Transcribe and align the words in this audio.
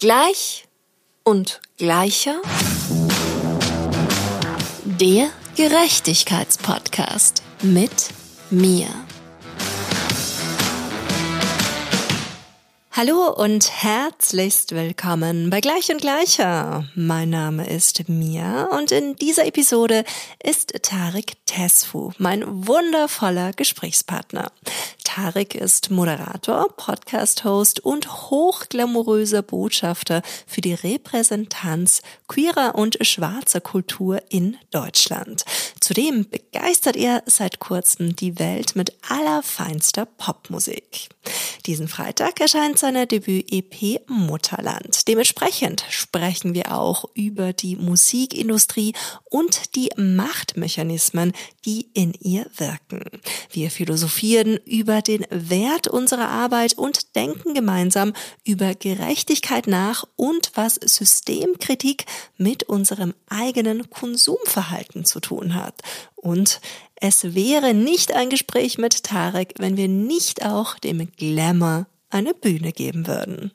Gleich 0.00 0.68
und 1.24 1.60
gleicher. 1.76 2.40
Der 4.84 5.28
Gerechtigkeitspodcast 5.56 7.42
mit 7.62 7.90
mir. 8.48 8.86
Hallo 12.92 13.32
und 13.32 13.70
herzlichst 13.82 14.72
willkommen 14.74 15.50
bei 15.50 15.60
Gleich 15.60 15.88
und 15.90 16.00
Gleicher. 16.00 16.88
Mein 16.96 17.30
Name 17.30 17.68
ist 17.68 18.08
Mia 18.08 18.64
und 18.76 18.90
in 18.90 19.14
dieser 19.14 19.46
Episode 19.46 20.04
ist 20.42 20.72
Tarek 20.82 21.34
Tesfu 21.46 22.10
mein 22.18 22.44
wundervoller 22.66 23.52
Gesprächspartner. 23.52 24.50
Tarek 25.08 25.54
ist 25.54 25.90
Moderator, 25.90 26.68
Podcast-Host 26.76 27.80
und 27.80 28.30
hochglamouröser 28.30 29.40
Botschafter 29.40 30.20
für 30.46 30.60
die 30.60 30.74
Repräsentanz 30.74 32.02
queerer 32.28 32.74
und 32.74 32.98
schwarzer 33.00 33.62
Kultur 33.62 34.22
in 34.28 34.58
Deutschland. 34.70 35.46
Zudem 35.80 36.28
begeistert 36.28 36.96
er 36.96 37.22
seit 37.24 37.58
kurzem 37.58 38.16
die 38.16 38.38
Welt 38.38 38.76
mit 38.76 38.92
allerfeinster 39.08 40.04
Popmusik. 40.04 41.08
Diesen 41.66 41.88
Freitag 41.88 42.40
erscheint 42.40 42.78
seine 42.78 43.06
Debüt-EP 43.06 44.02
Mutterland. 44.08 45.08
Dementsprechend 45.08 45.84
sprechen 45.88 46.54
wir 46.54 46.76
auch 46.76 47.06
über 47.14 47.52
die 47.52 47.76
Musikindustrie 47.76 48.92
und 49.24 49.74
die 49.74 49.90
Machtmechanismen, 49.96 51.32
die 51.64 51.88
in 51.94 52.14
ihr 52.20 52.46
wirken. 52.56 53.04
Wir 53.50 53.70
philosophieren 53.70 54.58
über 54.64 54.97
den 55.02 55.26
Wert 55.30 55.88
unserer 55.88 56.28
Arbeit 56.28 56.74
und 56.74 57.14
denken 57.16 57.54
gemeinsam 57.54 58.12
über 58.44 58.74
Gerechtigkeit 58.74 59.66
nach 59.66 60.04
und 60.16 60.52
was 60.54 60.74
Systemkritik 60.74 62.06
mit 62.36 62.64
unserem 62.64 63.14
eigenen 63.28 63.90
Konsumverhalten 63.90 65.04
zu 65.04 65.20
tun 65.20 65.54
hat. 65.54 65.82
Und 66.16 66.60
es 66.96 67.34
wäre 67.34 67.74
nicht 67.74 68.12
ein 68.14 68.30
Gespräch 68.30 68.78
mit 68.78 69.04
Tarek, 69.04 69.54
wenn 69.58 69.76
wir 69.76 69.88
nicht 69.88 70.44
auch 70.44 70.78
dem 70.78 71.08
Glamour 71.16 71.86
eine 72.10 72.34
Bühne 72.34 72.72
geben 72.72 73.06
würden. 73.06 73.52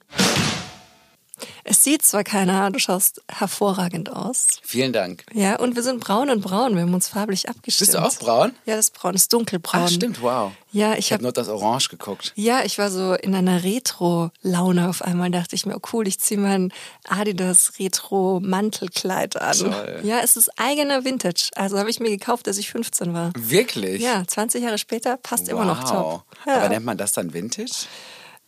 Es 1.63 1.83
sieht 1.83 2.03
zwar 2.03 2.23
keiner, 2.23 2.71
du 2.71 2.79
schaust 2.79 3.21
hervorragend 3.29 4.11
aus. 4.11 4.59
Vielen 4.63 4.93
Dank. 4.93 5.25
Ja, 5.33 5.57
und 5.59 5.75
wir 5.75 5.83
sind 5.83 5.99
braun 5.99 6.29
und 6.29 6.41
braun. 6.41 6.75
Wir 6.75 6.83
haben 6.83 6.93
uns 6.93 7.07
farblich 7.07 7.49
abgestimmt. 7.49 7.91
Bist 7.91 7.93
du 7.93 8.03
auch 8.03 8.15
braun? 8.15 8.53
Ja, 8.65 8.75
das 8.75 8.85
ist 8.85 8.93
braun, 8.93 9.13
das 9.13 9.23
ist 9.23 9.33
dunkelbraun. 9.33 9.83
Ach, 9.85 9.89
stimmt, 9.89 10.21
wow. 10.21 10.51
Ja, 10.71 10.93
ich, 10.93 10.99
ich 10.99 11.05
habe 11.13 11.19
hab, 11.19 11.21
nur 11.21 11.31
das 11.31 11.49
Orange 11.49 11.89
geguckt. 11.89 12.33
Ja, 12.35 12.63
ich 12.63 12.77
war 12.79 12.89
so 12.89 13.13
in 13.13 13.35
einer 13.35 13.63
Retro-Laune 13.63 14.89
auf 14.89 15.03
einmal. 15.03 15.29
Dachte 15.29 15.55
ich 15.55 15.65
mir, 15.65 15.77
oh 15.77 15.81
cool, 15.93 16.07
ich 16.07 16.19
ziehe 16.19 16.39
mein 16.39 16.73
Adidas 17.07 17.73
Retro-Mantelkleid 17.79 19.39
an. 19.39 19.57
Toll. 19.57 20.01
Ja, 20.03 20.19
es 20.23 20.35
ist 20.35 20.49
eigener 20.57 21.05
Vintage. 21.05 21.49
Also 21.55 21.77
habe 21.77 21.89
ich 21.89 21.99
mir 21.99 22.09
gekauft, 22.09 22.47
als 22.47 22.57
ich 22.57 22.71
15 22.71 23.13
war. 23.13 23.31
Wirklich? 23.37 24.01
Ja, 24.01 24.23
20 24.25 24.63
Jahre 24.63 24.77
später 24.77 25.17
passt 25.17 25.45
wow. 25.45 25.51
immer 25.51 25.65
noch 25.65 25.83
top. 25.83 26.23
Ja. 26.45 26.57
Aber 26.57 26.69
nennt 26.69 26.85
man 26.85 26.97
das 26.97 27.13
dann 27.13 27.33
Vintage? 27.33 27.85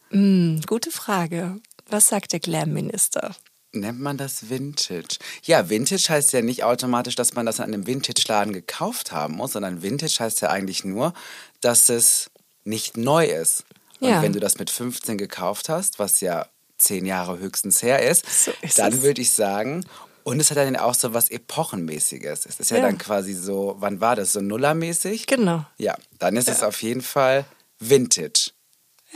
Hm, 0.09 0.61
gute 0.65 0.91
Frage. 0.91 1.59
Was 1.89 2.07
sagt 2.09 2.31
der 2.33 2.39
Glam-Minister? 2.39 3.35
Nennt 3.73 3.99
man 3.99 4.17
das 4.17 4.49
Vintage? 4.49 5.17
Ja, 5.43 5.69
Vintage 5.69 6.05
heißt 6.09 6.31
ja 6.33 6.41
nicht 6.41 6.63
automatisch, 6.63 7.15
dass 7.15 7.33
man 7.33 7.45
das 7.45 7.59
in 7.59 7.65
einem 7.65 7.85
Vintage-Laden 7.87 8.53
gekauft 8.53 9.11
haben 9.11 9.35
muss, 9.35 9.53
sondern 9.53 9.81
Vintage 9.81 10.15
heißt 10.19 10.41
ja 10.41 10.49
eigentlich 10.49 10.85
nur, 10.85 11.13
dass 11.61 11.89
es 11.89 12.29
nicht 12.63 12.95
neu 12.97 13.25
ist. 13.25 13.65
Und 13.99 14.09
Ja. 14.09 14.21
wenn 14.21 14.33
du 14.33 14.39
das 14.39 14.57
mit 14.57 14.69
15 14.69 15.17
gekauft 15.17 15.67
hast, 15.69 15.99
was 15.99 16.21
ja 16.21 16.47
zehn 16.77 17.05
Jahre 17.05 17.37
höchstens 17.39 17.83
her 17.83 18.01
ist, 18.09 18.25
So 18.45 18.51
ist 18.61 18.79
dann 18.79 19.01
würde 19.01 19.21
ich 19.21 19.31
sagen, 19.31 19.85
und 20.23 20.39
es 20.39 20.49
hat 20.49 20.57
dann 20.57 20.75
auch 20.77 20.95
so 20.95 21.13
was 21.13 21.29
Epochenmäßiges. 21.29 22.45
Es 22.45 22.59
ist 22.59 22.71
ja, 22.71 22.77
Ja. 22.77 22.83
dann 22.83 22.97
quasi 22.97 23.33
so, 23.33 23.75
wann 23.79 24.01
war 24.01 24.15
das? 24.15 24.33
So 24.33 24.41
Nullermäßig? 24.41 25.27
Genau. 25.27 25.65
Ja, 25.77 25.95
dann 26.19 26.35
ist 26.37 26.47
es 26.49 26.63
auf 26.63 26.81
jeden 26.81 27.01
Fall 27.01 27.45
Vintage, 27.79 28.51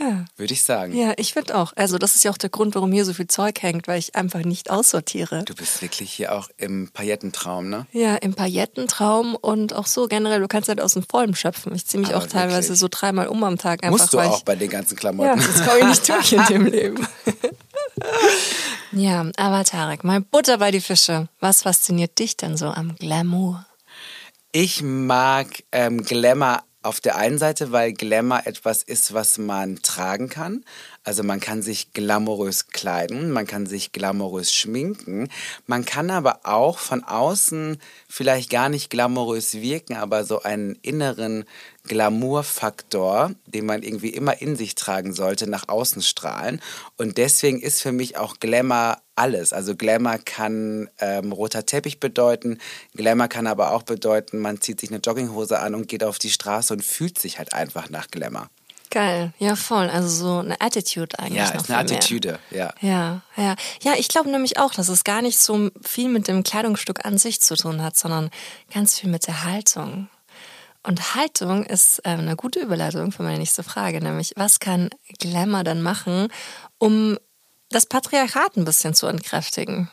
Ja. 0.00 0.24
würde 0.36 0.54
ich 0.54 0.62
sagen. 0.62 0.96
Ja, 0.96 1.12
ich 1.18 1.34
finde 1.34 1.56
auch. 1.56 1.72
Also 1.76 1.98
das 1.98 2.16
ist 2.16 2.24
ja 2.24 2.30
auch 2.30 2.38
der 2.38 2.48
Grund, 2.50 2.74
warum 2.74 2.90
hier 2.90 3.04
so 3.04 3.12
viel 3.12 3.26
Zeug 3.28 3.60
hängt, 3.62 3.86
weil 3.86 3.98
ich 3.98 4.16
einfach 4.16 4.40
nicht 4.40 4.70
aussortiere. 4.70 5.44
Du 5.44 5.54
bist 5.54 5.82
wirklich 5.82 6.10
hier 6.12 6.34
auch 6.34 6.48
im 6.56 6.88
Paillettentraum, 6.90 7.68
ne? 7.68 7.86
Ja, 7.92 8.16
im 8.16 8.32
Paillettentraum 8.34 9.34
und 9.36 9.74
auch 9.74 9.86
so 9.86 10.08
generell, 10.08 10.40
du 10.40 10.48
kannst 10.48 10.68
halt 10.70 10.80
aus 10.80 10.94
dem 10.94 11.02
Vollen 11.02 11.34
schöpfen. 11.34 11.74
Ich 11.74 11.86
ziehe 11.86 12.00
mich 12.00 12.14
Aber 12.14 12.24
auch 12.24 12.26
teilweise 12.26 12.68
wirklich? 12.68 12.78
so 12.80 12.88
dreimal 12.90 13.28
um 13.28 13.44
am 13.44 13.58
Tag 13.58 13.84
einfach, 13.84 13.98
Musst 13.98 14.12
du 14.14 14.20
auch 14.20 14.38
ich, 14.38 14.44
bei 14.44 14.56
den 14.56 14.70
ganzen 14.70 14.94
Ja, 14.94 15.00
Klamotten. 15.00 15.38
das 15.40 15.64
komme 15.66 15.78
ich 15.80 15.84
nicht 15.86 16.08
durch 16.08 16.32
in 16.32 16.44
dem 16.46 16.66
Leben. 16.72 17.06
ja, 18.92 19.26
aber 19.36 19.64
Tarek, 19.64 20.04
mal 20.04 20.20
Butter 20.20 20.58
bei 20.58 20.70
die 20.70 20.80
Fische. 20.80 21.28
Was 21.40 21.62
fasziniert 21.62 22.18
dich 22.18 22.36
denn 22.36 22.56
so 22.56 22.66
am 22.66 22.96
Glamour? 22.96 23.66
Ich 24.52 24.82
mag 24.82 25.46
ähm, 25.72 26.02
Glamour 26.02 26.62
auf 26.82 27.00
der 27.00 27.16
einen 27.16 27.38
Seite, 27.38 27.72
weil 27.72 27.92
Glamour 27.92 28.42
etwas 28.46 28.82
ist, 28.82 29.12
was 29.12 29.36
man 29.36 29.82
tragen 29.82 30.28
kann. 30.28 30.64
Also 31.04 31.22
man 31.22 31.40
kann 31.40 31.62
sich 31.62 31.92
glamourös 31.92 32.68
kleiden, 32.68 33.30
man 33.32 33.46
kann 33.46 33.66
sich 33.66 33.92
glamourös 33.92 34.54
schminken, 34.54 35.28
man 35.66 35.84
kann 35.84 36.10
aber 36.10 36.40
auch 36.44 36.78
von 36.78 37.04
außen 37.04 37.78
vielleicht 38.08 38.50
gar 38.50 38.68
nicht 38.68 38.90
glamourös 38.90 39.54
wirken, 39.54 39.96
aber 39.96 40.24
so 40.24 40.42
einen 40.42 40.74
inneren 40.82 41.44
Glamourfaktor, 41.90 43.32
den 43.46 43.66
man 43.66 43.82
irgendwie 43.82 44.10
immer 44.10 44.40
in 44.40 44.54
sich 44.54 44.76
tragen 44.76 45.12
sollte, 45.12 45.50
nach 45.50 45.68
außen 45.68 46.02
strahlen. 46.02 46.62
Und 46.96 47.18
deswegen 47.18 47.60
ist 47.60 47.82
für 47.82 47.90
mich 47.90 48.16
auch 48.16 48.38
Glamour 48.38 48.98
alles. 49.16 49.52
Also 49.52 49.74
Glamour 49.74 50.18
kann 50.24 50.88
ähm, 51.00 51.32
roter 51.32 51.66
Teppich 51.66 51.98
bedeuten, 51.98 52.58
Glamour 52.94 53.26
kann 53.26 53.48
aber 53.48 53.72
auch 53.72 53.82
bedeuten, 53.82 54.38
man 54.38 54.60
zieht 54.60 54.78
sich 54.78 54.90
eine 54.90 55.00
Jogginghose 55.00 55.58
an 55.58 55.74
und 55.74 55.88
geht 55.88 56.04
auf 56.04 56.20
die 56.20 56.30
Straße 56.30 56.72
und 56.72 56.84
fühlt 56.84 57.18
sich 57.18 57.38
halt 57.38 57.54
einfach 57.54 57.90
nach 57.90 58.06
Glamour. 58.06 58.48
Geil, 58.90 59.32
ja 59.38 59.56
voll. 59.56 59.90
Also 59.90 60.08
so 60.08 60.38
eine 60.38 60.60
Attitude 60.60 61.18
eigentlich. 61.18 61.38
Ja, 61.38 61.50
ist 61.50 61.70
eine 61.70 62.00
viel 62.00 62.20
mehr. 62.20 62.38
Ja. 62.52 62.72
Ja, 62.80 63.22
ja. 63.36 63.56
Ja, 63.82 63.94
ich 63.96 64.06
glaube 64.06 64.30
nämlich 64.30 64.58
auch, 64.58 64.72
dass 64.72 64.88
es 64.88 65.02
gar 65.02 65.22
nicht 65.22 65.40
so 65.40 65.70
viel 65.82 66.08
mit 66.08 66.28
dem 66.28 66.44
Kleidungsstück 66.44 67.04
an 67.04 67.18
sich 67.18 67.40
zu 67.40 67.56
tun 67.56 67.82
hat, 67.82 67.96
sondern 67.96 68.30
ganz 68.72 68.96
viel 68.96 69.10
mit 69.10 69.26
der 69.26 69.42
Haltung. 69.42 70.08
Und 70.82 71.14
Haltung 71.14 71.64
ist 71.64 71.98
äh, 72.00 72.10
eine 72.10 72.36
gute 72.36 72.60
Überleitung 72.60 73.12
für 73.12 73.22
meine 73.22 73.38
nächste 73.38 73.62
Frage, 73.62 74.00
nämlich 74.00 74.32
was 74.36 74.60
kann 74.60 74.90
Glamour 75.18 75.64
dann 75.64 75.82
machen, 75.82 76.28
um 76.78 77.18
das 77.68 77.86
Patriarchat 77.86 78.56
ein 78.56 78.64
bisschen 78.64 78.94
zu 78.94 79.06
entkräftigen? 79.06 79.90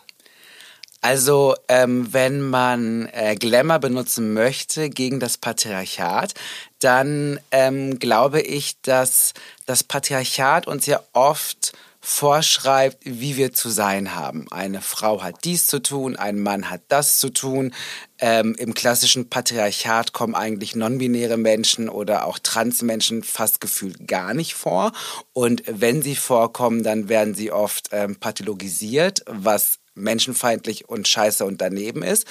Also, 1.01 1.55
ähm, 1.67 2.11
wenn 2.11 2.41
man 2.41 3.07
äh, 3.13 3.35
Glamour 3.35 3.79
benutzen 3.79 4.33
möchte 4.33 4.89
gegen 4.89 5.19
das 5.19 5.37
Patriarchat, 5.37 6.33
dann 6.79 7.39
ähm, 7.51 7.99
glaube 7.99 8.41
ich, 8.41 8.81
dass 8.81 9.33
das 9.65 9.83
Patriarchat 9.83 10.67
uns 10.67 10.85
ja 10.85 11.01
oft 11.13 11.73
vorschreibt, 12.09 12.99
wie 13.03 13.35
wir 13.35 13.51
zu 13.51 13.69
sein 13.69 14.15
haben. 14.15 14.47
Eine 14.49 14.81
Frau 14.81 15.21
hat 15.21 15.43
dies 15.43 15.67
zu 15.67 15.79
tun, 15.79 16.15
ein 16.15 16.39
Mann 16.39 16.69
hat 16.69 16.81
das 16.87 17.19
zu 17.19 17.29
tun. 17.29 17.73
Ähm, 18.17 18.55
Im 18.57 18.73
klassischen 18.73 19.29
Patriarchat 19.29 20.13
kommen 20.13 20.33
eigentlich 20.33 20.73
non-binäre 20.73 21.35
Menschen 21.35 21.89
oder 21.89 22.25
auch 22.25 22.39
Transmenschen 22.39 23.23
fast 23.23 23.59
gefühlt 23.59 24.07
gar 24.07 24.33
nicht 24.33 24.53
vor. 24.53 24.93
Und 25.33 25.63
wenn 25.67 26.01
sie 26.01 26.15
vorkommen, 26.15 26.81
dann 26.81 27.09
werden 27.09 27.35
sie 27.35 27.51
oft 27.51 27.89
ähm, 27.91 28.15
pathologisiert, 28.15 29.25
was 29.27 29.79
menschenfeindlich 29.93 30.87
und 30.87 31.09
scheiße 31.09 31.43
und 31.43 31.59
daneben 31.59 32.03
ist. 32.03 32.25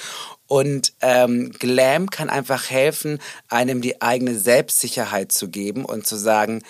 Und 0.47 0.93
ähm, 1.01 1.51
Glam 1.51 2.09
kann 2.09 2.29
einfach 2.29 2.71
helfen, 2.71 3.19
einem 3.47 3.81
die 3.81 4.01
eigene 4.01 4.39
Selbstsicherheit 4.39 5.31
zu 5.31 5.49
geben 5.49 5.85
und 5.85 6.07
zu 6.07 6.15
sagen, 6.15 6.63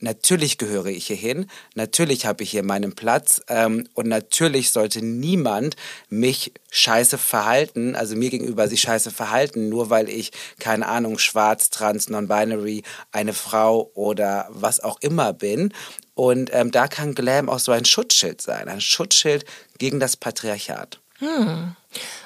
natürlich 0.00 0.58
gehöre 0.58 0.86
ich 0.86 1.06
hier 1.06 1.16
hin, 1.16 1.46
natürlich 1.74 2.26
habe 2.26 2.42
ich 2.42 2.50
hier 2.50 2.62
meinen 2.62 2.94
Platz 2.94 3.40
ähm, 3.48 3.88
und 3.94 4.08
natürlich 4.08 4.70
sollte 4.70 5.04
niemand 5.04 5.76
mich 6.08 6.52
scheiße 6.70 7.18
verhalten, 7.18 7.96
also 7.96 8.16
mir 8.16 8.30
gegenüber 8.30 8.68
sich 8.68 8.80
scheiße 8.80 9.10
verhalten, 9.10 9.68
nur 9.68 9.90
weil 9.90 10.08
ich, 10.08 10.32
keine 10.58 10.86
Ahnung, 10.86 11.18
schwarz, 11.18 11.70
trans, 11.70 12.08
non-binary, 12.08 12.82
eine 13.12 13.32
Frau 13.32 13.90
oder 13.94 14.46
was 14.50 14.80
auch 14.80 14.98
immer 15.00 15.32
bin. 15.32 15.72
Und 16.14 16.50
ähm, 16.52 16.70
da 16.72 16.88
kann 16.88 17.14
Glam 17.14 17.48
auch 17.48 17.60
so 17.60 17.72
ein 17.72 17.84
Schutzschild 17.84 18.42
sein, 18.42 18.68
ein 18.68 18.80
Schutzschild 18.80 19.44
gegen 19.78 20.00
das 20.00 20.16
Patriarchat. 20.16 21.00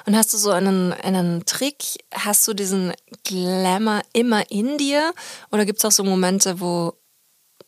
Und 0.05 0.15
hast 0.15 0.33
du 0.33 0.37
so 0.37 0.51
einen, 0.51 0.93
einen 0.93 1.45
Trick? 1.45 1.77
Hast 2.13 2.47
du 2.47 2.53
diesen 2.53 2.93
Glamour 3.23 4.01
immer 4.13 4.49
in 4.51 4.77
dir? 4.77 5.13
Oder 5.51 5.65
gibt 5.65 5.79
es 5.79 5.85
auch 5.85 5.91
so 5.91 6.03
Momente, 6.03 6.59
wo, 6.59 6.93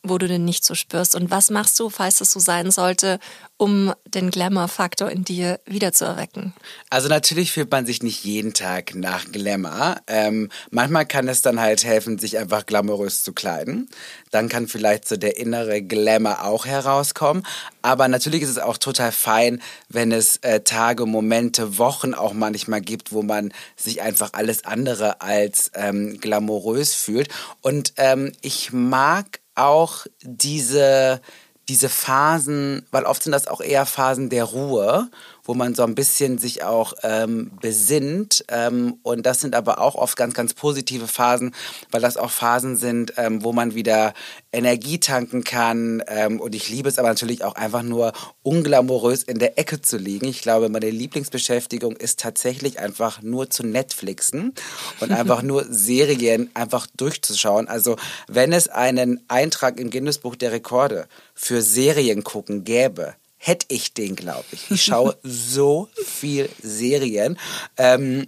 wo 0.09 0.17
du 0.17 0.27
den 0.27 0.45
nicht 0.45 0.63
so 0.63 0.75
spürst? 0.75 1.15
Und 1.15 1.31
was 1.31 1.49
machst 1.49 1.79
du, 1.79 1.89
falls 1.89 2.21
es 2.21 2.31
so 2.31 2.39
sein 2.39 2.71
sollte, 2.71 3.19
um 3.57 3.93
den 4.05 4.31
Glamour-Faktor 4.31 5.09
in 5.09 5.23
dir 5.23 5.59
wiederzuerwecken? 5.65 6.53
Also 6.89 7.07
natürlich 7.07 7.51
fühlt 7.51 7.71
man 7.71 7.85
sich 7.85 8.03
nicht 8.03 8.23
jeden 8.23 8.53
Tag 8.53 8.95
nach 8.95 9.31
Glamour. 9.31 9.97
Ähm, 10.07 10.49
manchmal 10.71 11.05
kann 11.05 11.27
es 11.27 11.41
dann 11.41 11.59
halt 11.59 11.83
helfen, 11.83 12.19
sich 12.19 12.37
einfach 12.37 12.65
glamourös 12.65 13.23
zu 13.23 13.33
kleiden. 13.33 13.89
Dann 14.31 14.49
kann 14.49 14.67
vielleicht 14.67 15.07
so 15.07 15.15
der 15.15 15.37
innere 15.37 15.81
Glamour 15.81 16.43
auch 16.43 16.65
herauskommen. 16.65 17.45
Aber 17.81 18.07
natürlich 18.07 18.41
ist 18.41 18.49
es 18.49 18.57
auch 18.59 18.77
total 18.77 19.11
fein, 19.11 19.61
wenn 19.89 20.11
es 20.11 20.37
äh, 20.37 20.61
Tage, 20.61 21.05
Momente, 21.05 21.77
Wochen 21.77 22.13
auch 22.13 22.33
manchmal 22.33 22.81
gibt, 22.81 23.11
wo 23.11 23.21
man 23.21 23.53
sich 23.75 24.01
einfach 24.01 24.31
alles 24.33 24.65
andere 24.65 25.21
als 25.21 25.71
ähm, 25.75 26.19
glamourös 26.19 26.93
fühlt. 26.93 27.29
Und 27.61 27.93
ähm, 27.97 28.31
ich 28.41 28.73
mag 28.73 29.39
auch 29.55 30.05
diese, 30.21 31.21
diese 31.67 31.89
Phasen, 31.89 32.85
weil 32.91 33.05
oft 33.05 33.23
sind 33.23 33.31
das 33.31 33.47
auch 33.47 33.61
eher 33.61 33.85
Phasen 33.85 34.29
der 34.29 34.43
Ruhe 34.43 35.09
wo 35.45 35.53
man 35.53 35.75
so 35.75 35.83
ein 35.83 35.95
bisschen 35.95 36.37
sich 36.37 36.63
auch 36.63 36.93
ähm, 37.03 37.51
besinnt. 37.61 38.43
Ähm, 38.49 38.97
und 39.03 39.25
das 39.25 39.41
sind 39.41 39.55
aber 39.55 39.79
auch 39.79 39.95
oft 39.95 40.17
ganz, 40.17 40.33
ganz 40.33 40.53
positive 40.53 41.07
Phasen, 41.07 41.53
weil 41.91 42.01
das 42.01 42.17
auch 42.17 42.31
Phasen 42.31 42.75
sind, 42.75 43.13
ähm, 43.17 43.43
wo 43.43 43.53
man 43.53 43.75
wieder 43.75 44.13
Energie 44.51 44.99
tanken 44.99 45.43
kann. 45.43 46.03
Ähm, 46.07 46.41
und 46.41 46.55
ich 46.55 46.69
liebe 46.69 46.89
es 46.89 46.99
aber 46.99 47.09
natürlich 47.09 47.43
auch 47.43 47.55
einfach 47.55 47.83
nur 47.83 48.13
unglamourös 48.41 49.23
in 49.23 49.39
der 49.39 49.57
Ecke 49.59 49.81
zu 49.81 49.97
liegen. 49.97 50.27
Ich 50.27 50.41
glaube, 50.41 50.69
meine 50.69 50.89
Lieblingsbeschäftigung 50.89 51.95
ist 51.95 52.19
tatsächlich 52.19 52.79
einfach 52.79 53.21
nur 53.21 53.49
zu 53.49 53.63
Netflixen 53.63 54.53
und 54.99 55.11
einfach 55.11 55.43
nur 55.43 55.65
Serien 55.69 56.49
einfach 56.55 56.87
durchzuschauen. 56.97 57.67
Also 57.67 57.97
wenn 58.27 58.51
es 58.51 58.67
einen 58.67 59.23
Eintrag 59.27 59.79
im 59.79 59.91
Guinness 59.91 60.17
Buch 60.17 60.35
der 60.35 60.51
Rekorde 60.51 61.07
für 61.35 61.61
Serien 61.61 62.23
gucken 62.23 62.63
gäbe, 62.63 63.15
hätte 63.45 63.67
ich 63.69 63.93
den, 63.93 64.15
glaube 64.15 64.45
ich. 64.51 64.71
Ich 64.71 64.83
schaue 64.83 65.15
so 65.23 65.87
viel 66.03 66.49
Serien. 66.61 67.37
Ähm, 67.77 68.27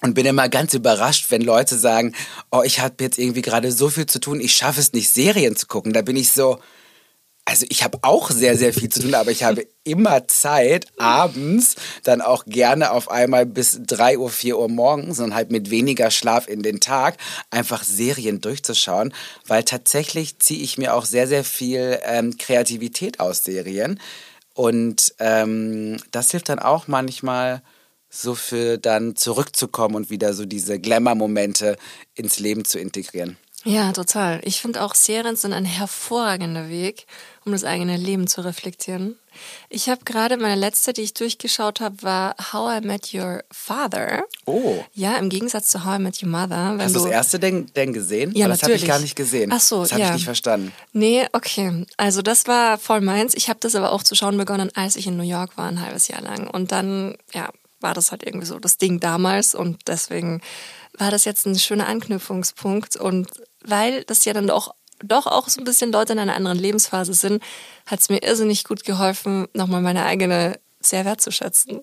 und 0.00 0.14
bin 0.14 0.26
immer 0.26 0.50
ganz 0.50 0.74
überrascht, 0.74 1.30
wenn 1.30 1.40
Leute 1.40 1.78
sagen, 1.78 2.14
oh, 2.50 2.62
ich 2.62 2.80
habe 2.80 2.96
jetzt 3.00 3.18
irgendwie 3.18 3.40
gerade 3.40 3.72
so 3.72 3.88
viel 3.88 4.04
zu 4.04 4.20
tun, 4.20 4.38
ich 4.38 4.54
schaffe 4.54 4.80
es 4.80 4.92
nicht, 4.92 5.08
Serien 5.08 5.56
zu 5.56 5.66
gucken. 5.66 5.94
Da 5.94 6.02
bin 6.02 6.16
ich 6.16 6.30
so, 6.30 6.58
also 7.46 7.64
ich 7.70 7.82
habe 7.84 7.98
auch 8.02 8.30
sehr, 8.30 8.58
sehr 8.58 8.74
viel 8.74 8.90
zu 8.90 9.00
tun, 9.00 9.14
aber 9.14 9.30
ich 9.30 9.44
habe 9.44 9.66
immer 9.84 10.28
Zeit, 10.28 10.86
abends 10.98 11.76
dann 12.02 12.20
auch 12.20 12.44
gerne 12.44 12.90
auf 12.90 13.10
einmal 13.10 13.46
bis 13.46 13.80
3 13.82 14.18
Uhr, 14.18 14.30
4 14.30 14.58
Uhr 14.58 14.68
morgens 14.68 15.20
und 15.20 15.34
halt 15.34 15.50
mit 15.50 15.70
weniger 15.70 16.10
Schlaf 16.10 16.48
in 16.48 16.62
den 16.62 16.80
Tag 16.80 17.16
einfach 17.50 17.82
Serien 17.82 18.42
durchzuschauen, 18.42 19.14
weil 19.46 19.62
tatsächlich 19.62 20.38
ziehe 20.38 20.62
ich 20.62 20.76
mir 20.76 20.94
auch 20.94 21.06
sehr, 21.06 21.26
sehr 21.28 21.44
viel 21.44 21.98
ähm, 22.04 22.36
Kreativität 22.36 23.20
aus 23.20 23.44
Serien. 23.44 24.00
Und 24.54 25.14
ähm, 25.18 25.98
das 26.10 26.30
hilft 26.30 26.48
dann 26.48 26.60
auch 26.60 26.88
manchmal, 26.88 27.62
so 28.14 28.34
für 28.34 28.78
dann 28.78 29.16
zurückzukommen 29.16 29.96
und 29.96 30.10
wieder 30.10 30.34
so 30.34 30.46
diese 30.46 30.78
Glamour-Momente 30.78 31.76
ins 32.14 32.38
Leben 32.38 32.64
zu 32.64 32.78
integrieren. 32.78 33.36
Ja, 33.64 33.92
total. 33.92 34.40
Ich 34.44 34.60
finde 34.60 34.82
auch 34.82 34.94
Serien 34.94 35.36
sind 35.36 35.52
ein 35.52 35.64
hervorragender 35.64 36.68
Weg, 36.68 37.06
um 37.44 37.52
das 37.52 37.64
eigene 37.64 37.96
Leben 37.96 38.26
zu 38.26 38.42
reflektieren. 38.42 39.16
Ich 39.68 39.88
habe 39.88 40.04
gerade 40.04 40.36
meine 40.36 40.54
letzte, 40.60 40.92
die 40.92 41.02
ich 41.02 41.14
durchgeschaut 41.14 41.80
habe, 41.80 42.02
war 42.02 42.34
How 42.52 42.82
I 42.82 42.86
Met 42.86 43.12
Your 43.14 43.42
Father. 43.50 44.24
Oh. 44.46 44.82
Ja, 44.94 45.16
im 45.16 45.28
Gegensatz 45.28 45.68
zu 45.68 45.84
How 45.84 45.98
I 45.98 46.02
Met 46.02 46.22
Your 46.22 46.28
Mother. 46.28 46.76
Hast 46.78 46.94
du 46.94 47.00
das 47.00 47.10
erste 47.10 47.38
denn, 47.38 47.66
denn 47.74 47.92
gesehen? 47.92 48.32
Ja, 48.34 48.48
das 48.48 48.62
habe 48.62 48.74
ich 48.74 48.86
gar 48.86 49.00
nicht 49.00 49.16
gesehen. 49.16 49.50
Ach 49.52 49.60
so, 49.60 49.82
Das 49.82 49.92
habe 49.92 50.02
ja. 50.02 50.08
ich 50.08 50.14
nicht 50.14 50.24
verstanden. 50.24 50.72
Nee, 50.92 51.26
okay. 51.32 51.86
Also 51.96 52.22
das 52.22 52.46
war 52.46 52.78
voll 52.78 53.00
meins. 53.00 53.34
Ich 53.34 53.48
habe 53.48 53.60
das 53.60 53.74
aber 53.74 53.92
auch 53.92 54.02
zu 54.02 54.14
schauen 54.14 54.36
begonnen, 54.36 54.70
als 54.74 54.96
ich 54.96 55.06
in 55.06 55.16
New 55.16 55.22
York 55.22 55.56
war, 55.56 55.68
ein 55.68 55.80
halbes 55.80 56.08
Jahr 56.08 56.22
lang. 56.22 56.48
Und 56.48 56.72
dann, 56.72 57.16
ja, 57.32 57.50
war 57.80 57.94
das 57.94 58.10
halt 58.10 58.24
irgendwie 58.24 58.46
so 58.46 58.58
das 58.58 58.78
Ding 58.78 58.98
damals 58.98 59.54
und 59.54 59.86
deswegen 59.86 60.40
war 60.98 61.10
das 61.10 61.24
jetzt 61.24 61.46
ein 61.46 61.58
schöner 61.58 61.86
Anknüpfungspunkt 61.86 62.96
und 62.96 63.28
weil 63.64 64.04
das 64.04 64.24
ja 64.24 64.32
dann 64.32 64.46
doch, 64.46 64.74
doch 65.08 65.26
auch 65.26 65.48
so 65.48 65.60
ein 65.60 65.64
bisschen 65.64 65.92
Leute 65.92 66.12
in 66.12 66.18
einer 66.18 66.34
anderen 66.34 66.58
Lebensphase 66.58 67.14
sind, 67.14 67.42
hat 67.86 68.00
es 68.00 68.08
mir 68.08 68.22
irrsinnig 68.22 68.64
gut 68.64 68.84
geholfen, 68.84 69.46
nochmal 69.54 69.82
meine 69.82 70.04
eigene 70.04 70.58
sehr 70.80 71.04
wertzuschätzen. 71.04 71.80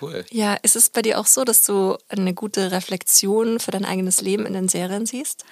Cool. 0.00 0.24
Ja, 0.30 0.54
ist 0.62 0.76
es 0.76 0.90
bei 0.90 1.02
dir 1.02 1.18
auch 1.18 1.26
so, 1.26 1.44
dass 1.44 1.64
du 1.64 1.96
eine 2.08 2.34
gute 2.34 2.72
Reflexion 2.72 3.60
für 3.60 3.70
dein 3.70 3.84
eigenes 3.84 4.20
Leben 4.20 4.46
in 4.46 4.54
den 4.54 4.68
Serien 4.68 5.06
siehst? 5.06 5.44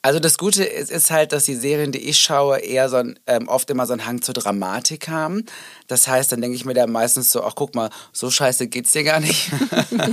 Also 0.00 0.20
das 0.20 0.38
Gute 0.38 0.64
ist, 0.64 0.90
ist 0.90 1.10
halt, 1.10 1.32
dass 1.32 1.44
die 1.44 1.56
Serien, 1.56 1.90
die 1.90 2.08
ich 2.08 2.18
schaue, 2.18 2.58
eher 2.58 2.88
so 2.88 2.96
ein, 2.96 3.18
ähm, 3.26 3.48
oft 3.48 3.68
immer 3.68 3.84
so 3.84 3.92
einen 3.92 4.06
Hang 4.06 4.22
zur 4.22 4.34
Dramatik 4.34 5.08
haben. 5.08 5.44
Das 5.88 6.06
heißt, 6.06 6.30
dann 6.30 6.40
denke 6.40 6.54
ich 6.54 6.64
mir 6.64 6.74
da 6.74 6.86
meistens 6.86 7.32
so, 7.32 7.42
ach 7.42 7.54
guck 7.54 7.74
mal, 7.74 7.90
so 8.12 8.30
scheiße 8.30 8.68
geht's 8.68 8.92
dir 8.92 9.04
gar 9.04 9.20
nicht. 9.20 9.50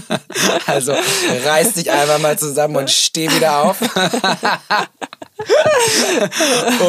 also 0.66 0.94
reiß 1.44 1.74
dich 1.74 1.92
einfach 1.92 2.20
mal 2.20 2.40
zusammen 2.40 2.78
und 2.78 2.90
steh 2.90 3.30
wieder 3.30 3.60
auf. 3.64 3.78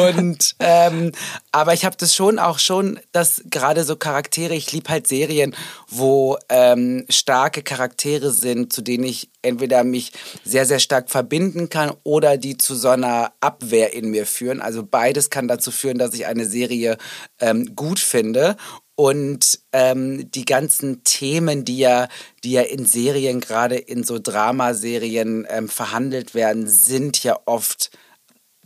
und 0.07 0.55
ähm, 0.59 1.11
aber 1.51 1.73
ich 1.73 1.83
habe 1.85 1.97
das 1.97 2.15
schon 2.15 2.39
auch 2.39 2.59
schon, 2.59 2.99
dass 3.11 3.43
gerade 3.49 3.83
so 3.83 3.95
Charaktere, 3.97 4.55
ich 4.55 4.71
liebe 4.71 4.89
halt 4.89 5.07
Serien, 5.07 5.55
wo 5.89 6.37
ähm, 6.49 7.05
starke 7.09 7.63
Charaktere 7.63 8.31
sind, 8.31 8.71
zu 8.71 8.81
denen 8.81 9.03
ich 9.03 9.29
entweder 9.41 9.83
mich 9.83 10.11
sehr, 10.43 10.65
sehr 10.65 10.79
stark 10.79 11.09
verbinden 11.09 11.69
kann 11.69 11.93
oder 12.03 12.37
die 12.37 12.57
zu 12.57 12.75
so 12.75 12.89
einer 12.89 13.33
Abwehr 13.41 13.93
in 13.93 14.09
mir 14.11 14.25
führen. 14.25 14.61
Also 14.61 14.83
beides 14.83 15.29
kann 15.29 15.47
dazu 15.47 15.71
führen, 15.71 15.97
dass 15.97 16.13
ich 16.13 16.25
eine 16.25 16.45
Serie 16.45 16.97
ähm, 17.39 17.75
gut 17.75 17.99
finde. 17.99 18.55
Und 18.95 19.59
ähm, 19.73 20.31
die 20.31 20.45
ganzen 20.45 21.03
Themen, 21.03 21.65
die 21.65 21.77
ja, 21.77 22.07
die 22.43 22.53
ja 22.53 22.63
in 22.63 22.85
Serien, 22.85 23.39
gerade 23.39 23.75
in 23.75 24.03
so 24.03 24.17
Dramaserien 24.17 25.45
ähm, 25.49 25.69
verhandelt 25.69 26.33
werden, 26.33 26.67
sind 26.67 27.23
ja 27.23 27.37
oft 27.45 27.91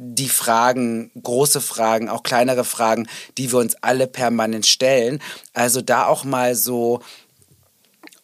die 0.04 0.30
Fragen, 0.30 1.12
große 1.22 1.62
Fragen, 1.62 2.10
auch 2.10 2.24
kleinere 2.24 2.64
Fragen, 2.64 3.08
die 3.38 3.52
wir 3.52 3.60
uns 3.60 3.76
alle 3.82 4.08
permanent 4.08 4.66
stellen. 4.66 5.22
Also 5.54 5.82
da 5.82 6.08
auch 6.08 6.24
mal 6.24 6.56
so 6.56 7.02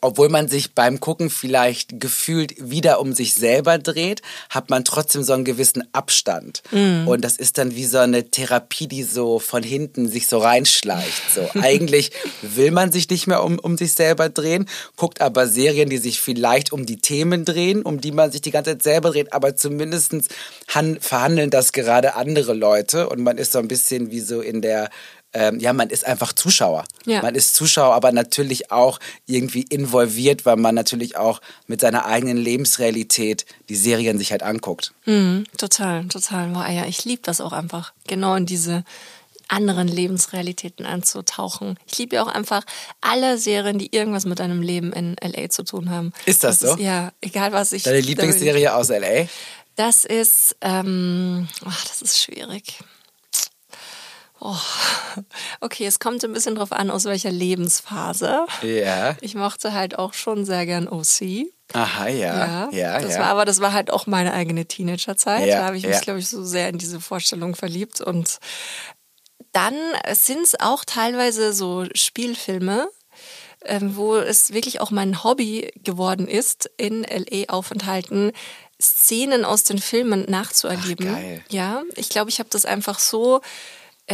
obwohl 0.01 0.29
man 0.29 0.47
sich 0.47 0.73
beim 0.73 0.99
Gucken 0.99 1.29
vielleicht 1.29 1.99
gefühlt 1.99 2.53
wieder 2.57 2.99
um 2.99 3.13
sich 3.13 3.33
selber 3.33 3.79
dreht, 3.79 4.21
hat 4.49 4.69
man 4.69 4.85
trotzdem 4.85 5.23
so 5.23 5.33
einen 5.33 5.43
gewissen 5.43 5.83
Abstand. 5.91 6.61
Mhm. 6.71 7.07
Und 7.07 7.21
das 7.21 7.37
ist 7.37 7.57
dann 7.57 7.75
wie 7.75 7.85
so 7.85 7.97
eine 7.97 8.29
Therapie, 8.29 8.87
die 8.87 9.03
so 9.03 9.39
von 9.39 9.63
hinten 9.63 10.07
sich 10.07 10.27
so 10.27 10.37
reinschleicht. 10.37 11.33
So 11.33 11.49
eigentlich 11.61 12.11
will 12.43 12.71
man 12.71 12.91
sich 12.91 13.09
nicht 13.09 13.25
mehr 13.25 13.43
um, 13.43 13.57
um 13.57 13.75
sich 13.75 13.93
selber 13.93 14.29
drehen, 14.29 14.69
guckt 14.97 15.19
aber 15.19 15.47
Serien, 15.47 15.89
die 15.89 15.97
sich 15.97 16.21
vielleicht 16.21 16.71
um 16.71 16.85
die 16.85 16.97
Themen 16.97 17.43
drehen, 17.43 17.81
um 17.81 17.99
die 17.99 18.11
man 18.11 18.31
sich 18.31 18.41
die 18.41 18.51
ganze 18.51 18.71
Zeit 18.71 18.83
selber 18.83 19.09
dreht, 19.09 19.33
aber 19.33 19.55
zumindestens 19.55 20.27
han 20.67 20.99
verhandeln 21.01 21.49
das 21.49 21.71
gerade 21.71 22.15
andere 22.15 22.53
Leute 22.53 23.09
und 23.09 23.21
man 23.21 23.37
ist 23.39 23.51
so 23.51 23.59
ein 23.59 23.67
bisschen 23.67 24.11
wie 24.11 24.19
so 24.19 24.41
in 24.41 24.61
der 24.61 24.89
ähm, 25.33 25.59
ja, 25.59 25.73
man 25.73 25.89
ist 25.89 26.05
einfach 26.05 26.33
Zuschauer. 26.33 26.85
Ja. 27.05 27.21
Man 27.21 27.35
ist 27.35 27.53
Zuschauer, 27.53 27.93
aber 27.93 28.11
natürlich 28.11 28.71
auch 28.71 28.99
irgendwie 29.25 29.63
involviert, 29.63 30.45
weil 30.45 30.55
man 30.55 30.73
natürlich 30.73 31.17
auch 31.17 31.41
mit 31.67 31.81
seiner 31.81 32.05
eigenen 32.05 32.37
Lebensrealität 32.37 33.45
die 33.69 33.75
Serien 33.75 34.17
sich 34.17 34.31
halt 34.31 34.43
anguckt. 34.43 34.93
Mhm, 35.05 35.45
total, 35.57 36.05
total. 36.07 36.49
Boah, 36.49 36.67
ja, 36.69 36.85
ich 36.85 37.03
liebe 37.05 37.21
das 37.23 37.41
auch 37.41 37.51
einfach, 37.51 37.93
genau 38.07 38.35
in 38.35 38.45
diese 38.45 38.83
anderen 39.49 39.87
Lebensrealitäten 39.87 40.85
einzutauchen. 40.85 41.77
Ich 41.89 41.97
liebe 41.97 42.15
ja 42.15 42.23
auch 42.23 42.27
einfach 42.27 42.63
alle 43.01 43.37
Serien, 43.37 43.79
die 43.79 43.95
irgendwas 43.95 44.25
mit 44.25 44.39
deinem 44.39 44.61
Leben 44.61 44.91
in 44.93 45.15
LA 45.21 45.49
zu 45.49 45.63
tun 45.63 45.89
haben. 45.89 46.13
Ist 46.25 46.43
das 46.43 46.59
so? 46.59 46.73
Ist, 46.73 46.79
ja, 46.79 47.11
egal 47.21 47.53
was 47.53 47.71
ich. 47.71 47.83
Deine 47.83 48.01
Lieblingsserie 48.01 48.73
aus 48.73 48.89
LA? 48.89 49.27
Das 49.75 50.05
ist, 50.05 50.55
ähm, 50.61 51.47
ach, 51.63 51.85
das 51.85 52.01
ist 52.01 52.21
schwierig. 52.21 52.79
Oh. 54.39 54.55
Okay, 55.61 55.87
es 55.87 55.99
kommt 55.99 56.23
ein 56.23 56.33
bisschen 56.33 56.55
drauf 56.55 56.71
an, 56.71 56.91
aus 56.91 57.05
welcher 57.05 57.31
Lebensphase. 57.31 58.45
Ja. 58.61 59.15
Ich 59.21 59.33
mochte 59.33 59.73
halt 59.73 59.97
auch 59.97 60.13
schon 60.13 60.45
sehr 60.45 60.65
gern 60.65 60.87
OC. 60.87 61.47
Aha, 61.73 62.07
ja. 62.07 62.69
Ja, 62.71 62.99
das 62.99 63.15
ja. 63.15 63.21
war 63.21 63.27
aber 63.27 63.45
das 63.45 63.59
war 63.59 63.73
halt 63.73 63.91
auch 63.91 64.07
meine 64.07 64.33
eigene 64.33 64.65
Teenagerzeit. 64.65 65.47
Ja, 65.47 65.59
da 65.59 65.65
habe 65.65 65.77
ich 65.77 65.83
mich, 65.83 65.95
ja. 65.95 66.01
glaube 66.01 66.19
ich, 66.19 66.29
so 66.29 66.43
sehr 66.43 66.69
in 66.69 66.77
diese 66.77 67.01
Vorstellung 67.01 67.55
verliebt. 67.55 67.99
Und 67.99 68.39
dann 69.51 69.75
sind 70.13 70.43
es 70.43 70.59
auch 70.59 70.85
teilweise 70.85 71.51
so 71.51 71.85
Spielfilme, 71.93 72.89
ähm, 73.65 73.95
wo 73.95 74.15
es 74.15 74.53
wirklich 74.53 74.79
auch 74.79 74.91
mein 74.91 75.23
Hobby 75.23 75.71
geworden 75.83 76.27
ist, 76.27 76.69
in 76.77 77.03
LA 77.03 77.49
aufenthalten, 77.49 78.31
Szenen 78.79 79.43
aus 79.43 79.63
den 79.63 79.79
Filmen 79.79 80.25
nachzuerleben. 80.29 81.07
Ach, 81.09 81.15
geil. 81.15 81.43
Ja, 81.49 81.81
ich 81.95 82.09
glaube, 82.09 82.29
ich 82.29 82.39
habe 82.39 82.49
das 82.49 82.65
einfach 82.65 82.99
so 82.99 83.41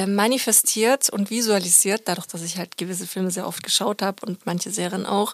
manifestiert 0.07 1.09
und 1.09 1.29
visualisiert, 1.29 2.03
dadurch, 2.05 2.27
dass 2.27 2.41
ich 2.41 2.57
halt 2.57 2.77
gewisse 2.77 3.05
Filme 3.07 3.31
sehr 3.31 3.47
oft 3.47 3.63
geschaut 3.63 4.01
habe 4.01 4.25
und 4.25 4.45
manche 4.45 4.71
Serien 4.71 5.05
auch, 5.05 5.33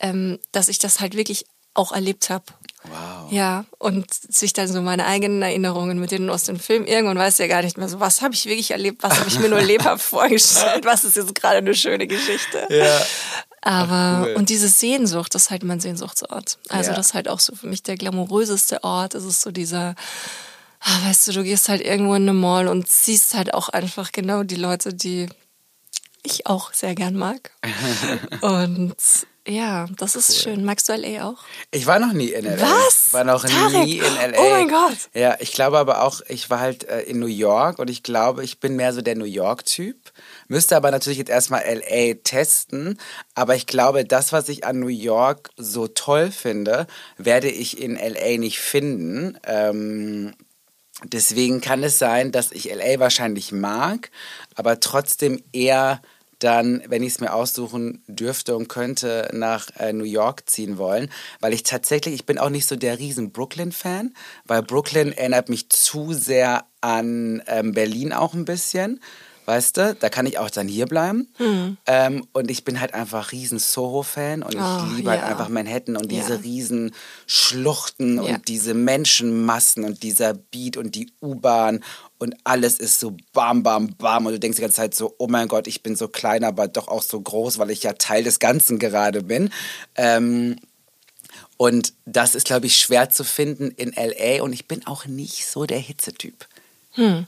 ähm, 0.00 0.38
dass 0.50 0.68
ich 0.68 0.78
das 0.78 1.00
halt 1.00 1.16
wirklich 1.16 1.44
auch 1.74 1.92
erlebt 1.92 2.28
habe. 2.28 2.44
Wow. 2.84 3.30
Ja, 3.32 3.64
und 3.78 4.12
sich 4.12 4.52
dann 4.52 4.66
so 4.68 4.82
meine 4.82 5.06
eigenen 5.06 5.40
Erinnerungen 5.40 5.98
mit 5.98 6.10
denen 6.10 6.28
aus 6.30 6.44
dem 6.44 6.58
Film, 6.58 6.84
irgendwann 6.84 7.16
weiß 7.16 7.38
ja 7.38 7.46
gar 7.46 7.62
nicht 7.62 7.78
mehr 7.78 7.88
so, 7.88 8.00
was 8.00 8.20
habe 8.22 8.34
ich 8.34 8.44
wirklich 8.44 8.72
erlebt, 8.72 9.02
was 9.02 9.18
habe 9.20 9.28
ich 9.28 9.38
mir 9.38 9.48
nur 9.48 9.62
lebhaft 9.62 10.02
vorgestellt, 10.10 10.84
was 10.84 11.04
ist 11.04 11.16
jetzt 11.16 11.34
gerade 11.34 11.58
eine 11.58 11.74
schöne 11.74 12.06
Geschichte. 12.06 12.66
Ja. 12.70 13.00
Aber, 13.62 14.26
cool. 14.26 14.34
und 14.34 14.48
diese 14.48 14.66
Sehnsucht, 14.68 15.34
das 15.34 15.42
ist 15.42 15.50
halt 15.50 15.62
mein 15.62 15.78
Sehnsuchtsort. 15.78 16.58
Also 16.68 16.90
Ja. 16.90 16.96
das 16.96 17.06
ist 17.06 17.14
halt 17.14 17.28
auch 17.28 17.38
so 17.38 17.54
für 17.54 17.68
mich 17.68 17.84
der 17.84 17.96
glamouröseste 17.96 18.82
Ort. 18.82 19.14
Es 19.14 19.24
ist 19.24 19.40
so 19.40 19.52
dieser, 19.52 19.94
ah, 20.82 21.08
weißt 21.08 21.28
du, 21.28 21.32
du 21.32 21.42
gehst 21.44 21.68
halt 21.68 21.80
irgendwo 21.80 22.14
in 22.14 22.22
eine 22.22 22.32
Mall 22.32 22.68
und 22.68 22.88
siehst 22.88 23.34
halt 23.34 23.54
auch 23.54 23.68
einfach 23.68 24.12
genau 24.12 24.42
die 24.42 24.56
Leute, 24.56 24.94
die 24.94 25.28
ich 26.22 26.46
auch 26.46 26.72
sehr 26.72 26.94
gern 26.94 27.16
mag. 27.16 27.50
und 28.40 28.94
ja, 29.46 29.88
das 29.96 30.14
ist 30.14 30.38
schön. 30.40 30.64
Magst 30.64 30.88
du 30.88 30.92
LA 30.92 31.28
auch? 31.28 31.38
Ich 31.72 31.86
war 31.86 31.98
noch 31.98 32.12
nie 32.12 32.28
in 32.28 32.44
LA. 32.44 32.60
Was? 32.60 33.06
Ich 33.08 33.12
war 33.12 33.24
noch 33.24 33.44
Tarek? 33.44 33.86
nie 33.86 33.98
in 33.98 34.14
LA. 34.14 34.38
Oh 34.38 34.50
mein 34.50 34.68
Gott. 34.68 34.96
Ja, 35.14 35.36
ich 35.40 35.52
glaube 35.52 35.78
aber 35.78 36.02
auch, 36.02 36.20
ich 36.28 36.48
war 36.48 36.60
halt 36.60 36.84
äh, 36.84 37.00
in 37.02 37.18
New 37.18 37.26
York 37.26 37.80
und 37.80 37.90
ich 37.90 38.04
glaube, 38.04 38.44
ich 38.44 38.60
bin 38.60 38.76
mehr 38.76 38.92
so 38.92 39.02
der 39.02 39.16
New 39.16 39.24
York-Typ. 39.24 40.12
Müsste 40.46 40.76
aber 40.76 40.92
natürlich 40.92 41.18
jetzt 41.18 41.30
erstmal 41.30 41.64
LA 41.64 42.14
testen. 42.22 43.00
Aber 43.34 43.56
ich 43.56 43.66
glaube, 43.66 44.04
das, 44.04 44.32
was 44.32 44.48
ich 44.48 44.64
an 44.64 44.78
New 44.78 44.86
York 44.86 45.50
so 45.56 45.88
toll 45.88 46.30
finde, 46.30 46.86
werde 47.18 47.50
ich 47.50 47.80
in 47.80 47.96
LA 47.96 48.38
nicht 48.38 48.60
finden. 48.60 49.36
Ähm, 49.44 50.34
Deswegen 51.04 51.60
kann 51.60 51.82
es 51.82 51.98
sein, 51.98 52.32
dass 52.32 52.52
ich 52.52 52.72
LA 52.72 52.98
wahrscheinlich 52.98 53.52
mag, 53.52 54.10
aber 54.54 54.80
trotzdem 54.80 55.42
eher 55.52 56.00
dann, 56.42 56.82
wenn 56.88 57.02
ich 57.02 57.14
es 57.14 57.20
mir 57.20 57.32
aussuchen 57.32 58.02
dürfte 58.06 58.56
und 58.56 58.68
könnte, 58.68 59.28
nach 59.32 59.68
äh, 59.78 59.92
New 59.92 60.04
York 60.04 60.48
ziehen 60.48 60.76
wollen, 60.76 61.10
weil 61.40 61.52
ich 61.52 61.62
tatsächlich, 61.62 62.14
ich 62.14 62.26
bin 62.26 62.38
auch 62.38 62.50
nicht 62.50 62.66
so 62.66 62.76
der 62.76 62.98
riesen 62.98 63.32
Brooklyn-Fan, 63.32 64.14
weil 64.44 64.62
Brooklyn 64.62 65.12
erinnert 65.12 65.48
mich 65.48 65.68
zu 65.68 66.12
sehr 66.12 66.64
an 66.80 67.42
ähm, 67.46 67.72
Berlin 67.72 68.12
auch 68.12 68.34
ein 68.34 68.44
bisschen. 68.44 69.00
Weißt 69.44 69.76
du, 69.76 69.96
da 69.98 70.08
kann 70.08 70.26
ich 70.26 70.38
auch 70.38 70.50
dann 70.50 70.68
hier 70.68 70.86
bleiben. 70.86 71.26
Ähm, 71.86 72.26
und 72.32 72.50
ich 72.50 72.64
bin 72.64 72.80
halt 72.80 72.94
einfach 72.94 73.32
riesen 73.32 73.58
Soho-Fan 73.58 74.42
und 74.44 74.54
ich 74.54 74.60
Oh, 74.60 74.94
liebe 74.96 75.10
halt 75.10 75.20
ja. 75.22 75.26
einfach 75.26 75.48
Manhattan 75.48 75.96
und 75.96 76.12
diese 76.12 76.34
Ja. 76.34 76.40
riesen 76.40 76.94
Schluchten 77.26 78.22
Ja. 78.22 78.22
und 78.36 78.48
diese 78.48 78.74
Menschenmassen 78.74 79.84
und 79.84 80.02
dieser 80.04 80.34
Beat 80.34 80.76
und 80.76 80.94
die 80.94 81.10
U-Bahn 81.20 81.82
und 82.18 82.36
alles 82.44 82.78
ist 82.78 83.00
so 83.00 83.16
bam, 83.32 83.64
bam, 83.64 83.94
bam. 83.96 84.26
Und 84.26 84.32
du 84.34 84.38
denkst 84.38 84.56
die 84.56 84.62
ganze 84.62 84.76
Zeit 84.76 84.94
so, 84.94 85.14
oh 85.18 85.26
mein 85.28 85.48
Gott, 85.48 85.66
ich 85.66 85.82
bin 85.82 85.96
so 85.96 86.06
klein, 86.06 86.44
aber 86.44 86.68
doch 86.68 86.86
auch 86.86 87.02
so 87.02 87.20
groß, 87.20 87.58
weil 87.58 87.70
ich 87.72 87.82
ja 87.82 87.94
Teil 87.94 88.22
des 88.22 88.38
Ganzen 88.38 88.78
gerade 88.78 89.22
bin. 89.24 89.50
Ähm, 89.96 90.56
und 91.56 91.94
das 92.04 92.34
ist, 92.34 92.46
glaube 92.46 92.66
ich, 92.66 92.76
schwer 92.76 93.10
zu 93.10 93.24
finden 93.24 93.70
in 93.70 93.92
LA 93.92 94.42
und 94.42 94.52
ich 94.52 94.68
bin 94.68 94.86
auch 94.86 95.06
nicht 95.06 95.46
so 95.46 95.64
der 95.66 95.78
Hitzetyp. 95.78 96.46
Hm. 96.92 97.26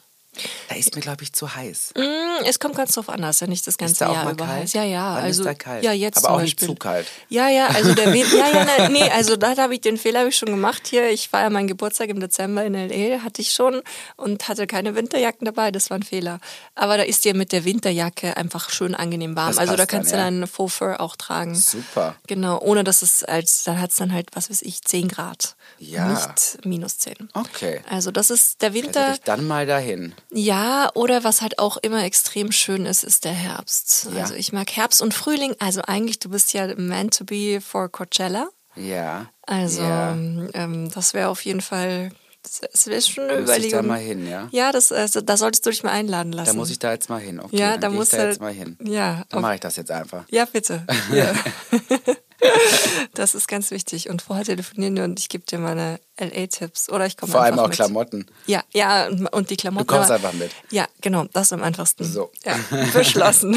Da 0.69 0.75
ist 0.77 0.95
mir, 0.95 1.01
glaube 1.01 1.23
ich, 1.23 1.33
zu 1.33 1.55
heiß. 1.55 1.93
Mm, 1.97 2.45
Es 2.45 2.59
kommt 2.59 2.77
ganz 2.77 2.93
drauf 2.93 3.09
an, 3.09 3.23
das 3.23 3.37
ist 3.37 3.41
ja 3.41 3.47
nicht 3.47 3.67
das 3.67 3.79
ganze 3.79 4.01
da 4.01 4.09
auch 4.09 4.15
Jahr 4.15 4.25
mal 4.25 4.33
über 4.33 4.47
kalt? 4.47 4.63
heiß. 4.63 4.73
Ja, 4.75 4.85
ja. 4.85 5.15
Wann 5.15 5.19
ist 5.25 5.39
also, 5.39 5.45
da 5.45 5.55
kalt? 5.55 5.85
Ja, 5.85 5.93
jetzt 5.93 6.25
Aber 6.25 6.35
auch 6.37 6.41
nicht 6.41 6.61
zu 6.61 6.75
kalt. 6.75 7.07
Ja, 7.29 7.49
ja, 7.49 7.69
also 7.69 7.95
der 7.95 8.13
Wind, 8.13 8.33
ja, 8.37 8.49
ja, 8.51 8.65
nein, 8.65 8.93
nee, 8.93 9.09
also 9.11 9.37
da 9.37 9.57
habe 9.57 9.75
ich 9.75 9.81
den 9.81 9.97
Fehler 9.97 10.27
ich 10.27 10.37
schon 10.37 10.49
gemacht 10.49 10.87
hier. 10.87 11.11
Ich 11.11 11.29
feiere 11.29 11.51
meinen 11.51 11.69
Geburtstag 11.69 12.09
im 12.09 12.21
Dezember 12.21 12.65
in 12.65 12.75
LA, 12.75 13.23
hatte 13.23 13.41
ich 13.43 13.53
schon 13.53 13.83
und 14.17 14.49
hatte 14.49 14.67
keine 14.67 14.95
Winterjacken 14.95 15.45
dabei, 15.45 15.71
das 15.71 15.91
war 15.91 15.99
ein 15.99 16.03
Fehler. 16.03 16.41
Aber 16.75 16.97
da 16.97 17.03
ist 17.05 17.25
dir 17.25 17.35
mit 17.35 17.53
der 17.53 17.65
Winterjacke 17.65 18.37
einfach 18.37 18.71
schön 18.71 18.95
angenehm 18.95 19.37
warm. 19.37 19.49
Das 19.49 19.59
Also 19.59 19.73
da 19.73 19.83
passt 19.83 19.93
dann, 19.93 19.99
kannst 19.99 20.13
du 20.13 20.17
ja. 20.17 20.25
deinen 20.25 20.47
Faux 20.47 20.75
Fur 20.75 21.01
auch 21.01 21.17
tragen. 21.17 21.55
Super. 21.55 22.17
Genau, 22.27 22.59
ohne 22.61 22.85
dass 22.85 23.03
es 23.03 23.23
als, 23.23 23.65
dann 23.65 23.81
hat 23.81 23.91
es 23.91 23.97
dann 23.97 24.13
halt, 24.13 24.29
was 24.35 24.51
weiß 24.51 24.63
ich, 24.63 24.83
10 24.83 25.09
Grad. 25.09 25.57
Ja. 25.79 26.09
Nicht 26.09 26.65
minus 26.65 26.99
10. 26.99 27.29
Okay. 27.35 27.81
Also 27.89 28.11
das 28.11 28.31
ist 28.31 28.63
der 28.63 28.75
Winter. 28.75 29.07
soll 29.07 29.15
ich 29.15 29.21
dann 29.21 29.47
mal 29.47 29.67
dahin. 29.67 30.15
Ja, 30.37 30.91
oder 30.95 31.23
was 31.23 31.43
halt 31.43 31.61
auch 31.61 31.77
immer 31.77 32.03
extrem 32.05 32.51
schön 32.51 32.87
ist, 32.87 33.05
ist 33.05 33.25
der 33.25 33.33
Herbst. 33.33 34.09
Ja. 34.15 34.23
Also 34.23 34.35
ich 34.35 34.53
mag 34.53 34.69
Herbst 34.75 35.01
und 35.01 35.15
Frühling. 35.15 35.55
Also 35.61 35.83
eigentlich, 35.83 36.19
du 36.19 36.29
bist 36.29 36.53
ja 36.53 36.67
meant 36.77 37.17
to 37.17 37.25
be 37.25 37.61
for 37.61 37.89
Coachella. 37.89 38.49
Ja. 38.75 39.27
Also 39.47 39.83
ja. 39.83 40.13
ähm, 40.13 40.91
das 40.93 41.15
wäre 41.15 41.29
auf 41.29 41.45
jeden 41.45 41.61
Fall, 41.61 42.11
das 42.43 42.87
wäre 42.89 43.01
schon 43.01 43.25
eine 43.25 43.43
Müsste 43.43 43.57
ich 43.61 43.71
da 43.71 43.79
Überlegung. 43.79 43.87
mal 43.87 44.01
hin, 44.01 44.29
ja? 44.29 44.49
Ja, 44.51 44.73
das, 44.73 44.91
also, 44.91 45.21
da 45.21 45.37
solltest 45.37 45.65
du 45.67 45.71
dich 45.71 45.85
mal 45.85 45.93
einladen 45.93 46.33
lassen. 46.33 46.49
Da 46.49 46.55
muss 46.55 46.71
ich 46.71 46.81
da 46.81 46.93
jetzt 46.93 47.09
mal 47.09 47.21
hin. 47.21 47.39
Okay, 47.39 47.57
ja, 47.57 47.77
da 47.77 47.89
geh 47.89 47.95
musst 47.95 48.13
ich 48.13 48.19
da 48.19 48.27
jetzt 48.27 48.41
mal 48.41 48.53
hin. 48.53 48.77
Ja, 48.83 49.23
Dann 49.29 49.41
mache 49.41 49.55
ich 49.55 49.61
das 49.61 49.77
jetzt 49.77 49.93
einfach. 49.93 50.25
ja, 50.31 50.45
bitte. 50.47 50.85
Ja. 51.13 51.33
das 53.15 53.35
ist 53.35 53.49
ganz 53.49 53.71
wichtig. 53.71 54.09
Und 54.09 54.23
vorher 54.23 54.45
telefonieren 54.45 54.97
wir 54.97 55.05
und 55.05 55.19
ich 55.19 55.29
gebe 55.29 55.45
dir 55.45 55.59
meine 55.59 56.01
LA-Tipps. 56.19 56.91
Oder 56.91 57.07
ich 57.07 57.17
komme 57.17 57.33
Vor 57.33 57.43
allem 57.43 57.59
auch 57.59 57.69
mit. 57.69 57.75
Klamotten. 57.77 58.27
Ja, 58.47 58.63
ja, 58.73 59.09
und- 59.33 59.51
die 59.51 59.57
Klamotten. 59.57 59.87
Du 59.87 59.95
kommst 59.95 60.11
einfach 60.11 60.33
mit. 60.33 60.51
Ja, 60.71 60.87
genau, 61.01 61.25
das 61.33 61.49
ist 61.49 61.53
am 61.53 61.63
einfachsten. 61.63 62.05
So. 62.05 62.31
Ja, 62.45 62.59
beschlossen. 62.93 63.57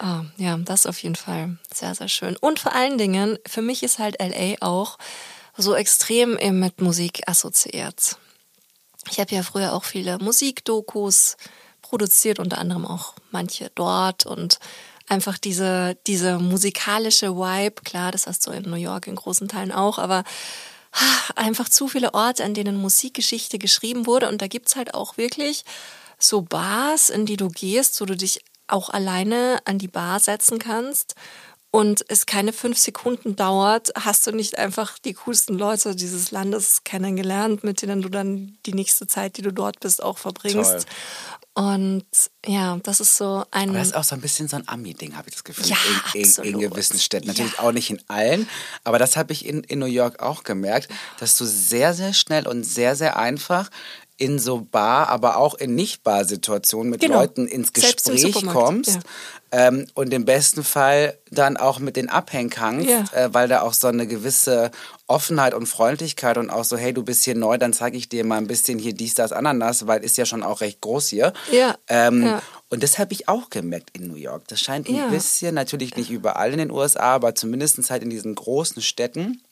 oh, 0.00 0.20
ja, 0.36 0.56
das 0.58 0.86
auf 0.86 0.98
jeden 1.02 1.16
Fall 1.16 1.58
sehr, 1.72 1.94
sehr 1.94 2.08
schön. 2.08 2.36
Und 2.36 2.58
vor 2.58 2.74
allen 2.74 2.98
Dingen, 2.98 3.38
für 3.46 3.62
mich 3.62 3.82
ist 3.82 3.98
halt 3.98 4.16
LA 4.20 4.56
auch 4.60 4.98
so 5.56 5.74
extrem 5.74 6.36
eben 6.38 6.60
mit 6.60 6.80
Musik 6.80 7.22
assoziiert. 7.26 8.18
Ich 9.10 9.20
habe 9.20 9.34
ja 9.34 9.42
früher 9.42 9.72
auch 9.72 9.84
viele 9.84 10.18
Musikdokus 10.18 11.36
produziert, 11.80 12.38
unter 12.40 12.58
anderem 12.58 12.84
auch 12.84 13.14
manche 13.30 13.70
dort 13.74 14.26
und 14.26 14.58
einfach 15.08 15.38
diese, 15.38 15.96
diese 16.06 16.38
musikalische 16.38 17.36
Vibe, 17.36 17.82
klar, 17.84 18.12
das 18.12 18.26
hast 18.26 18.46
du 18.46 18.50
in 18.50 18.68
New 18.68 18.76
York 18.76 19.06
in 19.06 19.16
großen 19.16 19.48
Teilen 19.48 19.72
auch, 19.72 19.98
aber 19.98 20.24
einfach 21.36 21.68
zu 21.68 21.88
viele 21.88 22.14
Orte, 22.14 22.44
an 22.44 22.54
denen 22.54 22.76
Musikgeschichte 22.76 23.58
geschrieben 23.58 24.06
wurde 24.06 24.28
und 24.28 24.42
da 24.42 24.46
gibt's 24.46 24.76
halt 24.76 24.94
auch 24.94 25.16
wirklich 25.16 25.64
so 26.18 26.42
Bars, 26.42 27.10
in 27.10 27.26
die 27.26 27.36
du 27.36 27.48
gehst, 27.48 28.00
wo 28.00 28.06
du 28.06 28.16
dich 28.16 28.40
auch 28.68 28.90
alleine 28.90 29.60
an 29.64 29.78
die 29.78 29.88
Bar 29.88 30.18
setzen 30.18 30.58
kannst 30.58 31.14
und 31.70 32.04
es 32.08 32.26
keine 32.26 32.52
fünf 32.52 32.78
Sekunden 32.78 33.36
dauert, 33.36 33.92
hast 33.96 34.26
du 34.26 34.32
nicht 34.32 34.58
einfach 34.58 34.98
die 34.98 35.12
coolsten 35.12 35.58
Leute 35.58 35.94
dieses 35.94 36.30
Landes 36.30 36.84
kennengelernt, 36.84 37.64
mit 37.64 37.82
denen 37.82 38.02
du 38.02 38.08
dann 38.08 38.56
die 38.64 38.72
nächste 38.72 39.06
Zeit, 39.06 39.36
die 39.36 39.42
du 39.42 39.52
dort 39.52 39.80
bist, 39.80 40.02
auch 40.02 40.18
verbringst. 40.18 40.70
Toll. 40.70 40.84
Und 41.58 42.04
ja, 42.44 42.76
das 42.82 43.00
ist 43.00 43.16
so 43.16 43.44
ein. 43.50 43.70
Aber 43.70 43.78
das 43.78 43.88
ist 43.88 43.96
auch 43.96 44.04
so 44.04 44.14
ein 44.14 44.20
bisschen 44.20 44.46
so 44.46 44.56
ein 44.56 44.68
Ami-Ding, 44.68 45.16
habe 45.16 45.28
ich 45.30 45.34
das 45.36 45.42
Gefühl. 45.42 45.64
Ja, 45.66 45.76
in, 46.12 46.20
in, 46.20 46.24
in 46.24 46.28
absolut. 46.28 46.60
gewissen 46.60 46.98
Städten. 46.98 47.28
Natürlich 47.28 47.54
Ja. 47.54 47.60
auch 47.60 47.72
nicht 47.72 47.88
in 47.88 47.98
allen, 48.08 48.46
aber 48.84 48.98
das 48.98 49.16
habe 49.16 49.32
ich 49.32 49.46
in, 49.46 49.64
in 49.64 49.78
New 49.78 49.86
York 49.86 50.20
auch 50.22 50.44
gemerkt, 50.44 50.88
dass 51.18 51.34
du 51.38 51.46
sehr, 51.46 51.94
sehr 51.94 52.12
schnell 52.12 52.46
und 52.46 52.62
sehr, 52.64 52.94
sehr 52.94 53.16
einfach 53.18 53.70
in 54.18 54.38
so 54.38 54.66
Bar, 54.70 55.08
aber 55.10 55.36
auch 55.36 55.54
in 55.54 55.74
Nicht-Bar-Situationen 55.74 56.90
mit 56.90 57.00
Genau. 57.00 57.18
Leuten 57.20 57.46
ins 57.46 57.72
Gespräch 57.72 58.32
kommst 58.46 59.00
ähm, 59.52 59.86
und 59.94 60.12
im 60.14 60.24
besten 60.24 60.64
Fall 60.64 61.18
dann 61.30 61.56
auch 61.58 61.78
mit 61.80 61.96
den 61.96 62.08
abhängen 62.08 62.48
kannst, 62.50 62.88
Ja. 62.88 63.04
äh, 63.12 63.34
weil 63.34 63.46
da 63.48 63.60
auch 63.60 63.74
so 63.74 63.88
eine 63.88 64.06
gewisse 64.06 64.70
Offenheit 65.06 65.52
und 65.54 65.66
Freundlichkeit 65.66 66.38
und 66.38 66.50
auch 66.50 66.64
so, 66.64 66.76
hey, 66.76 66.92
du 66.94 67.02
bist 67.04 67.24
hier 67.24 67.34
neu, 67.34 67.58
dann 67.58 67.72
zeige 67.72 67.96
ich 67.98 68.08
dir 68.08 68.24
mal 68.24 68.38
ein 68.38 68.46
bisschen 68.46 68.78
hier 68.78 68.92
dies, 68.94 69.14
das, 69.14 69.32
Ananas, 69.32 69.86
weil 69.86 70.02
ist 70.02 70.16
ja 70.16 70.24
schon 70.24 70.42
auch 70.42 70.62
recht 70.62 70.80
groß 70.80 71.08
hier. 71.08 71.32
Ja, 71.52 71.76
Ähm, 71.88 72.22
ja. 72.24 72.42
und 72.70 72.82
das 72.82 72.98
habe 72.98 73.12
ich 73.12 73.28
auch 73.28 73.50
gemerkt 73.50 73.90
in 73.92 74.08
New 74.08 74.16
York. 74.16 74.48
Das 74.48 74.60
scheint 74.60 74.88
ein 74.88 74.96
Ja. 74.96 75.08
bisschen, 75.08 75.54
natürlich 75.54 75.94
nicht 75.96 76.10
überall 76.10 76.52
in 76.52 76.58
den 76.58 76.70
USA, 76.70 77.14
aber 77.14 77.34
zumindest 77.34 77.90
halt 77.90 78.02
in 78.02 78.10
diesen 78.10 78.34
großen 78.34 78.80
Städten. 78.82 79.42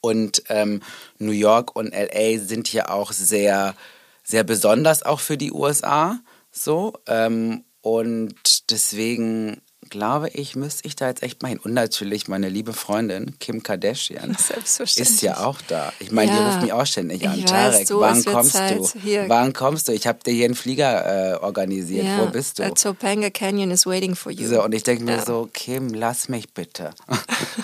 Und 0.00 0.42
ähm, 0.48 0.82
New 1.18 1.32
York 1.32 1.74
und 1.76 1.92
LA 1.94 2.38
sind 2.38 2.68
hier 2.68 2.90
auch 2.90 3.12
sehr, 3.12 3.74
sehr 4.22 4.44
besonders 4.44 5.02
auch 5.02 5.20
für 5.20 5.36
die 5.36 5.52
USA. 5.52 6.18
So. 6.50 6.94
Ähm, 7.06 7.64
und 7.80 8.70
deswegen 8.70 9.62
glaube 9.90 10.28
ich, 10.30 10.56
müsste 10.56 10.86
ich 10.86 10.96
da 10.96 11.08
jetzt 11.08 11.22
echt 11.22 11.42
mal 11.42 11.48
hin. 11.48 11.58
Und 11.58 11.72
natürlich 11.74 12.28
meine 12.28 12.48
liebe 12.48 12.72
Freundin 12.72 13.38
Kim 13.38 13.62
Kardashian 13.62 14.36
ist 14.96 15.22
ja 15.22 15.38
auch 15.44 15.60
da. 15.68 15.92
Ich 16.00 16.10
meine, 16.12 16.30
die 16.32 16.36
Ja. 16.38 16.46
ruft 16.48 16.62
mich 16.62 16.72
auch 16.72 16.86
ständig 16.86 17.22
Ich 17.22 17.28
an. 17.28 17.42
weiß, 17.42 17.50
Tarek, 17.50 17.88
du, 17.88 18.00
wann 18.00 18.18
es 18.18 18.26
wird 18.26 18.34
kommst 18.36 18.52
Zeit. 18.52 18.78
du? 18.78 18.88
Hier. 19.02 19.28
Wann 19.28 19.52
kommst 19.52 19.88
du? 19.88 19.92
Ich 19.92 20.06
habe 20.06 20.18
dir 20.24 20.32
hier 20.32 20.46
einen 20.46 20.54
Flieger 20.54 21.32
äh, 21.34 21.36
organisiert. 21.36 22.04
ja, 22.06 22.18
Wo 22.18 22.26
bist 22.26 22.58
du? 22.58 22.68
Topanga 22.74 23.30
Canyon 23.30 23.70
is 23.70 23.86
waiting 23.86 24.14
for 24.14 24.30
you. 24.32 24.48
So, 24.48 24.62
und 24.64 24.74
ich 24.74 24.82
denke 24.82 25.04
mir 25.04 25.16
Ja. 25.16 25.24
so, 25.24 25.48
Kim, 25.52 25.88
lass 25.94 26.28
mich 26.28 26.52
bitte. 26.52 26.90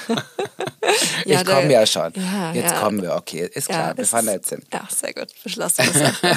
Ich 1.24 1.44
komme 1.46 1.72
ja 1.72 1.86
schon. 1.86 2.12
Jetzt 2.52 2.74
kommen 2.76 3.00
wir, 3.00 3.14
okay, 3.14 3.48
ist 3.54 3.68
klar, 3.68 3.96
wir 3.96 4.04
fahren 4.04 4.26
da 4.26 4.32
jetzt 4.32 4.50
hin. 4.50 4.62
Ja, 4.72 4.86
sehr 4.94 5.14
gut, 5.14 5.28
beschlossene 5.42 5.90
Sache. 5.92 6.36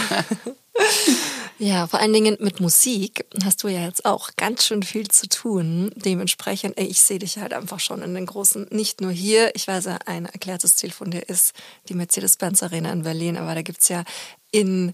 Ja, 1.57 1.87
vor 1.87 1.99
allen 1.99 2.13
Dingen 2.13 2.37
mit 2.39 2.59
Musik 2.59 3.25
hast 3.43 3.63
du 3.63 3.69
ja 3.69 3.81
jetzt 3.81 4.05
auch 4.05 4.31
ganz 4.35 4.65
schön 4.65 4.83
viel 4.83 5.07
zu 5.07 5.29
tun. 5.29 5.91
Dementsprechend, 5.95 6.77
ey, 6.77 6.85
ich 6.85 7.01
sehe 7.01 7.19
dich 7.19 7.37
halt 7.37 7.53
einfach 7.53 7.79
schon 7.79 8.01
in 8.01 8.13
den 8.13 8.25
großen, 8.25 8.67
nicht 8.71 8.99
nur 8.99 9.11
hier, 9.11 9.55
ich 9.55 9.67
weiß 9.67 9.85
ja, 9.85 9.99
ein 10.05 10.25
erklärtes 10.25 10.75
Ziel 10.75 10.91
von 10.91 11.11
dir 11.11 11.21
ist 11.29 11.53
die 11.87 11.93
Mercedes-Benz 11.93 12.61
Arena 12.61 12.91
in 12.91 13.03
Berlin, 13.03 13.37
aber 13.37 13.55
da 13.55 13.61
gibt's 13.61 13.87
ja 13.87 14.03
in 14.51 14.93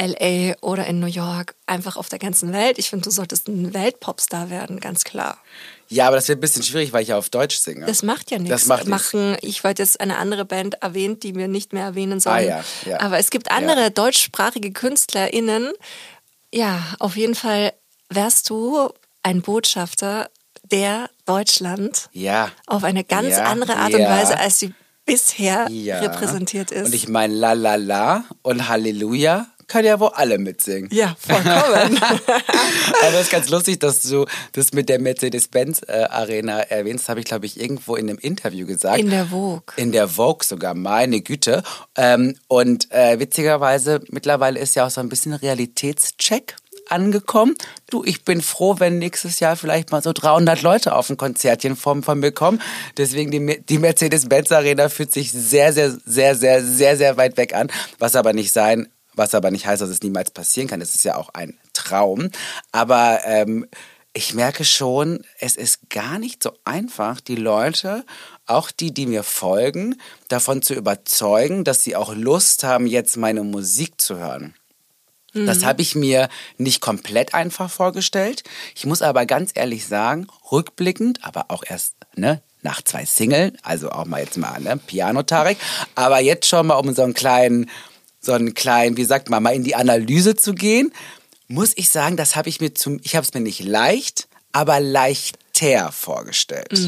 LA 0.00 0.54
oder 0.60 0.86
in 0.86 1.00
New 1.00 1.06
York, 1.06 1.54
einfach 1.66 1.96
auf 1.96 2.08
der 2.08 2.18
ganzen 2.18 2.52
Welt. 2.52 2.78
Ich 2.78 2.90
finde, 2.90 3.04
du 3.04 3.10
solltest 3.10 3.48
ein 3.48 3.74
Weltpopstar 3.74 4.50
werden, 4.50 4.80
ganz 4.80 5.04
klar. 5.04 5.38
Ja, 5.88 6.06
aber 6.06 6.16
das 6.16 6.28
wird 6.28 6.38
ein 6.38 6.40
bisschen 6.40 6.62
schwierig, 6.62 6.92
weil 6.92 7.02
ich 7.02 7.08
ja 7.08 7.18
auf 7.18 7.30
Deutsch 7.30 7.58
singe. 7.58 7.86
Das 7.86 8.02
macht 8.02 8.30
ja 8.30 8.38
nichts. 8.38 8.50
Das 8.50 8.66
macht 8.66 8.86
Machen, 8.86 9.36
ich 9.42 9.62
wollte 9.64 9.82
jetzt 9.82 10.00
eine 10.00 10.16
andere 10.18 10.44
Band 10.44 10.82
erwähnt, 10.82 11.22
die 11.22 11.34
wir 11.34 11.46
nicht 11.48 11.72
mehr 11.72 11.84
erwähnen 11.84 12.20
sollen. 12.20 12.36
Ah, 12.50 12.62
ja, 12.86 12.90
ja. 12.90 13.00
Aber 13.00 13.18
es 13.18 13.30
gibt 13.30 13.50
andere 13.50 13.82
Ja. 13.82 13.90
deutschsprachige 13.90 14.72
KünstlerInnen. 14.72 15.72
Ja, 16.52 16.82
auf 16.98 17.16
jeden 17.16 17.34
Fall 17.34 17.72
wärst 18.08 18.48
du 18.50 18.88
ein 19.22 19.42
Botschafter 19.42 20.30
der 20.70 21.10
Deutschland 21.26 22.08
Ja. 22.12 22.50
auf 22.66 22.84
eine 22.84 23.04
ganz 23.04 23.34
andere 23.36 23.76
Art 23.76 23.94
und. 23.94 24.00
Weise, 24.00 24.38
als 24.38 24.58
sie 24.58 24.72
bisher 25.06 25.66
repräsentiert 25.68 26.70
ist. 26.70 26.86
Und 26.86 26.94
ich 26.94 27.08
meine, 27.08 27.34
la 27.34 27.52
la 27.52 27.74
la 27.74 28.24
und 28.42 28.68
Halleluja 28.68 29.46
können 29.66 29.86
ja 29.86 30.00
wohl 30.00 30.10
alle 30.14 30.38
mitsingen. 30.38 30.88
ja, 30.92 31.16
vollkommen. 31.18 32.00
Aber 32.02 33.14
es 33.14 33.22
ist 33.22 33.30
ganz 33.30 33.48
lustig, 33.48 33.80
dass 33.80 34.02
du 34.02 34.26
das 34.52 34.72
mit 34.72 34.88
der 34.88 35.00
Mercedes-Benz-Arena 35.00 36.60
erwähnst. 36.60 37.08
Habe 37.08 37.20
ich, 37.20 37.26
glaube 37.26 37.46
ich, 37.46 37.60
irgendwo 37.60 37.96
in 37.96 38.08
einem 38.08 38.18
Interview 38.18 38.66
gesagt. 38.66 38.98
In 38.98 39.10
der 39.10 39.26
Vogue. 39.26 39.62
In 39.76 39.92
der 39.92 40.08
Vogue 40.08 40.44
sogar, 40.44 40.74
meine 40.74 41.20
Güte. 41.20 41.62
Ähm, 41.96 42.36
und 42.48 42.90
äh, 42.90 43.18
witzigerweise, 43.18 44.00
mittlerweile 44.10 44.60
ist 44.60 44.74
ja 44.74 44.86
auch 44.86 44.90
so 44.90 45.00
ein 45.00 45.08
bisschen 45.08 45.32
Realitätscheck 45.32 46.56
angekommen. 46.88 47.54
Du, 47.90 48.04
ich 48.04 48.24
bin 48.24 48.42
froh, 48.42 48.76
wenn 48.78 48.98
nächstes 48.98 49.40
Jahr 49.40 49.56
vielleicht 49.56 49.90
mal 49.90 50.02
so 50.02 50.12
300 50.12 50.62
Leute 50.62 50.94
auf 50.94 51.10
ein 51.10 51.16
Konzertchen 51.16 51.76
von, 51.76 52.02
von 52.02 52.20
mir 52.20 52.32
kommen. 52.32 52.60
Deswegen 52.96 53.30
die, 53.30 53.62
die 53.62 53.78
Mercedes-Benz-Arena 53.78 54.88
fühlt 54.88 55.12
sich 55.12 55.32
sehr, 55.32 55.72
sehr, 55.72 55.90
sehr, 56.04 56.34
sehr, 56.34 56.62
sehr, 56.62 56.96
sehr 56.96 57.16
weit 57.16 57.36
weg 57.36 57.54
an. 57.54 57.70
Was 57.98 58.16
aber 58.16 58.32
nicht 58.32 58.52
sein, 58.52 58.88
was 59.16 59.34
aber 59.34 59.50
nicht 59.50 59.66
heißt, 59.66 59.82
dass 59.82 59.90
es 59.90 60.02
niemals 60.02 60.30
passieren 60.30 60.68
kann. 60.68 60.80
Es 60.80 60.94
ist 60.94 61.04
ja 61.04 61.16
auch 61.16 61.30
ein 61.30 61.58
Traum. 61.72 62.30
Aber 62.72 63.20
ähm, 63.24 63.66
ich 64.12 64.34
merke 64.34 64.64
schon, 64.64 65.24
es 65.40 65.56
ist 65.56 65.90
gar 65.90 66.18
nicht 66.18 66.42
so 66.42 66.52
einfach, 66.64 67.20
die 67.20 67.36
Leute, 67.36 68.04
auch 68.46 68.70
die, 68.70 68.94
die 68.94 69.06
mir 69.06 69.22
folgen, 69.22 70.00
davon 70.28 70.62
zu 70.62 70.74
überzeugen, 70.74 71.64
dass 71.64 71.82
sie 71.82 71.96
auch 71.96 72.14
Lust 72.14 72.62
haben, 72.62 72.86
jetzt 72.86 73.16
meine 73.16 73.42
Musik 73.42 74.00
zu 74.00 74.16
hören. 74.16 74.54
Das 75.34 75.64
habe 75.64 75.82
ich 75.82 75.96
mir 75.96 76.28
nicht 76.58 76.80
komplett 76.80 77.34
einfach 77.34 77.68
vorgestellt. 77.68 78.44
Ich 78.76 78.86
muss 78.86 79.02
aber 79.02 79.26
ganz 79.26 79.50
ehrlich 79.54 79.84
sagen, 79.84 80.28
rückblickend, 80.52 81.24
aber 81.24 81.46
auch 81.48 81.64
erst 81.66 81.94
ne, 82.14 82.40
nach 82.62 82.82
zwei 82.82 83.04
Singeln, 83.04 83.58
also 83.62 83.90
auch 83.90 84.04
mal 84.04 84.20
jetzt 84.20 84.38
mal 84.38 84.60
ne, 84.60 84.76
Piano 84.76 85.24
Tarek, 85.24 85.58
aber 85.96 86.20
jetzt 86.20 86.46
schon 86.46 86.68
mal 86.68 86.76
um 86.76 86.94
so 86.94 87.02
einen 87.02 87.14
kleinen, 87.14 87.68
so 88.24 88.32
einen 88.32 88.54
kleinen, 88.54 88.96
wie 88.96 89.04
sagt 89.04 89.30
man, 89.30 89.42
mal 89.42 89.54
in 89.54 89.64
die 89.64 89.74
Analyse 89.74 90.34
zu 90.36 90.54
gehen, 90.54 90.92
muss 91.48 91.72
ich 91.76 91.90
sagen, 91.90 92.16
das 92.16 92.36
habe 92.36 92.48
ich 92.48 92.60
mir 92.60 92.74
zum, 92.74 93.00
ich 93.02 93.16
habe 93.16 93.24
es 93.24 93.34
mir 93.34 93.40
nicht 93.40 93.62
leicht, 93.62 94.28
aber 94.52 94.80
leichter 94.80 95.92
vorgestellt. 95.92 96.78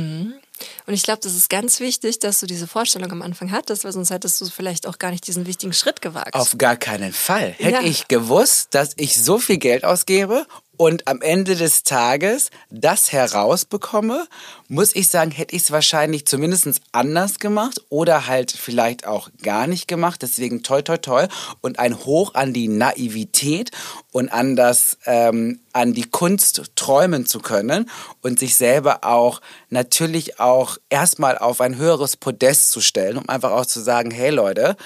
Und 0.87 0.95
ich 0.95 1.03
glaube, 1.03 1.21
das 1.23 1.35
ist 1.35 1.51
ganz 1.51 1.81
wichtig, 1.81 2.21
dass 2.21 2.41
du 2.41 2.47
diese 2.47 2.67
Vorstellung 2.67 3.11
am 3.11 3.23
Anfang 3.23 3.51
hattest, 3.51 3.85
weil 3.85 3.93
sonst 3.93 4.11
hättest 4.11 4.41
du 4.41 4.47
vielleicht 4.47 4.87
auch 4.87 4.99
gar 4.99 5.11
nicht 5.11 5.27
diesen 5.27 5.47
wichtigen 5.47 5.73
Schritt 5.73 6.01
gewagt. 6.01 6.35
Auf 6.35 6.57
gar 6.59 6.77
keinen 6.77 7.13
Fall. 7.13 7.55
Hätte 7.59 7.83
Ja. 7.85 7.91
ich 7.91 8.07
gewusst, 8.09 8.69
dass 8.71 8.91
ich 8.97 9.21
so 9.21 9.39
viel 9.39 9.59
Geld 9.59 9.85
ausgebe 9.85 10.47
und 10.79 11.09
am 11.09 11.23
Ende 11.23 11.57
des 11.57 11.85
Tages 11.85 12.51
das 12.71 13.11
herausbekomme, 13.11 14.27
muss 14.69 14.95
ich 14.95 15.09
sagen, 15.09 15.31
hätte 15.31 15.57
ich 15.57 15.63
es 15.63 15.71
wahrscheinlich 15.71 16.27
zumindest 16.27 16.69
anders 16.93 17.39
gemacht 17.39 17.81
oder 17.89 18.27
halt 18.27 18.53
vielleicht 18.53 19.07
auch 19.07 19.31
gar 19.43 19.67
nicht 19.67 19.89
gemacht. 19.89 20.21
Deswegen 20.23 20.63
toll, 20.63 20.83
toll, 20.83 20.99
toll. 20.99 21.29
Und 21.63 21.79
ein 21.79 22.05
Hoch 22.05 22.35
an 22.35 22.53
die 22.53 22.69
Naivität 22.69 23.71
und 24.13 24.29
an 24.29 24.55
das, 24.55 24.99
ähm, 25.07 25.61
an 25.73 25.95
die 25.95 26.05
Kunst 26.11 26.63
träumen 26.77 27.25
zu 27.27 27.41
können 27.41 27.89
und 28.23 28.39
sich 28.39 28.57
selber 28.57 29.05
auch 29.05 29.41
natürlich 29.71 30.41
auch 30.41 30.76
erstmal 30.91 31.39
auf 31.39 31.61
ein 31.61 31.77
höheres 31.77 32.17
Podest 32.17 32.71
zu 32.71 32.81
stellen, 32.81 33.19
um 33.19 33.29
einfach 33.29 33.53
auch 33.53 33.67
zu 33.67 33.81
sagen, 33.81 34.11
hey 34.11 34.31
Leute, 34.31 34.77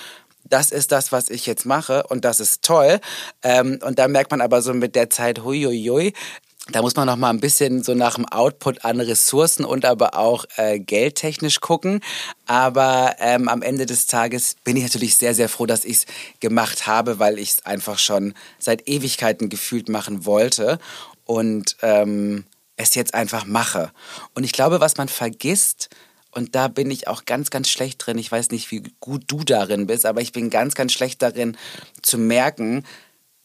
das 0.45 0.73
ist 0.73 0.93
das, 0.93 1.13
was 1.13 1.31
ich 1.31 1.47
jetzt 1.47 1.65
mache 1.65 2.05
und 2.09 2.25
das 2.25 2.41
ist 2.41 2.63
toll. 2.63 3.01
Ähm, 3.43 3.79
und 3.85 3.99
da 3.99 4.09
merkt 4.09 4.31
man 4.31 4.41
aber 4.41 4.63
so 4.63 4.75
mit 4.75 4.97
der 4.97 5.11
Zeit, 5.11 5.45
huiuiui, 5.45 6.13
da 6.73 6.83
muss 6.83 6.95
man 6.95 7.07
noch 7.07 7.17
mal 7.17 7.31
ein 7.31 7.41
bisschen 7.41 7.83
so 7.83 7.95
nach 7.95 8.15
dem 8.15 8.27
Output 8.27 8.85
an 8.85 9.01
Ressourcen 9.01 9.65
und 9.65 9.85
aber 9.85 10.15
auch 10.15 10.45
äh, 10.57 10.79
geldtechnisch 10.79 11.61
gucken. 11.61 12.01
Aber 12.47 13.17
ähm, 13.19 13.49
am 13.49 13.63
Ende 13.63 13.87
des 13.87 14.07
Tages 14.07 14.57
bin 14.63 14.77
ich 14.77 14.85
natürlich 14.85 15.17
sehr, 15.17 15.35
sehr 15.35 15.49
froh, 15.49 15.67
dass 15.67 15.85
ich 15.85 15.99
es 15.99 16.07
gemacht 16.39 16.87
habe, 16.87 17.19
weil 17.19 17.39
ich 17.39 17.51
es 17.51 17.67
einfach 17.67 17.99
schon 17.99 18.35
seit 18.59 18.89
Ewigkeiten 18.89 19.49
gefühlt 19.49 19.89
machen 19.89 20.27
wollte 20.27 20.79
und 21.25 21.77
ähm, 21.83 22.45
es 22.81 22.95
jetzt 22.95 23.15
einfach 23.15 23.45
mache. 23.45 23.93
Und 24.35 24.45
ich 24.45 24.53
glaube, 24.53 24.81
was 24.81 24.97
man 24.97 25.09
vergisst, 25.09 25.89
und 26.33 26.55
da 26.55 26.69
bin 26.69 26.91
ich 26.91 27.09
auch 27.09 27.25
ganz, 27.25 27.51
ganz 27.51 27.69
schlecht 27.69 28.05
drin. 28.07 28.19
Ich 28.19 28.31
weiß 28.31 28.51
nicht, 28.51 28.71
wie 28.71 28.85
gut 29.01 29.25
du 29.27 29.43
darin 29.43 29.87
bist, 29.87 30.07
aber 30.07 30.21
ich 30.21 30.33
bin 30.33 30.49
ganz, 30.49 30.75
ganz 30.75 30.93
schlecht 30.93 31.23
darin 31.23 31.57
zu 32.03 32.19
merken 32.19 32.85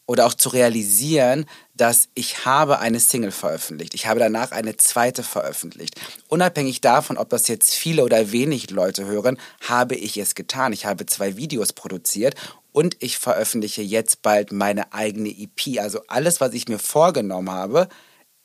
oder 0.06 0.26
auch 0.26 0.34
zu 0.34 0.50
realisieren, 0.50 1.46
dass 1.74 2.08
ich 2.14 2.44
habe 2.46 2.78
eine 2.78 3.00
Single 3.00 3.32
veröffentlicht. 3.32 3.92
Ich 3.94 4.06
habe 4.06 4.20
danach 4.20 4.52
eine 4.52 4.76
zweite 4.76 5.24
veröffentlicht. 5.24 6.00
Unabhängig 6.28 6.80
davon, 6.80 7.16
ob 7.16 7.28
das 7.28 7.48
jetzt 7.48 7.74
viele 7.74 8.04
oder 8.04 8.30
wenig 8.30 8.70
Leute 8.70 9.04
hören, 9.04 9.36
habe 9.66 9.96
ich 9.96 10.16
es 10.16 10.36
getan. 10.36 10.72
Ich 10.72 10.86
habe 10.86 11.06
zwei 11.06 11.36
Videos 11.36 11.72
produziert 11.72 12.36
und 12.70 12.96
ich 13.00 13.18
veröffentliche 13.18 13.82
jetzt 13.82 14.22
bald 14.22 14.52
meine 14.52 14.92
eigene 14.92 15.30
EP. 15.30 15.80
Also 15.80 16.02
alles, 16.06 16.40
was 16.40 16.52
ich 16.52 16.68
mir 16.68 16.78
vorgenommen 16.78 17.50
habe, 17.50 17.88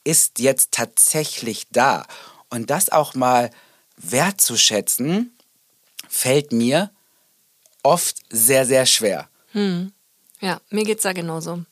ist 0.04 0.40
jetzt 0.40 0.72
tatsächlich 0.72 1.68
da. 1.72 2.06
Und 2.50 2.70
das 2.70 2.90
auch 2.90 3.14
mal 3.14 3.52
wertzuschätzen, 3.98 5.38
fällt 6.10 6.52
mir 6.52 6.92
oft 7.84 8.18
sehr, 8.30 8.66
sehr 8.66 8.86
schwer. 8.86 9.30
Ja, 10.42 10.60
mir 10.72 10.84
geht's 10.86 11.04
da 11.04 11.14
genauso. 11.14 11.64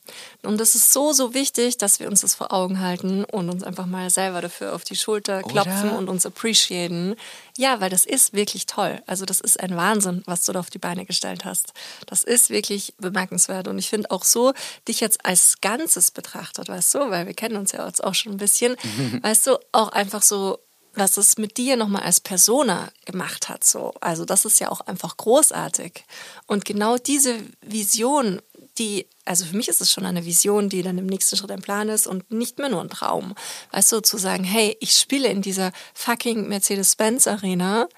Und 0.42 0.60
es 0.60 0.76
ist 0.76 0.92
so, 0.92 1.12
so 1.12 1.34
wichtig, 1.34 1.76
dass 1.76 1.98
wir 1.98 2.06
uns 2.06 2.20
das 2.20 2.36
vor 2.36 2.52
Augen 2.52 2.78
halten 2.78 3.24
und 3.24 3.50
uns 3.50 3.64
einfach 3.64 3.86
mal 3.86 4.10
selber 4.10 4.40
dafür 4.40 4.76
auf 4.76 4.84
die 4.84 4.94
Schulter 4.94 5.42
klopfen 5.42 5.90
Oder? 5.90 5.98
und 5.98 6.08
uns 6.08 6.24
appreciaten. 6.24 7.16
Ja, 7.58 7.80
weil 7.80 7.90
das 7.90 8.06
ist 8.06 8.32
wirklich 8.32 8.66
toll. 8.66 9.02
Also 9.08 9.24
das 9.24 9.40
ist 9.40 9.58
ein 9.58 9.76
Wahnsinn, 9.76 10.22
was 10.26 10.44
du 10.44 10.52
da 10.52 10.60
auf 10.60 10.70
die 10.70 10.78
Beine 10.78 11.04
gestellt 11.04 11.44
hast. 11.44 11.72
Das 12.06 12.22
ist 12.22 12.48
wirklich 12.48 12.94
bemerkenswert. 12.98 13.66
Und 13.66 13.76
ich 13.76 13.88
finde 13.88 14.12
auch 14.12 14.22
so, 14.22 14.52
dich 14.86 15.00
jetzt 15.00 15.26
als 15.26 15.60
Ganzes 15.60 16.12
betrachtet, 16.12 16.68
weißt 16.68 16.94
du, 16.94 17.10
weil 17.10 17.26
wir 17.26 17.34
kennen 17.34 17.56
uns 17.56 17.72
ja 17.72 17.84
jetzt 17.84 18.04
auch 18.04 18.14
schon 18.14 18.32
ein 18.32 18.38
bisschen, 18.38 18.76
weißt 19.22 19.48
du, 19.48 19.58
auch 19.72 19.88
einfach 19.88 20.22
so 20.22 20.60
was 20.94 21.16
es 21.16 21.38
mit 21.38 21.56
dir 21.56 21.76
nochmal 21.76 22.02
als 22.02 22.20
Persona 22.20 22.90
gemacht 23.04 23.48
hat. 23.48 23.64
So. 23.64 23.92
Also 24.00 24.24
das 24.24 24.44
ist 24.44 24.60
ja 24.60 24.70
auch 24.70 24.80
einfach 24.80 25.16
großartig. 25.16 26.04
Und 26.46 26.64
genau 26.64 26.96
diese 26.98 27.38
Vision, 27.60 28.42
die, 28.78 29.06
also 29.24 29.44
für 29.44 29.56
mich 29.56 29.68
ist 29.68 29.80
es 29.80 29.92
schon 29.92 30.06
eine 30.06 30.24
Vision, 30.24 30.68
die 30.68 30.82
dann 30.82 30.98
im 30.98 31.06
nächsten 31.06 31.36
Schritt 31.36 31.50
ein 31.50 31.62
Plan 31.62 31.88
ist 31.88 32.06
und 32.06 32.30
nicht 32.30 32.58
mehr 32.58 32.68
nur 32.68 32.80
ein 32.80 32.90
Traum. 32.90 33.34
Weißt 33.72 33.92
du, 33.92 34.00
zu 34.00 34.16
sagen, 34.16 34.44
hey, 34.44 34.76
ich 34.80 34.92
spiele 34.92 35.28
in 35.28 35.42
dieser 35.42 35.72
fucking 35.94 36.48
Mercedes-Benz-Arena, 36.48 37.88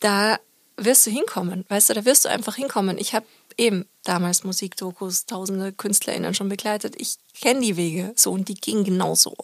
da 0.00 0.38
wirst 0.76 1.06
du 1.06 1.10
hinkommen. 1.10 1.64
Weißt 1.68 1.90
du, 1.90 1.94
da 1.94 2.04
wirst 2.04 2.24
du 2.24 2.28
einfach 2.28 2.56
hinkommen. 2.56 2.98
Ich 2.98 3.14
habe 3.14 3.26
eben 3.56 3.86
damals 4.04 4.44
Musikdokus, 4.44 5.26
tausende 5.26 5.72
KünstlerInnen 5.72 6.34
schon 6.34 6.48
begleitet. 6.48 6.94
Ich 6.98 7.16
kenne 7.40 7.60
die 7.60 7.76
Wege 7.76 8.12
so 8.16 8.32
und 8.32 8.48
die 8.48 8.54
gingen 8.54 8.84
genauso. 8.84 9.34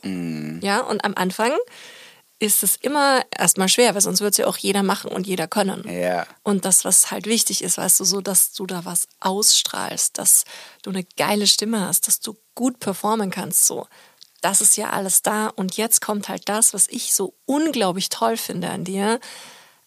Ja, 0.62 0.81
und 0.81 1.05
am 1.05 1.14
Anfang 1.14 1.53
ist 2.38 2.62
es 2.62 2.77
immer 2.77 3.22
erstmal 3.37 3.68
schwer, 3.68 3.94
weil 3.94 4.01
sonst 4.01 4.20
wird 4.20 4.33
es 4.33 4.38
ja 4.38 4.46
auch 4.46 4.57
jeder 4.57 4.83
machen 4.83 5.11
und 5.11 5.27
jeder 5.27 5.48
können. 5.48 5.88
Ja. 5.88 6.27
Und 6.42 6.64
das, 6.64 6.85
was 6.85 7.11
halt 7.11 7.27
wichtig 7.27 7.64
ist, 7.64 7.79
weißt 7.79 7.98
du, 8.01 8.05
so, 8.05 8.20
dass 8.20 8.53
du 8.53 8.66
da 8.66 8.85
was 8.85 9.09
ausstrahlst, 9.20 10.18
dass 10.18 10.44
du 10.83 10.90
eine 10.90 11.05
geile 11.16 11.46
Stimme 11.46 11.81
hast, 11.81 12.07
dass 12.07 12.20
du 12.20 12.37
gut 12.55 12.79
performen 12.79 13.31
kannst, 13.31 13.66
so. 13.66 13.87
Das 14.40 14.61
ist 14.61 14.77
ja 14.77 14.90
alles 14.90 15.22
da. 15.22 15.48
Und 15.48 15.77
jetzt 15.77 16.01
kommt 16.01 16.29
halt 16.29 16.48
das, 16.48 16.72
was 16.72 16.87
ich 16.88 17.12
so 17.12 17.35
unglaublich 17.44 18.09
toll 18.09 18.37
finde 18.37 18.70
an 18.70 18.85
dir. 18.85 19.18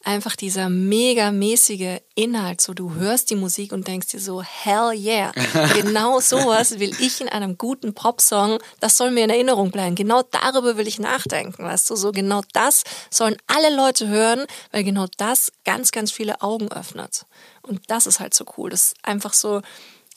Einfach 0.03 0.35
dieser 0.35 0.69
mega 0.69 1.31
mäßige 1.31 1.99
Inhalt. 2.15 2.59
So, 2.59 2.73
du 2.73 2.95
hörst 2.95 3.29
die 3.29 3.35
Musik 3.35 3.71
und 3.71 3.87
denkst 3.87 4.07
dir 4.07 4.19
so, 4.19 4.41
hell 4.41 4.93
yeah. 4.93 5.31
Genau 5.75 6.19
sowas 6.19 6.79
will 6.79 6.91
ich 6.99 7.21
in 7.21 7.29
einem 7.29 7.57
guten 7.57 7.93
Popsong, 7.93 8.57
das 8.79 8.97
soll 8.97 9.11
mir 9.11 9.23
in 9.25 9.29
Erinnerung 9.29 9.69
bleiben. 9.69 9.95
Genau 9.95 10.23
darüber 10.23 10.75
will 10.77 10.87
ich 10.87 10.99
nachdenken, 10.99 11.63
weißt 11.63 11.89
du, 11.89 11.95
so 11.95 12.11
genau 12.11 12.41
das 12.53 12.83
sollen 13.11 13.37
alle 13.47 13.75
Leute 13.75 14.07
hören, 14.07 14.45
weil 14.71 14.83
genau 14.83 15.05
das 15.17 15.51
ganz, 15.65 15.91
ganz 15.91 16.11
viele 16.11 16.41
Augen 16.41 16.71
öffnet. 16.71 17.25
Und 17.61 17.81
das 17.87 18.07
ist 18.07 18.19
halt 18.19 18.33
so 18.33 18.45
cool. 18.57 18.71
Das 18.71 18.85
ist 18.87 18.95
einfach 19.03 19.33
so, 19.33 19.61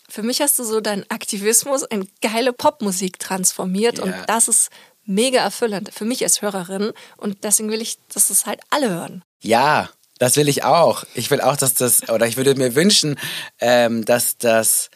für 0.08 0.22
mich 0.22 0.40
hast 0.40 0.58
du 0.58 0.64
so 0.64 0.80
deinen 0.80 1.04
Aktivismus 1.10 1.82
in 1.82 2.08
geile 2.22 2.52
Popmusik 2.52 3.18
transformiert 3.18 3.98
und 3.98 4.10
Ja. 4.10 4.24
das 4.26 4.48
ist 4.48 4.70
mega 5.06 5.40
erfüllend 5.40 5.90
für 5.92 6.04
mich 6.04 6.22
als 6.22 6.42
Hörerin 6.42 6.92
und 7.16 7.44
deswegen 7.44 7.70
will 7.70 7.82
ich, 7.82 7.98
dass 8.12 8.30
es 8.30 8.46
halt 8.46 8.60
alle 8.70 8.90
hören. 8.90 9.22
Ja, 9.40 9.90
das 10.18 10.36
will 10.36 10.48
ich 10.48 10.64
auch. 10.64 11.04
Ich 11.14 11.30
will 11.30 11.40
auch, 11.40 11.56
dass 11.56 11.74
das, 11.74 12.08
oder 12.08 12.26
ich 12.26 12.36
würde 12.36 12.54
mir 12.54 12.74
wünschen, 12.74 13.18
ähm, 13.60 14.04
dass 14.04 14.38
das 14.38 14.90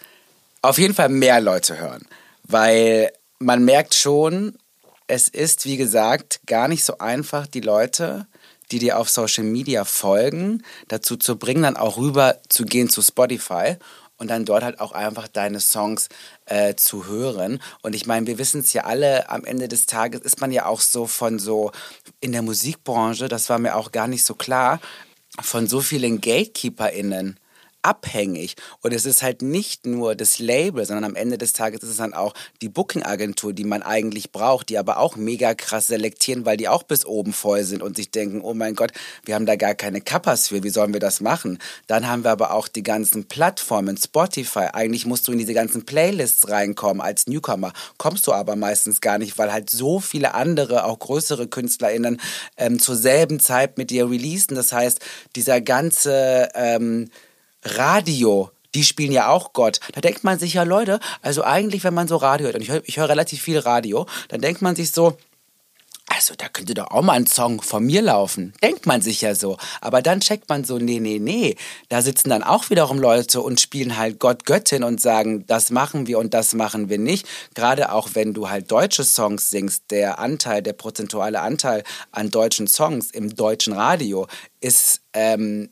auf 0.63 0.79
jeden 0.79 0.95
Fall 0.95 1.09
mehr 1.09 1.41
Leute 1.41 1.79
hören, 1.79 2.07
weil 2.45 3.13
man 3.39 3.65
merkt 3.65 3.95
schon, 3.95 4.57
es 5.07 5.29
ist, 5.29 5.65
wie 5.65 5.77
gesagt, 5.77 6.41
gar 6.47 6.69
nicht 6.69 6.85
so 6.85 6.99
einfach, 6.99 7.47
die 7.47 7.61
Leute, 7.61 8.27
die 8.71 8.79
dir 8.79 8.99
auf 8.99 9.09
Social 9.09 9.45
Media 9.45 9.85
folgen, 9.85 10.63
dazu 10.89 11.17
zu 11.17 11.39
bringen, 11.39 11.63
dann 11.63 11.77
auch 11.77 11.97
rüber 11.97 12.37
zu 12.49 12.65
gehen 12.65 12.91
zu 12.91 13.01
Spotify 13.01 13.77
und 14.19 14.29
dann 14.29 14.45
dort 14.45 14.63
halt 14.63 14.81
auch 14.81 14.93
einfach 14.93 15.29
deine 15.29 15.61
Songs 15.61 16.09
äh, 16.47 16.75
zu 16.75 17.07
hören. 17.07 17.63
Und 17.83 17.95
ich 17.95 18.07
meine, 18.07 18.27
wir 18.27 18.39
wissen 18.39 18.61
es 18.61 18.73
ja 18.73 18.85
alle, 18.85 19.31
am 19.31 19.45
Ende 19.45 19.69
des 19.69 19.87
Tages 19.87 20.21
ist 20.21 20.41
man 20.41 20.53
ja 20.53 20.67
auch 20.67 20.81
so 20.81 21.07
von 21.07 21.39
so 21.39 21.73
in 22.21 22.33
der 22.33 22.43
Musikbranche, 22.43 23.29
das 23.29 23.49
war 23.49 23.59
mir 23.59 23.77
auch 23.77 23.93
gar 23.93 24.09
nicht 24.09 24.25
so 24.25 24.35
klar, 24.35 24.81
von 25.41 25.67
so 25.67 25.81
vielen 25.81 26.21
GatekeeperInnen 26.21 27.39
abhängig. 27.89 28.55
Und 28.83 28.93
es 28.93 29.07
ist 29.07 29.23
halt 29.23 29.41
nicht 29.41 29.87
nur 29.87 30.15
das 30.15 30.39
Label, 30.39 30.85
sondern 30.85 31.05
am 31.05 31.15
Ende 31.15 31.39
des 31.39 31.55
Tages 31.55 31.83
ist 31.83 31.89
es 31.89 31.97
dann 31.97 32.13
auch 32.13 32.35
die 32.61 32.69
Booking-Agentur, 32.69 33.55
die 33.55 33.65
man 33.65 33.83
eigentlich 33.83 34.31
braucht, 34.31 34.69
die 34.69 34.77
aber 34.77 34.99
auch 34.99 35.17
mega 35.17 35.55
krass 35.55 35.87
selektieren, 35.87 36.45
weil 36.45 36.59
die 36.59 36.69
auch 36.69 36.83
bis 36.83 37.07
oben 37.07 37.33
voll 37.33 37.65
sind 37.65 37.83
und 37.83 37.97
sich 37.97 38.11
denken, 38.11 38.43
oh 38.43 38.53
mein 38.53 38.75
Gott, 38.75 38.93
wir 39.25 39.35
haben 39.35 39.47
da 39.47 39.57
gar 39.57 39.75
keine 39.75 40.03
Kappas 40.03 40.49
für, 40.49 40.63
wie 40.63 40.69
sollen 40.69 40.93
wir 40.93 41.01
das 41.01 41.23
machen? 41.23 41.59
Dann 41.87 42.07
haben 42.07 42.25
wir 42.25 42.31
aber 42.31 42.53
auch 42.53 42.69
die 42.69 42.83
ganzen 42.83 43.25
Plattformen, 43.25 43.97
Spotify. 43.97 44.69
Eigentlich 44.75 45.07
musst 45.07 45.27
du 45.27 45.33
in 45.33 45.39
diese 45.39 45.55
ganzen 45.55 45.87
Playlists 45.87 46.51
reinkommen 46.51 47.01
als 47.01 47.27
Newcomer. 47.27 47.73
Kommst 47.97 48.27
du 48.27 48.35
aber 48.35 48.55
meistens 48.55 49.01
gar 49.01 49.17
nicht, 49.17 49.39
weil 49.39 49.51
halt 49.51 49.71
so 49.71 49.99
viele 49.99 50.35
andere, 50.35 50.85
auch 50.85 50.99
größere 50.99 51.49
KünstlerInnen 51.49 52.21
ähm, 52.59 52.79
zur 52.79 52.97
selben 52.97 53.41
Zeit 53.41 53.79
mit 53.79 53.89
dir 53.89 54.11
releasen. 54.11 54.57
Das 54.57 54.73
heißt, 54.73 55.01
dieser 55.35 55.63
ganze... 55.63 56.51
Ähm, 56.55 57.09
Radio, 57.65 58.51
die 58.75 58.85
spielen 58.85 59.13
ja 59.13 59.29
auch 59.29 59.53
Gott. 59.53 59.81
Da 59.93 60.01
denkt 60.01 60.25
man 60.25 60.39
sich 60.39 60.55
ja, 60.55 60.63
Leute, 60.63 61.01
also 61.23 61.43
eigentlich, 61.43 61.85
wenn 61.85 61.95
man 61.95 62.09
so 62.09 62.17
Radio 62.17 62.47
hört, 62.47 62.57
und 62.57 62.63
ich 62.63 62.69
höre 62.69 62.83
hör 62.83 63.09
relativ 63.09 63.43
viel 63.43 63.59
Radio, 63.59 64.07
dann 64.29 64.41
denkt 64.41 64.63
man 64.63 64.77
sich 64.77 64.93
so, 64.93 65.17
also 66.11 66.35
da 66.37 66.49
könnte 66.49 66.75
doch 66.75 66.91
auch 66.91 67.03
mal 67.03 67.13
ein 67.13 67.27
Song 67.27 67.61
von 67.61 67.85
mir 67.85 68.03
laufen. 68.03 68.55
Denkt 68.63 68.87
man 68.87 69.03
sich 69.03 69.21
ja 69.21 69.35
so. 69.35 69.59
Aber 69.81 70.01
dann 70.03 70.21
checkt 70.21 70.49
man 70.49 70.65
so, 70.65 70.79
nee, 70.79 71.01
nee, 71.01 71.19
nee. 71.19 71.57
Da 71.91 72.03
sitzen 72.03 72.31
dann 72.31 72.43
auch 72.43 72.71
wiederum 72.71 72.99
Leute 72.99 73.41
und 73.41 73.61
spielen 73.61 73.99
halt 73.99 74.19
Gott, 74.19 74.47
Göttin 74.47 74.85
und 74.85 75.01
sagen, 75.01 75.47
das 75.47 75.71
machen 75.71 76.07
wir 76.07 76.19
und 76.19 76.35
das 76.35 76.55
machen 76.55 76.89
wir 76.89 76.99
nicht. 76.99 77.27
Gerade 77.55 77.93
auch 77.93 78.11
wenn 78.15 78.33
du 78.33 78.49
halt 78.49 78.71
deutsche 78.71 79.05
Songs 79.05 79.51
singst, 79.51 79.91
der 79.91 80.19
Anteil, 80.19 80.63
der 80.63 80.73
prozentuale 80.73 81.41
Anteil 81.41 81.85
an 82.11 82.31
deutschen 82.31 82.69
Songs 82.69 83.11
im 83.11 83.37
deutschen 83.37 83.75
Radio 83.75 84.27
ist 84.61 85.03
ähm, 85.13 85.71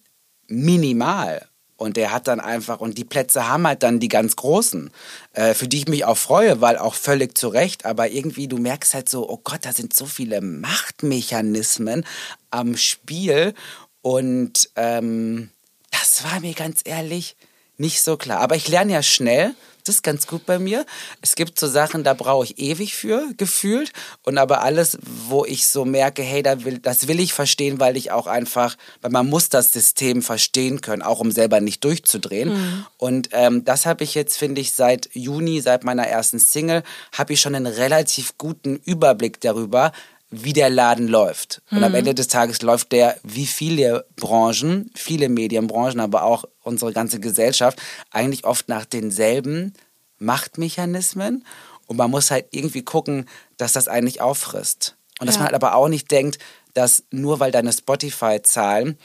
minimal. 0.49 1.49
Und 1.77 1.97
der 1.97 2.11
hat 2.11 2.27
dann 2.27 2.41
einfach, 2.41 2.81
und 2.81 2.97
die 2.97 3.05
Plätze 3.05 3.49
haben 3.49 3.67
halt 3.67 3.83
dann 3.83 4.01
die 4.01 4.09
ganz 4.09 4.37
großen, 4.37 4.91
äh, 5.35 5.53
für 5.53 5.69
die 5.69 5.79
ich 5.79 5.89
mich 5.89 6.05
auch 6.05 6.17
freue, 6.17 6.61
weil 6.61 6.79
auch 6.79 6.95
völlig 6.95 7.37
zu 7.37 7.49
Recht, 7.49 7.85
aber 7.85 8.09
irgendwie, 8.11 8.49
du 8.49 8.57
merkst 8.57 8.95
halt 8.95 9.09
so, 9.09 9.29
oh 9.29 9.41
Gott, 9.45 9.61
da 9.63 9.73
sind 9.73 9.93
so 9.93 10.07
viele 10.07 10.41
Machtmechanismen 10.41 12.07
am 12.51 12.77
Spiel. 12.77 13.53
Und 14.01 14.71
ähm, 14.77 15.51
das 15.91 16.25
war 16.25 16.41
mir 16.41 16.55
ganz 16.55 16.81
ehrlich 16.85 17.37
nicht 17.77 18.03
so 18.03 18.17
klar. 18.17 18.41
Aber 18.41 18.57
ich 18.57 18.69
lerne 18.69 18.95
ja 18.95 19.03
schnell 19.03 19.55
das 19.87 19.97
ist 19.97 20.03
ganz 20.03 20.27
gut 20.27 20.47
bei 20.47 20.59
mir. 20.59 20.85
Es 21.23 21.37
gibt 21.37 21.61
so 21.61 21.69
Sachen, 21.69 22.03
da 22.03 22.15
brauche 22.15 22.45
ich 22.45 22.59
ewig 22.59 22.95
für, 22.95 23.23
gefühlt. 23.37 23.93
Und 24.25 24.37
aber 24.37 24.63
alles, 24.63 24.99
wo 25.29 25.45
ich 25.45 25.67
so 25.67 25.85
merke, 25.85 26.23
hey, 26.23 26.43
da 26.43 26.65
will, 26.65 26.79
das 26.79 27.07
will 27.09 27.21
ich 27.21 27.33
verstehen, 27.33 27.79
weil 27.79 27.97
ich 27.97 28.11
auch 28.11 28.27
einfach, 28.27 28.77
weil 29.01 29.13
man 29.13 29.29
muss 29.29 29.49
das 29.49 29.73
System 29.73 30.23
verstehen 30.23 30.81
können, 30.81 31.03
auch 31.03 31.21
um 31.21 31.31
selber 31.31 31.61
nicht 31.61 31.85
durchzudrehen. 31.85 32.51
Mhm. 32.51 32.87
Und 32.97 33.29
ähm, 33.33 33.65
das 33.65 33.87
habe 33.87 34.03
ich 34.03 34.15
jetzt, 34.15 34.37
finde 34.37 34.61
ich, 34.61 34.73
seit 34.73 35.09
Juni, 35.13 35.61
seit 35.61 35.85
meiner 35.85 36.07
ersten 36.07 36.39
Single, 36.39 36.83
habe 37.13 37.35
ich 37.35 37.41
schon 37.41 37.55
einen 37.55 37.67
relativ 37.67 38.37
guten 38.39 38.77
Überblick 38.85 39.41
darüber, 39.41 39.93
wie 40.31 40.53
der 40.53 40.71
Laden 40.71 41.07
läuft. 41.07 41.63
Und 41.71 41.85
am 41.85 41.93
mhm. 41.93 41.99
Ende 41.99 42.15
des 42.15 42.27
Tages 42.27 42.63
läuft 42.63 42.91
der, 42.93 43.17
wie 43.23 43.47
viele 43.47 44.07
Branchen, 44.17 44.91
viele 44.95 45.29
Medienbranchen, 45.29 46.01
aber 46.01 46.25
auch 46.25 46.45
unsere 46.67 46.93
ganze 46.93 47.21
Gesellschaft, 47.21 47.81
eigentlich 48.11 48.45
oft 48.45 48.69
nach 48.69 48.85
denselben 48.85 49.73
Machtmechanismen. 50.19 51.45
Und 51.87 51.97
man 51.97 52.11
muss 52.11 52.31
halt 52.31 52.47
irgendwie 52.51 52.83
gucken, 52.83 53.29
dass 53.57 53.73
das 53.73 53.89
eigentlich 53.89 54.21
auffrisst. 54.21 54.97
Und 55.21 55.27
dass 55.27 55.37
ja. 55.37 55.41
man 55.41 55.47
halt 55.47 55.55
aber 55.55 55.75
auch 55.75 55.89
nicht 55.89 56.11
denkt, 56.11 56.39
dass 56.75 57.05
nur 57.11 57.41
weil 57.41 57.53
deine 57.53 57.73
Spotify-Zahlen 57.73 58.99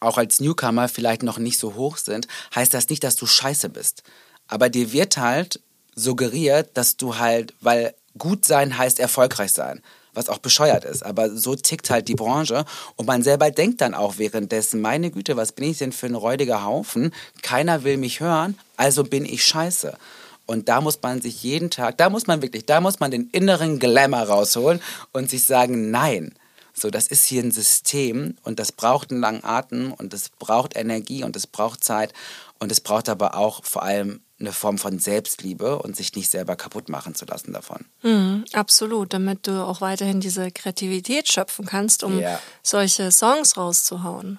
auch 0.00 0.16
als 0.16 0.40
Newcomer 0.40 0.88
vielleicht 0.88 1.22
noch 1.22 1.38
nicht 1.38 1.58
so 1.58 1.74
hoch 1.74 1.96
sind, 1.96 2.28
heißt 2.54 2.72
das 2.72 2.88
nicht, 2.88 3.02
dass 3.02 3.16
du 3.16 3.26
scheiße 3.26 3.68
bist. 3.68 4.04
Aber 4.46 4.68
dir 4.68 4.92
wird 4.92 5.18
halt 5.18 5.60
suggeriert, 5.94 6.70
dass 6.74 6.96
du 6.96 7.18
halt, 7.18 7.54
weil 7.60 7.94
gut 8.16 8.44
sein 8.44 8.78
heißt 8.78 9.00
erfolgreich 9.00 9.52
sein 9.52 9.82
was 10.18 10.28
auch 10.28 10.38
bescheuert 10.38 10.84
ist. 10.84 11.02
Aber 11.02 11.30
so 11.30 11.54
tickt 11.54 11.88
halt 11.88 12.08
die 12.08 12.14
Branche. 12.14 12.64
Und 12.96 13.06
man 13.06 13.22
selber 13.22 13.50
denkt 13.50 13.80
dann 13.80 13.94
auch 13.94 14.18
währenddessen, 14.18 14.80
meine 14.80 15.10
Güte, 15.10 15.36
was 15.36 15.52
bin 15.52 15.70
ich 15.70 15.78
denn 15.78 15.92
für 15.92 16.06
ein 16.06 16.14
räudiger 16.14 16.64
Haufen? 16.64 17.12
Keiner 17.42 17.84
will 17.84 17.96
mich 17.96 18.20
hören, 18.20 18.58
also 18.76 19.04
bin 19.04 19.24
ich 19.24 19.44
scheiße. 19.44 19.96
Und 20.44 20.68
da 20.68 20.80
muss 20.80 20.98
man 21.02 21.20
sich 21.20 21.42
jeden 21.42 21.70
Tag, 21.70 21.98
da 21.98 22.10
muss 22.10 22.26
man 22.26 22.42
wirklich, 22.42 22.66
da 22.66 22.80
muss 22.80 23.00
man 23.00 23.10
den 23.10 23.28
inneren 23.32 23.78
Glamour 23.78 24.22
rausholen 24.22 24.80
und 25.12 25.30
sich 25.30 25.44
sagen, 25.44 25.90
nein. 25.90 26.34
So, 26.72 26.90
das 26.90 27.08
ist 27.08 27.24
hier 27.24 27.42
ein 27.42 27.50
System 27.50 28.36
und 28.44 28.60
das 28.60 28.72
braucht 28.72 29.10
einen 29.10 29.20
langen 29.20 29.44
Atem 29.44 29.92
und 29.92 30.14
es 30.14 30.28
braucht 30.28 30.76
Energie 30.76 31.24
und 31.24 31.34
es 31.34 31.46
braucht 31.46 31.82
Zeit 31.82 32.12
und 32.60 32.70
es 32.70 32.80
braucht 32.80 33.08
aber 33.08 33.36
auch 33.36 33.64
vor 33.64 33.82
allem 33.82 34.20
eine 34.40 34.52
Form 34.52 34.78
von 34.78 34.98
Selbstliebe 34.98 35.80
und 35.80 35.96
sich 35.96 36.14
nicht 36.14 36.30
selber 36.30 36.56
kaputt 36.56 36.88
machen 36.88 37.14
zu 37.14 37.24
lassen 37.24 37.52
davon. 37.52 37.84
Mhm, 38.02 38.44
absolut, 38.52 39.12
damit 39.12 39.46
du 39.46 39.64
auch 39.64 39.80
weiterhin 39.80 40.20
diese 40.20 40.50
Kreativität 40.50 41.28
schöpfen 41.28 41.66
kannst, 41.66 42.04
um 42.04 42.18
ja. 42.20 42.38
solche 42.62 43.10
Songs 43.10 43.56
rauszuhauen. 43.56 44.38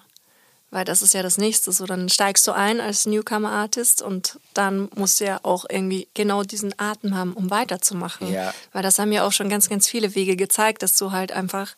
Weil 0.70 0.84
das 0.84 1.02
ist 1.02 1.14
ja 1.14 1.22
das 1.22 1.36
Nächste. 1.36 1.72
So, 1.72 1.84
dann 1.84 2.08
steigst 2.08 2.46
du 2.46 2.52
ein 2.52 2.80
als 2.80 3.04
Newcomer-Artist 3.04 4.02
und 4.02 4.38
dann 4.54 4.88
musst 4.94 5.18
du 5.18 5.24
ja 5.24 5.40
auch 5.42 5.64
irgendwie 5.68 6.06
genau 6.14 6.44
diesen 6.44 6.72
Atem 6.78 7.16
haben, 7.16 7.32
um 7.32 7.50
weiterzumachen. 7.50 8.32
Ja. 8.32 8.54
Weil 8.72 8.84
das 8.84 8.98
haben 9.00 9.10
ja 9.10 9.26
auch 9.26 9.32
schon 9.32 9.48
ganz, 9.48 9.68
ganz 9.68 9.88
viele 9.88 10.14
Wege 10.14 10.36
gezeigt, 10.36 10.82
dass 10.82 10.96
du 10.96 11.10
halt 11.10 11.32
einfach 11.32 11.74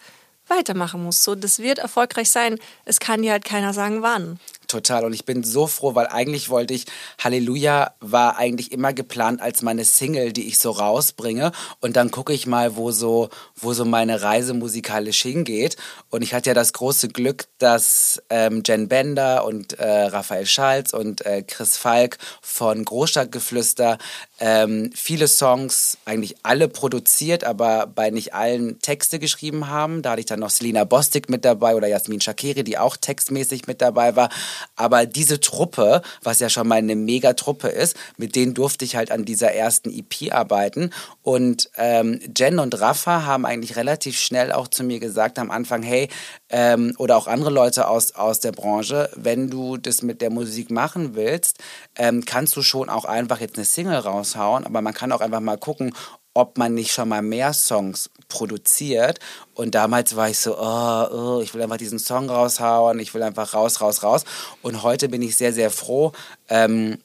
weitermachen 0.47 1.03
musst. 1.03 1.25
So, 1.25 1.35
das 1.35 1.59
wird 1.59 1.79
erfolgreich 1.79 2.31
sein. 2.31 2.59
Es 2.85 3.01
kann 3.01 3.23
dir 3.23 3.33
halt 3.33 3.47
keiner 3.47 3.73
sagen, 3.73 4.03
wann 4.03 4.39
total. 4.73 5.05
Und 5.05 5.13
ich 5.13 5.25
bin 5.25 5.45
so 5.45 5.67
froh, 5.67 5.95
weil 5.95 6.09
eigentlich 6.09 6.51
wollte 6.51 6.75
ich, 6.75 6.87
Halleluja 7.23 7.95
war 8.01 8.37
eigentlich 8.37 8.73
immer 8.73 8.93
geplant 8.93 9.41
als 9.41 9.63
meine 9.63 9.85
Single, 9.85 10.33
die 10.33 10.49
ich 10.49 10.59
so 10.59 10.71
rausbringe. 10.71 11.53
Und 11.81 11.97
dann 11.97 12.11
gucke 12.11 12.33
ich 12.33 12.47
mal, 12.47 12.77
wo 12.77 12.91
so, 12.91 13.29
wo 13.55 13.73
so 13.73 13.85
meine 13.85 14.23
Reise 14.23 14.55
musikalisch 14.55 15.23
hingeht. 15.23 15.77
Und 16.11 16.23
ich 16.23 16.35
hatte 16.35 16.51
ja 16.51 16.55
das 16.55 16.73
große 16.73 17.09
Glück, 17.09 17.47
dass 17.59 18.23
ähm, 18.31 18.63
Jen 18.67 18.89
Bender 18.89 19.45
und 19.45 19.79
äh, 19.79 19.87
Raphael 19.87 20.47
Schalz 20.47 20.93
und 20.93 21.25
äh, 21.25 21.43
Chris 21.43 21.77
Falk 21.77 22.19
von 22.41 22.85
Großstadtgeflüster 22.85 23.99
ähm, 24.45 24.91
viele 24.93 25.29
Songs, 25.29 25.99
eigentlich 26.05 26.35
alle 26.43 26.67
produziert, 26.67 27.45
aber 27.45 27.87
bei 27.87 28.11
nicht 28.11 28.35
allen 28.35 28.81
Texte 28.81 29.21
geschrieben 29.21 29.69
haben. 29.69 30.03
Da 30.03 30.11
hatte 30.11 30.21
ich 30.21 30.27
dann 30.27 30.41
noch 30.41 30.51
Selina 30.51 30.83
Bostik 30.83 31.31
mit 31.31 31.45
dabei 31.45 31.77
oder 31.77 31.87
Jasmin 31.87 32.21
Shakiri, 32.21 32.65
die 32.65 32.77
auch 32.77 32.97
textmäßig 32.97 33.69
mit 33.69 33.81
dabei 33.81 34.17
war. 34.17 34.31
Aber 34.77 35.07
diese 35.07 35.41
Truppe, 35.41 36.03
was 36.23 36.41
ja 36.41 36.49
schon 36.49 36.69
mal 36.69 36.77
eine 36.77 36.97
Megatruppe 36.97 37.69
ist, 37.69 37.97
mit 38.17 38.37
denen 38.37 38.55
durfte 38.55 38.85
ich 38.85 38.97
halt 38.97 39.11
an 39.11 39.25
dieser 39.25 39.53
ersten 39.53 39.91
EP 39.91 40.33
arbeiten. 40.33 40.91
Und 41.23 41.71
ähm, 41.77 42.21
Jen 42.37 42.59
und 42.59 42.81
Rafa 42.81 43.25
haben 43.25 43.47
eigentlich 43.47 43.77
relativ 43.77 44.19
schnell 44.19 44.53
auch 44.53 44.69
zu 44.69 44.85
mir 44.85 45.01
gesagt 45.01 45.39
am 45.39 45.51
Anfang, 45.51 45.83
hey, 45.83 46.09
ähm, 46.51 46.95
oder 46.99 47.17
auch 47.17 47.27
andere 47.27 47.51
Leute 47.51 47.89
aus, 47.89 48.13
aus 48.15 48.41
der 48.41 48.53
Branche, 48.53 49.11
wenn 49.17 49.51
du 49.51 49.77
das 49.77 50.03
mit 50.03 50.21
der 50.21 50.31
Musik 50.31 50.71
machen 50.71 51.15
willst, 51.15 51.59
ähm, 51.97 52.25
kannst 52.25 52.57
du 52.57 52.63
schon 52.63 52.89
auch 52.89 53.05
einfach 53.05 53.41
jetzt 53.41 53.57
eine 53.57 53.65
Single 53.65 53.99
raushauen, 53.99 54.65
aber 54.67 54.83
man 54.83 54.95
kann 54.95 55.13
auch 55.13 55.21
einfach 55.21 55.41
mal 55.41 55.59
gucken, 55.59 55.95
ob 56.35 56.57
man 56.59 56.75
nicht 56.75 56.93
schon 56.93 57.09
mal 57.09 57.23
mehr 57.23 57.53
Songs 57.53 58.11
produziert. 58.33 59.21
Und 59.55 59.75
damals 59.75 60.17
war 60.17 60.29
ich 60.29 60.39
so, 60.39 60.59
oh, 60.59 61.07
oh, 61.13 61.41
ich 61.43 61.55
will 61.55 61.63
einfach 61.63 61.77
diesen 61.77 61.99
Song 61.99 62.29
raushauen, 62.29 62.99
ich 62.99 63.15
will 63.15 63.23
einfach 63.23 63.55
raus, 63.55 63.81
raus, 63.81 64.03
raus. 64.03 64.25
Und 64.63 64.83
heute 64.83 65.09
bin 65.09 65.23
ich 65.23 65.37
sehr, 65.37 65.53
sehr 65.53 65.71
froh, 65.71 66.13
ähm, 66.49 66.99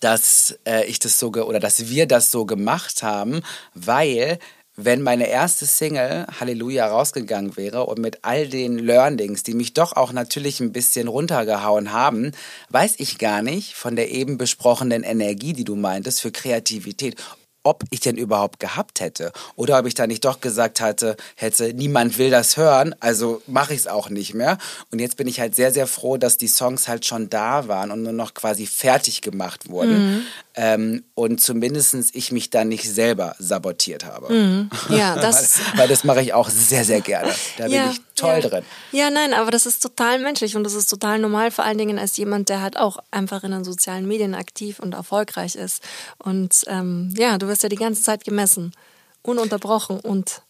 dass 0.00 0.58
äh, 0.66 0.84
ich 0.86 0.98
das 0.98 1.18
so 1.18 1.28
oder 1.28 1.60
dass 1.60 1.88
wir 1.88 2.06
das 2.06 2.30
so 2.30 2.44
gemacht 2.44 3.02
haben, 3.02 3.42
weil 3.74 4.38
wenn 4.76 5.00
meine 5.00 5.28
erste 5.28 5.64
Single 5.64 6.26
Halleluja 6.38 6.86
rausgegangen 6.86 7.56
wäre 7.56 7.84
und 7.84 7.98
mit 7.98 8.18
all 8.22 8.46
den 8.46 8.78
Learnings, 8.78 9.42
die 9.42 9.54
mich 9.54 9.72
doch 9.72 9.94
auch 9.94 10.12
natürlich 10.12 10.60
ein 10.60 10.72
bisschen 10.72 11.08
runtergehauen 11.08 11.92
haben, 11.92 12.32
weiß 12.68 12.96
ich 12.98 13.18
gar 13.18 13.42
nicht 13.42 13.74
von 13.74 13.96
der 13.96 14.10
eben 14.10 14.36
besprochenen 14.36 15.02
Energie, 15.02 15.54
die 15.54 15.64
du 15.64 15.76
meintest, 15.76 16.20
für 16.20 16.30
Kreativität, 16.30 17.16
ob 17.66 17.82
ich 17.90 17.98
denn 17.98 18.16
überhaupt 18.16 18.60
gehabt 18.60 19.00
hätte. 19.00 19.32
Oder 19.56 19.80
ob 19.80 19.86
ich 19.86 19.94
da 19.94 20.06
nicht 20.06 20.24
doch 20.24 20.40
gesagt 20.40 20.80
hatte, 20.80 21.16
hätte, 21.34 21.74
niemand 21.74 22.16
will 22.16 22.30
das 22.30 22.56
hören, 22.56 22.94
also 23.00 23.42
mache 23.48 23.74
ich 23.74 23.80
es 23.80 23.86
auch 23.88 24.08
nicht 24.08 24.34
mehr. 24.34 24.56
Und 24.92 25.00
jetzt 25.00 25.16
bin 25.16 25.26
ich 25.26 25.40
halt 25.40 25.56
sehr, 25.56 25.72
sehr 25.72 25.88
froh, 25.88 26.16
dass 26.16 26.38
die 26.38 26.46
Songs 26.46 26.86
halt 26.86 27.04
schon 27.04 27.28
da 27.28 27.66
waren 27.66 27.90
und 27.90 28.04
nur 28.04 28.12
noch 28.12 28.34
quasi 28.34 28.66
fertig 28.66 29.20
gemacht 29.20 29.68
wurden. 29.68 29.98
Mhm. 29.98 30.22
Ähm, 30.56 31.04
und 31.14 31.40
zumindest 31.40 31.94
ich 32.14 32.32
mich 32.32 32.48
dann 32.48 32.68
nicht 32.68 32.90
selber 32.90 33.36
sabotiert 33.38 34.06
habe. 34.06 34.32
Mhm. 34.32 34.70
Ja, 34.88 35.14
das. 35.20 35.60
weil, 35.72 35.80
weil 35.80 35.88
das 35.88 36.02
mache 36.02 36.22
ich 36.22 36.32
auch 36.32 36.48
sehr, 36.48 36.84
sehr 36.84 37.02
gerne. 37.02 37.32
Da 37.58 37.66
ja, 37.66 37.82
bin 37.82 37.92
ich 37.92 38.00
toll 38.14 38.40
ja. 38.42 38.48
drin. 38.48 38.64
Ja, 38.90 39.10
nein, 39.10 39.34
aber 39.34 39.50
das 39.50 39.66
ist 39.66 39.80
total 39.80 40.18
menschlich 40.18 40.56
und 40.56 40.64
das 40.64 40.72
ist 40.72 40.88
total 40.88 41.18
normal, 41.18 41.50
vor 41.50 41.64
allen 41.64 41.76
Dingen 41.76 41.98
als 41.98 42.16
jemand, 42.16 42.48
der 42.48 42.62
halt 42.62 42.78
auch 42.78 42.98
einfach 43.10 43.44
in 43.44 43.50
den 43.50 43.64
sozialen 43.64 44.08
Medien 44.08 44.34
aktiv 44.34 44.78
und 44.78 44.94
erfolgreich 44.94 45.54
ist. 45.56 45.82
Und 46.18 46.64
ähm, 46.68 47.12
ja, 47.16 47.36
du 47.36 47.48
wirst 47.48 47.62
ja 47.62 47.68
die 47.68 47.76
ganze 47.76 48.02
Zeit 48.02 48.24
gemessen, 48.24 48.72
ununterbrochen 49.22 50.00
und 50.00 50.40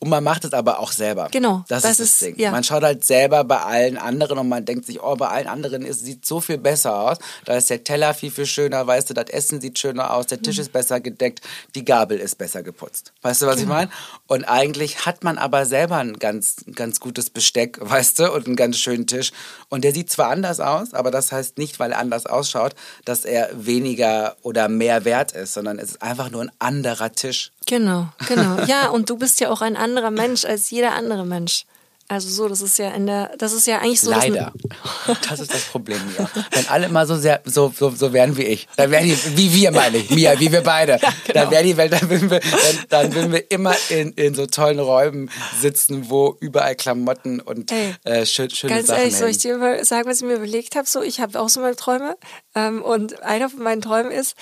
und 0.00 0.08
man 0.08 0.24
macht 0.24 0.44
es 0.44 0.52
aber 0.52 0.80
auch 0.80 0.90
selber. 0.92 1.28
Genau, 1.30 1.64
Das, 1.68 1.82
das 1.82 1.92
ist 1.92 2.00
das 2.00 2.08
ist- 2.08 2.22
Ding. 2.22 2.38
ja. 2.38 2.50
Man 2.50 2.64
schaut 2.64 2.82
halt 2.82 3.04
selber 3.04 3.44
bei 3.44 3.58
allen 3.60 3.96
anderen 3.98 4.38
und 4.38 4.48
man 4.48 4.64
denkt 4.64 4.86
sich, 4.86 5.00
oh, 5.02 5.14
bei 5.14 5.28
allen 5.28 5.46
anderen 5.46 5.82
ist, 5.82 6.04
sieht 6.04 6.26
so 6.26 6.40
viel 6.40 6.58
besser 6.58 6.98
aus. 6.98 7.18
Da 7.44 7.54
ist 7.56 7.70
der 7.70 7.84
Teller 7.84 8.12
viel, 8.14 8.30
viel 8.30 8.46
schöner, 8.46 8.86
weißt 8.86 9.10
du, 9.10 9.14
das 9.14 9.26
Essen 9.30 9.60
sieht 9.60 9.78
schöner 9.78 10.12
aus, 10.14 10.26
der 10.26 10.40
Tisch 10.42 10.56
Mhm. 10.56 10.62
ist 10.62 10.72
besser 10.72 11.00
gedeckt, 11.00 11.42
die 11.74 11.84
Gabel 11.84 12.18
ist 12.18 12.36
besser 12.38 12.62
geputzt. 12.62 13.12
Weißt 13.22 13.42
du, 13.42 13.46
was 13.46 13.56
ich 13.56 13.62
Genau. 13.62 13.74
meine? 13.74 13.90
Und 14.26 14.44
eigentlich 14.44 15.04
hat 15.06 15.22
man 15.22 15.38
aber 15.38 15.66
selber 15.66 15.96
ein 15.98 16.18
ganz, 16.18 16.56
ganz 16.74 16.98
gutes 16.98 17.30
Besteck, 17.30 17.78
weißt 17.80 18.18
du, 18.18 18.32
und 18.32 18.46
einen 18.46 18.56
ganz 18.56 18.78
schönen 18.78 19.06
Tisch. 19.06 19.32
Und 19.68 19.84
der 19.84 19.92
sieht 19.92 20.10
zwar 20.10 20.30
anders 20.30 20.60
aus, 20.60 20.94
aber 20.94 21.10
das 21.10 21.30
heißt 21.30 21.58
nicht, 21.58 21.78
weil 21.78 21.92
er 21.92 21.98
anders 21.98 22.26
ausschaut, 22.26 22.74
dass 23.04 23.24
er 23.24 23.50
weniger 23.52 24.36
oder 24.42 24.68
mehr 24.68 25.04
wert 25.04 25.32
ist, 25.32 25.52
sondern 25.54 25.78
es 25.78 25.90
ist 25.90 26.02
einfach 26.02 26.30
nur 26.30 26.42
ein 26.42 26.52
anderer 26.58 27.12
Tisch. 27.12 27.52
Genau, 27.70 28.08
genau. 28.26 28.56
Ja, 28.66 28.88
und 28.88 29.08
du 29.08 29.16
bist 29.16 29.38
ja 29.38 29.48
auch 29.48 29.60
ein 29.60 29.76
anderer 29.76 30.10
Mensch 30.10 30.44
als 30.44 30.70
jeder 30.70 30.92
andere 30.94 31.24
Mensch. 31.24 31.66
Also 32.08 32.28
so, 32.28 32.48
das 32.48 32.60
ist 32.60 32.76
ja 32.76 32.90
in 32.90 33.06
der, 33.06 33.30
das 33.38 33.52
ist 33.52 33.68
ja 33.68 33.78
eigentlich 33.78 34.00
so. 34.00 34.10
Leider. 34.10 34.52
Das 35.28 35.38
ist 35.38 35.54
das 35.54 35.62
Problem, 35.62 35.98
Mia. 36.08 36.28
Wenn 36.50 36.66
alle 36.68 36.88
mal 36.88 37.06
so 37.06 37.16
sehr, 37.16 37.40
so, 37.44 37.72
so, 37.76 37.90
so 37.90 38.12
wären 38.12 38.36
wie 38.36 38.42
ich, 38.42 38.66
dann 38.76 38.90
wären 38.90 39.04
die, 39.04 39.36
wie 39.36 39.54
wir 39.54 39.70
meine 39.70 39.98
ich, 39.98 40.10
Mia, 40.10 40.38
wie 40.40 40.50
wir 40.50 40.62
beide, 40.62 40.98
genau. 41.26 41.42
dann 41.42 41.50
wäre 41.52 41.62
die 41.62 41.76
Welt, 41.76 41.92
dann 41.92 42.10
würden 42.10 42.30
wir, 42.30 42.40
dann, 42.40 42.78
dann 42.88 43.14
würden 43.14 43.32
wir 43.32 43.50
immer 43.50 43.74
in, 43.90 44.12
in 44.12 44.34
so 44.34 44.46
tollen 44.46 44.80
Räumen 44.80 45.30
sitzen, 45.60 46.10
wo 46.10 46.36
überall 46.40 46.74
Klamotten 46.74 47.40
und 47.40 47.70
Ey, 47.70 47.94
äh, 48.02 48.26
schön, 48.26 48.50
schöne 48.50 48.74
Ganz 48.74 48.88
Sachen 48.88 49.00
ehrlich, 49.00 49.14
soll 49.14 49.28
hängen. 49.28 49.36
ich 49.36 49.42
dir 49.42 49.56
mal 49.56 49.84
sagen, 49.84 50.08
was 50.08 50.20
ich 50.20 50.26
mir 50.26 50.34
überlegt 50.34 50.74
habe? 50.74 50.88
So, 50.88 51.02
ich 51.02 51.20
habe 51.20 51.38
auch 51.40 51.48
so 51.48 51.60
meine 51.60 51.76
Träume. 51.76 52.16
Ähm, 52.56 52.82
und 52.82 53.22
einer 53.22 53.48
von 53.48 53.62
meinen 53.62 53.82
Träumen 53.82 54.10
ist, 54.10 54.34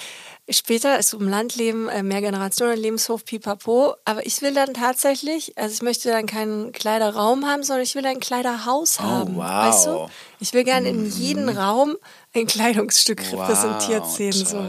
später 0.50 0.98
ist 0.98 1.10
so 1.10 1.18
im 1.18 1.28
Landleben, 1.28 1.88
äh, 1.88 2.02
Mehrgenerationen, 2.02 2.78
Lebenshof, 2.78 3.24
pipapo. 3.24 3.94
Aber 4.04 4.26
ich 4.26 4.40
will 4.42 4.54
dann 4.54 4.74
tatsächlich, 4.74 5.56
also 5.56 5.72
ich 5.74 5.82
möchte 5.82 6.10
dann 6.10 6.26
keinen 6.26 6.72
Kleiderraum 6.72 7.46
haben, 7.46 7.62
sondern 7.62 7.84
ich 7.84 7.94
will 7.94 8.06
ein 8.06 8.20
Kleiderhaus 8.20 9.00
haben. 9.00 9.36
wow. 9.36 9.44
Weißt 9.44 9.86
du? 9.86 10.08
Ich 10.40 10.52
will 10.52 10.64
gerne 10.64 10.88
in 10.88 11.04
jeden 11.06 11.48
Raum 11.48 11.96
ein 12.34 12.46
Kleidungsstück 12.46 13.20
Wow, 13.32 13.40
repräsentiert 13.40 14.06
sehen. 14.06 14.32
So. 14.32 14.68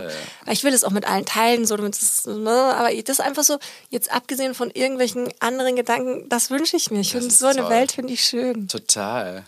Ich 0.50 0.63
will 0.63 0.74
es 0.74 0.84
auch 0.84 0.92
mit 0.92 1.08
allen 1.08 1.26
teilen, 1.26 1.65
so 1.65 1.78
damit 1.78 1.96
es, 1.96 2.26
ne, 2.26 2.74
aber 2.76 2.89
das 2.89 3.20
ist 3.20 3.22
einfach 3.22 3.44
so, 3.44 3.58
jetzt 3.89 4.12
abgesehen 4.12 4.56
von 4.56 4.72
irgendwelchen 4.72 5.30
anderen 5.39 5.76
Gedanken, 5.76 6.28
das 6.30 6.50
wünsche 6.50 6.78
ich 6.78 6.89
mir. 6.89 7.02
Ich 7.02 7.12
finde, 7.12 7.30
so 7.30 7.46
eine 7.46 7.62
toll. 7.62 7.70
Welt 7.70 7.92
finde 7.92 8.13
ich 8.13 8.24
schön. 8.24 8.68
Total. 8.68 9.44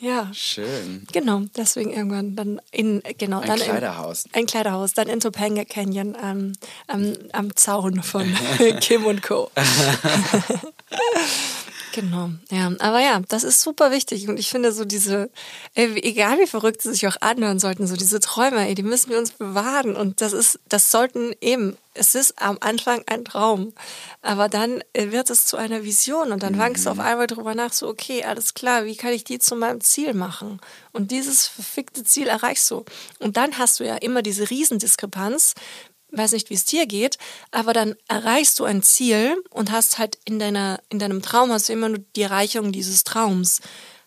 Ja. 0.00 0.30
Schön. 0.32 1.06
Genau, 1.12 1.42
deswegen 1.56 1.90
irgendwann 1.90 2.36
dann 2.36 2.60
in 2.70 3.02
genau 3.18 3.40
Ein 3.40 3.48
dann 3.48 3.58
Kleiderhaus. 3.58 4.26
In, 4.26 4.34
ein 4.34 4.46
Kleiderhaus, 4.46 4.94
dann 4.94 5.08
in 5.08 5.18
Topanga 5.20 5.64
Canyon 5.64 6.16
ähm, 6.22 6.52
am, 6.86 7.14
am 7.32 7.56
Zaun 7.56 8.02
von 8.02 8.32
Kim 8.80 9.06
und 9.06 9.22
Co. 9.22 9.50
genau, 11.92 12.30
ja, 12.50 12.72
aber 12.78 13.00
ja, 13.00 13.20
das 13.28 13.44
ist 13.44 13.60
super 13.60 13.90
wichtig. 13.90 14.28
Und 14.28 14.38
ich 14.38 14.50
finde 14.50 14.72
so 14.72 14.84
diese, 14.84 15.30
ey, 15.74 16.00
egal 16.02 16.38
wie 16.38 16.46
verrückt 16.46 16.82
sie 16.82 16.92
sich 16.92 17.06
auch 17.06 17.16
anhören 17.20 17.58
sollten, 17.58 17.86
so 17.86 17.96
diese 17.96 18.20
Träume, 18.20 18.66
ey, 18.66 18.74
die 18.74 18.82
müssen 18.82 19.10
wir 19.10 19.18
uns 19.18 19.32
bewahren. 19.32 19.96
Und 19.96 20.20
das 20.20 20.32
ist, 20.32 20.60
das 20.68 20.90
sollten 20.90 21.34
eben, 21.40 21.76
es 21.94 22.14
ist 22.14 22.40
am 22.40 22.58
Anfang 22.60 23.02
ein 23.06 23.24
Traum, 23.24 23.72
aber 24.22 24.48
dann 24.48 24.82
äh, 24.92 25.10
wird 25.10 25.30
es 25.30 25.46
zu 25.46 25.56
einer 25.56 25.84
Vision 25.84 26.32
und 26.32 26.42
dann 26.42 26.54
fangst 26.54 26.86
du 26.86 26.90
auf 26.90 27.00
einmal 27.00 27.26
drüber 27.26 27.54
nach, 27.54 27.72
so 27.72 27.88
okay, 27.88 28.24
alles 28.24 28.54
klar, 28.54 28.84
wie 28.84 28.96
kann 28.96 29.12
ich 29.12 29.24
die 29.24 29.38
zu 29.38 29.56
meinem 29.56 29.80
Ziel 29.80 30.14
machen? 30.14 30.60
Und 30.92 31.10
dieses 31.10 31.46
verfickte 31.46 32.04
Ziel 32.04 32.28
erreichst 32.28 32.70
du. 32.70 32.84
Und 33.18 33.36
dann 33.36 33.58
hast 33.58 33.80
du 33.80 33.84
ja 33.84 33.96
immer 33.96 34.22
diese 34.22 34.48
Riesendiskrepanz, 34.48 35.54
weiß 36.12 36.32
nicht, 36.32 36.50
wie 36.50 36.54
es 36.54 36.64
dir 36.64 36.86
geht, 36.86 37.18
aber 37.50 37.72
dann 37.72 37.94
erreichst 38.08 38.58
du 38.58 38.64
ein 38.64 38.82
Ziel 38.82 39.42
und 39.50 39.70
hast 39.72 39.98
halt 39.98 40.18
in 40.24 40.38
deiner, 40.38 40.80
in 40.88 40.98
deinem 40.98 41.22
Traum 41.22 41.52
hast 41.52 41.68
du 41.68 41.72
immer 41.72 41.88
nur 41.88 42.00
die 42.16 42.22
Erreichung 42.22 42.72
dieses 42.72 43.04
Traums. 43.04 43.60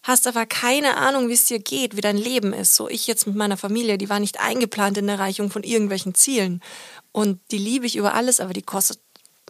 Hast 0.04 0.26
aber 0.26 0.48
keine 0.48 0.98
Ahnung, 0.98 1.30
wie 1.30 1.34
es 1.34 1.46
dir 1.46 1.60
geht, 1.60 1.96
wie 1.96 2.02
dein 2.02 2.18
Leben 2.18 2.54
ist. 2.54 2.76
So 2.76 2.90
ich 2.90 3.06
jetzt 3.06 3.28
mit 3.28 3.36
meiner 3.36 3.58
Familie, 3.58 4.00
die 4.00 4.10
war 4.10 4.20
nicht 4.20 4.40
eingeplant 4.40 4.98
in 4.98 5.06
der 5.06 5.18
Erreichung 5.18 5.52
von 5.52 5.64
irgendwelchen 5.64 6.16
Zielen. 6.16 6.62
Und 7.12 7.40
die 7.52 7.60
liebe 7.60 7.86
ich 7.86 7.96
über 7.96 8.16
alles, 8.16 8.40
aber 8.40 8.54
die 8.54 8.64
kostet 8.64 9.00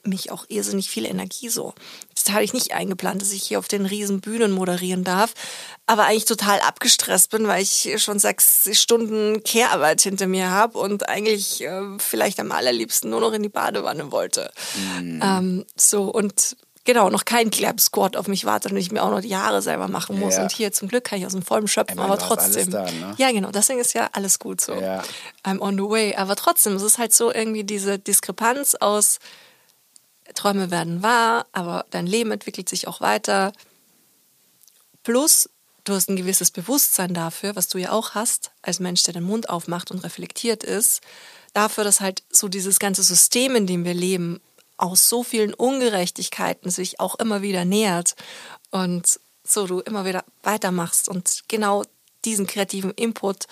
mich 0.04 0.32
auch 0.32 0.46
irrsinnig 0.48 0.90
viel 0.90 1.06
Energie 1.06 1.50
so. 1.50 1.74
Das 2.14 2.34
hatte 2.34 2.44
ich 2.44 2.54
nicht 2.54 2.74
eingeplant, 2.74 3.22
dass 3.22 3.32
ich 3.32 3.44
hier 3.44 3.60
auf 3.60 3.68
den 3.68 3.86
riesen 3.86 4.22
Bühnen 4.22 4.52
moderieren 4.52 5.04
darf, 5.04 5.34
aber 5.86 6.06
eigentlich 6.06 6.26
total 6.26 6.60
abgestresst 6.62 7.32
bin, 7.32 7.48
weil 7.48 7.62
ich 7.62 7.94
schon 7.98 8.20
sechs 8.20 8.70
Stunden 8.80 9.44
Kehrarbeit 9.44 10.02
hinter 10.02 10.28
mir 10.28 10.50
habe 10.50 10.78
und 10.78 11.10
eigentlich 11.10 11.62
äh, 11.64 11.82
vielleicht 11.98 12.40
am 12.40 12.52
allerliebsten 12.52 13.10
nur 13.10 13.22
noch 13.22 13.34
in 13.34 13.44
die 13.44 13.50
Badewanne 13.50 14.12
wollte. 14.12 14.52
Ähm, 15.22 15.66
so 15.76 16.04
und 16.04 16.56
genau, 16.84 17.10
noch 17.10 17.26
kein 17.26 17.52
Clap 17.52 17.80
Squat 17.80 18.18
auf 18.18 18.28
mich 18.28 18.46
wartet 18.46 18.72
und 18.72 18.78
ich 18.78 18.92
mir 18.92 19.04
auch 19.04 19.12
noch 19.12 19.22
die 19.22 19.36
Haare 19.36 19.62
selber 19.62 19.88
machen 19.88 20.20
muss. 20.20 20.36
Ja. 20.36 20.44
Und 20.44 20.52
hier 20.52 20.72
zum 20.72 20.88
Glück 20.88 21.04
kann 21.04 21.20
ich 21.20 21.26
aus 21.26 21.34
dem 21.34 21.44
vollen 21.44 21.68
schöpfen, 21.68 21.98
meine, 21.98 22.12
aber 22.12 22.20
trotzdem. 22.20 22.70
da, 22.70 22.84
ne? 22.84 23.16
Ja, 23.18 23.32
genau, 23.32 23.52
deswegen 23.52 23.80
ist 23.80 23.94
ja 23.94 24.10
alles 24.14 24.40
gut 24.40 24.62
so. 24.62 24.74
Ja. 24.74 25.04
I'm 25.44 25.60
on 25.60 25.76
the 25.78 25.84
way. 25.84 26.16
Aber 26.16 26.36
trotzdem, 26.36 26.76
es 26.76 26.84
ist 26.84 26.98
halt 26.98 27.14
so 27.14 27.32
irgendwie 27.32 27.64
diese 27.64 28.00
Diskrepanz 28.00 28.76
aus 28.76 29.20
Träume 30.34 30.72
werden 30.72 31.04
wahr, 31.04 31.46
aber 31.52 31.86
dein 31.89 32.08
Leben 32.08 32.32
entwickelt 32.32 32.70
sich 32.70 32.88
auch 32.88 33.02
weiter. 33.02 33.54
Plus, 35.04 35.50
du 35.84 35.94
hast 35.94 36.10
ein 36.10 36.15
gewisses 36.15 36.52
Bewusstsein 36.52 37.13
dafür, 37.13 37.56
was 37.56 37.67
du 37.67 37.78
ja 37.78 37.91
auch 37.91 38.12
hast, 38.12 38.52
als 38.62 38.80
Mensch, 38.80 39.04
der 39.04 39.13
den 39.13 39.24
Mund 39.24 39.50
aufmacht 39.50 39.91
und 39.91 40.00
reflektiert 40.00 40.63
ist, 40.63 41.02
dafür, 41.54 41.84
dass 41.84 42.02
halt 42.02 42.24
so 42.30 42.48
dieses 42.48 42.80
ganze 42.80 43.04
System, 43.04 43.56
in 43.56 43.67
dem 43.67 43.86
wir 43.86 43.94
leben, 43.94 44.39
aus 44.78 45.10
so 45.10 45.24
vielen 45.24 45.54
Ungerechtigkeiten 45.54 46.72
sich 46.72 47.00
auch 47.00 47.15
immer 47.15 47.41
wieder 47.41 47.65
nähert 47.65 48.15
und 48.72 49.20
so 49.44 49.67
du 49.67 49.80
immer 49.80 50.06
wieder 50.06 50.24
weitermachst 50.44 51.08
und 51.10 51.44
genau 51.48 51.84
diesen 52.26 52.48
kreativen 52.48 52.91
Input 52.91 53.48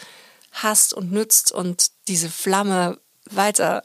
hast 0.52 0.94
und 0.94 1.12
nützt 1.12 1.52
und 1.52 1.92
diese 2.08 2.30
Flamme 2.30 3.00
weiter 3.26 3.84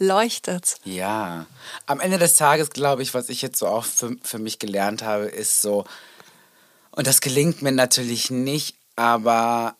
leuchtet. 0.00 0.78
Ja, 0.84 1.46
am 1.86 2.00
Ende 2.00 2.18
des 2.18 2.34
Tages 2.34 2.70
glaube 2.70 3.02
ich, 3.02 3.14
was 3.14 3.28
ich 3.28 3.42
jetzt 3.42 3.58
so 3.58 3.68
auch 3.68 3.84
für, 3.84 4.16
für 4.22 4.38
mich 4.38 4.58
gelernt 4.58 5.02
habe, 5.02 5.26
ist 5.26 5.62
so, 5.62 5.84
und 6.90 7.06
das 7.06 7.20
gelingt 7.20 7.62
mir 7.62 7.70
natürlich 7.70 8.30
nicht, 8.30 8.76
aber 8.96 9.76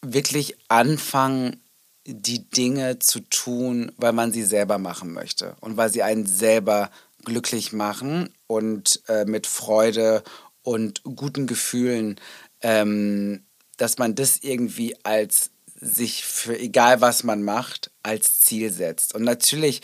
wirklich 0.00 0.56
anfangen, 0.68 1.60
die 2.06 2.50
Dinge 2.50 2.98
zu 2.98 3.20
tun, 3.20 3.92
weil 3.96 4.12
man 4.12 4.32
sie 4.32 4.42
selber 4.42 4.78
machen 4.78 5.12
möchte 5.12 5.56
und 5.60 5.76
weil 5.76 5.90
sie 5.90 6.02
einen 6.02 6.26
selber 6.26 6.90
glücklich 7.24 7.72
machen 7.72 8.30
und 8.46 9.02
äh, 9.08 9.24
mit 9.24 9.46
Freude 9.46 10.22
und 10.62 11.02
guten 11.04 11.46
Gefühlen, 11.46 12.20
ähm, 12.60 13.44
dass 13.76 13.98
man 13.98 14.14
das 14.14 14.38
irgendwie 14.38 14.96
als 15.04 15.50
sich 15.80 16.24
für 16.24 16.58
egal 16.58 17.00
was 17.00 17.24
man 17.24 17.42
macht, 17.42 17.90
als 18.02 18.40
Ziel 18.40 18.70
setzt. 18.70 19.14
Und 19.14 19.22
natürlich 19.22 19.82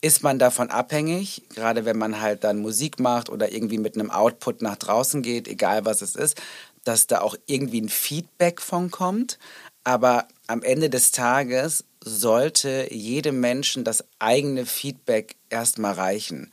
ist 0.00 0.22
man 0.22 0.38
davon 0.38 0.70
abhängig, 0.70 1.42
gerade 1.54 1.84
wenn 1.84 1.96
man 1.96 2.20
halt 2.20 2.44
dann 2.44 2.60
Musik 2.60 2.98
macht 2.98 3.30
oder 3.30 3.52
irgendwie 3.52 3.78
mit 3.78 3.94
einem 3.94 4.10
Output 4.10 4.60
nach 4.60 4.76
draußen 4.76 5.22
geht, 5.22 5.46
egal 5.46 5.84
was 5.84 6.02
es 6.02 6.16
ist, 6.16 6.40
dass 6.84 7.06
da 7.06 7.20
auch 7.20 7.36
irgendwie 7.46 7.80
ein 7.80 7.88
Feedback 7.88 8.60
von 8.60 8.90
kommt. 8.90 9.38
Aber 9.84 10.26
am 10.46 10.62
Ende 10.62 10.90
des 10.90 11.12
Tages 11.12 11.84
sollte 12.04 12.88
jedem 12.90 13.40
Menschen 13.40 13.84
das 13.84 14.04
eigene 14.18 14.66
Feedback 14.66 15.36
erstmal 15.50 15.94
reichen, 15.94 16.52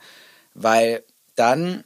weil 0.54 1.04
dann 1.34 1.84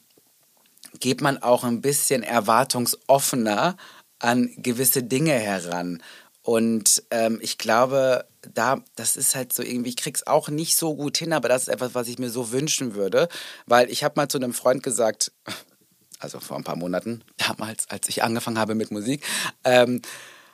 geht 1.01 1.21
man 1.21 1.43
auch 1.43 1.65
ein 1.65 1.81
bisschen 1.81 2.23
erwartungsoffener 2.23 3.77
an 4.19 4.51
gewisse 4.57 5.03
Dinge 5.03 5.33
heran. 5.33 6.03
Und 6.45 7.03
ähm, 7.11 7.39
ich 7.43 7.57
glaube, 7.57 8.27
da, 8.53 8.83
das 8.97 9.17
ist 9.17 9.35
halt 9.35 9.55
so 9.55 9.63
irgendwie, 9.63 9.89
ich 9.89 9.97
krieg's 9.97 10.27
auch 10.27 10.51
nicht 10.51 10.77
so 10.77 10.95
gut 10.95 11.17
hin, 11.17 11.33
aber 11.33 11.49
das 11.49 11.63
ist 11.63 11.69
etwas, 11.69 11.95
was 11.95 12.07
ich 12.07 12.19
mir 12.19 12.29
so 12.29 12.53
wünschen 12.53 12.95
würde. 12.95 13.29
Weil 13.67 13.91
ich 13.91 14.05
habe 14.05 14.15
mal 14.17 14.29
zu 14.29 14.37
einem 14.37 14.53
Freund 14.53 14.83
gesagt, 14.83 15.33
also 16.21 16.41
vor 16.41 16.59
ein 16.59 16.65
paar 16.65 16.77
Monaten, 16.77 17.23
damals, 17.39 17.89
als 17.89 18.11
ich 18.11 18.23
angefangen 18.23 18.59
habe 18.59 18.75
mit 18.75 18.91
Musik, 18.91 19.25
ähm, 19.65 20.03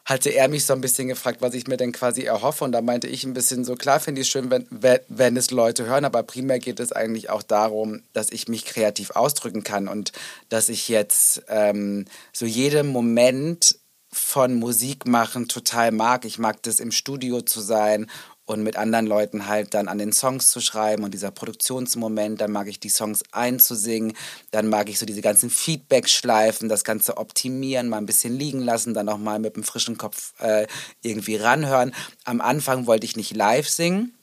hatte 0.05 0.31
er 0.31 0.49
mich 0.49 0.65
so 0.65 0.73
ein 0.73 0.81
bisschen 0.81 1.09
gefragt, 1.09 1.43
was 1.43 1.55
ich 1.55 1.67
mir 1.67 1.77
denn 1.77 1.91
quasi 1.93 2.23
erhoffe. 2.23 2.63
Und 2.65 2.71
da 2.73 2.81
meinte 2.83 3.09
ich 3.09 3.25
ein 3.25 3.35
bisschen 3.35 3.65
so, 3.65 3.75
klar 3.75 3.99
finde 3.99 4.21
ich 4.21 4.29
es 4.29 4.31
schön, 4.31 4.49
wenn, 4.51 4.67
wenn- 4.71 5.37
es 5.37 5.51
Leute 5.51 5.87
hören, 5.87 6.05
aber 6.05 6.23
primär 6.23 6.61
geht 6.61 6.79
es 6.79 6.93
eigentlich 6.93 7.31
auch 7.31 7.43
darum, 7.43 8.03
dass 8.13 8.31
ich 8.31 8.47
mich 8.47 8.65
kreativ 8.65 9.11
ausdrücken 9.11 9.65
kann 9.65 9.89
und 9.89 10.13
dass 10.49 10.69
ich 10.69 10.89
jetzt 10.89 11.43
ähm, 11.49 12.07
so 12.33 12.47
jeden 12.47 12.89
Moment 12.89 13.77
von 14.13 14.55
Musik 14.55 15.07
machen 15.07 15.49
total 15.49 15.93
mag. 15.93 16.25
Ich 16.25 16.39
mag 16.39 16.63
das 16.63 16.81
im 16.81 16.91
Studio 16.91 17.43
zu 17.43 17.61
sein 17.61 18.11
und 18.45 18.65
mit 18.65 18.77
anderen 18.77 19.07
Leuten 19.07 19.47
halt 19.47 19.75
dann 19.75 19.87
an 19.87 19.99
den 19.99 20.13
Songs 20.13 20.51
zu 20.51 20.61
schreiben 20.61 21.05
und 21.05 21.15
dieser 21.15 21.31
Produktionsmoment, 21.31 22.41
dann 22.41 22.51
mag 22.51 22.67
ich 22.67 22.81
die 22.81 22.89
Songs 22.89 23.23
einzusingen, 23.31 24.15
dann 24.51 24.69
mag 24.69 24.89
ich 24.89 24.99
so 24.99 25.07
diese 25.07 25.21
ganzen 25.21 25.51
Feedback-Schleifen, 25.51 26.69
das 26.69 26.83
Ganze 26.83 27.17
optimieren, 27.17 27.89
mal 27.89 27.99
ein 27.99 28.07
bisschen 28.07 28.37
liegen 28.37 28.61
lassen, 28.61 28.93
dann 28.93 29.09
auch 29.09 29.19
mal 29.19 29.39
mit 29.39 29.55
einem 29.55 29.63
frischen 29.63 29.99
Kopf 29.99 30.33
äh, 30.41 30.67
irgendwie 31.03 31.37
ranhören. 31.37 31.95
Am 32.25 32.41
Anfang 32.41 32.87
wollte 32.87 33.07
ich 33.07 33.17
nicht 33.17 33.35
live 33.35 33.69
singen 33.69 34.15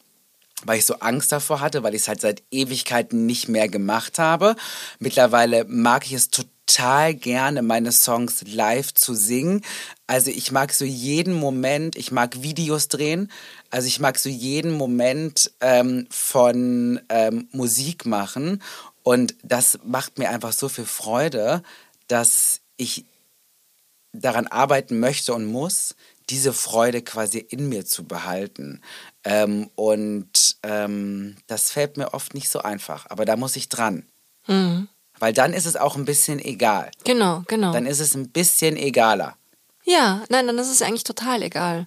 weil 0.64 0.80
ich 0.80 0.86
so 0.86 0.96
Angst 0.96 1.32
davor 1.32 1.62
hatte, 1.62 1.84
weil 1.84 1.94
ich 1.94 2.02
es 2.02 2.08
halt 2.08 2.20
seit 2.20 2.42
Ewigkeiten 2.50 3.28
nicht 3.28 3.48
mehr 3.48 3.70
gemacht 3.70 4.18
habe. 4.18 4.56
Mittlerweile 4.98 5.66
mag 5.66 6.04
ich 6.08 6.14
es 6.14 6.32
total 6.32 6.57
gerne, 7.14 7.62
meine 7.62 7.92
Songs 7.92 8.44
live 8.46 8.94
zu 8.94 9.14
singen. 9.14 9.64
Also 10.06 10.32
ich 10.32 10.52
mag 10.52 10.74
so 10.74 10.86
jeden 10.86 11.34
Moment, 11.34 11.96
ich 11.96 12.12
mag 12.12 12.44
Videos 12.44 12.88
drehen. 12.88 13.32
Also 13.70 13.88
ich 13.88 14.00
mag 14.00 14.18
so 14.18 14.30
jeden 14.30 14.72
Moment 14.72 15.52
ähm, 15.60 16.08
von 16.10 17.00
ähm, 17.10 17.48
Musik 17.52 18.06
machen 18.06 18.62
und 19.04 19.36
das 19.44 19.80
macht 19.84 20.20
mir 20.20 20.30
einfach 20.30 20.54
so 20.54 20.70
viel 20.70 20.86
Freude, 20.86 21.64
dass 22.08 22.62
ich 22.78 23.06
daran 24.14 24.48
arbeiten 24.48 25.00
möchte 25.00 25.34
und 25.34 25.46
muss, 25.46 25.96
diese 26.30 26.54
Freude 26.54 27.02
quasi 27.02 27.40
in 27.40 27.70
mir 27.70 27.86
zu 27.86 28.04
behalten. 28.04 28.82
Ähm, 29.24 29.70
und 29.76 30.58
ähm, 30.64 31.38
das 31.48 31.72
fällt 31.72 31.98
mir 31.98 32.14
oft 32.14 32.34
nicht 32.34 32.50
so 32.50 32.60
einfach, 32.60 33.06
aber 33.10 33.26
da 33.26 33.36
muss 33.36 33.56
ich 33.56 33.70
dran. 33.70 34.06
Mhm. 34.48 34.88
Weil 35.20 35.34
dann 35.34 35.54
ist 35.54 35.66
es 35.66 35.76
auch 35.76 35.96
ein 35.96 36.06
bisschen 36.06 36.40
egal. 36.40 36.92
Genau, 37.04 37.44
genau. 37.48 37.72
Dann 37.72 37.86
ist 37.86 38.00
es 38.00 38.16
ein 38.16 38.30
bisschen 38.30 38.78
egaler. 38.78 39.36
Ja, 39.84 40.24
nein, 40.30 40.48
dann 40.48 40.58
ist 40.58 40.70
es 40.70 40.82
eigentlich 40.82 41.04
total 41.04 41.42
egal. 41.44 41.86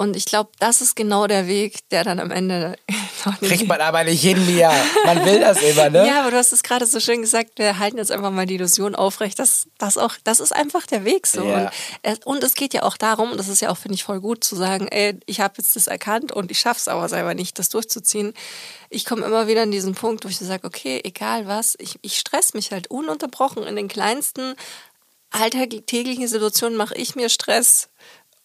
Und 0.00 0.16
ich 0.16 0.26
glaube, 0.26 0.50
das 0.60 0.80
ist 0.80 0.94
genau 0.94 1.26
der 1.26 1.48
Weg, 1.48 1.88
der 1.90 2.04
dann 2.04 2.20
am 2.20 2.30
Ende. 2.30 2.76
Kriegt 3.40 3.66
man 3.66 3.80
aber 3.80 4.04
nicht 4.04 4.22
hin, 4.22 4.46
Mia. 4.46 4.72
Man 5.04 5.24
will 5.24 5.40
das 5.40 5.60
immer, 5.60 5.90
ne? 5.90 6.06
Ja, 6.06 6.20
aber 6.20 6.30
du 6.30 6.36
hast 6.36 6.52
es 6.52 6.62
gerade 6.62 6.86
so 6.86 7.00
schön 7.00 7.20
gesagt, 7.20 7.58
wir 7.58 7.80
halten 7.80 7.98
jetzt 7.98 8.12
einfach 8.12 8.30
mal 8.30 8.46
die 8.46 8.54
Illusion 8.54 8.94
aufrecht, 8.94 9.40
dass 9.40 9.66
das 9.76 9.98
auch, 9.98 10.14
das 10.22 10.38
ist 10.38 10.54
einfach 10.54 10.86
der 10.86 11.04
Weg 11.04 11.26
so. 11.26 11.42
Ja. 11.42 11.72
Und, 12.06 12.26
und, 12.26 12.44
es 12.44 12.54
geht 12.54 12.74
ja 12.74 12.84
auch 12.84 12.96
darum, 12.96 13.32
und 13.32 13.38
das 13.38 13.48
ist 13.48 13.60
ja 13.60 13.70
auch, 13.70 13.76
finde 13.76 13.96
ich, 13.96 14.04
voll 14.04 14.20
gut 14.20 14.44
zu 14.44 14.54
sagen, 14.54 14.86
ey, 14.86 15.18
ich 15.26 15.40
habe 15.40 15.54
jetzt 15.58 15.74
das 15.74 15.88
erkannt 15.88 16.30
und 16.30 16.52
ich 16.52 16.60
schaffe 16.60 16.78
es 16.78 16.86
aber 16.86 17.08
selber 17.08 17.34
nicht, 17.34 17.58
das 17.58 17.68
durchzuziehen. 17.68 18.34
Ich 18.90 19.04
komme 19.04 19.26
immer 19.26 19.48
wieder 19.48 19.62
an 19.62 19.72
diesen 19.72 19.96
Punkt, 19.96 20.24
wo 20.24 20.28
ich 20.28 20.38
sage, 20.38 20.64
okay, 20.64 21.00
egal 21.02 21.48
was, 21.48 21.74
ich, 21.80 21.98
ich 22.02 22.20
stress 22.20 22.54
mich 22.54 22.70
halt 22.70 22.88
ununterbrochen 22.88 23.64
in 23.64 23.74
den 23.74 23.88
kleinsten 23.88 24.54
alltäglichen 25.30 26.26
Situationen 26.26 26.76
mache 26.76 26.94
ich 26.94 27.14
mir 27.14 27.28
Stress 27.28 27.90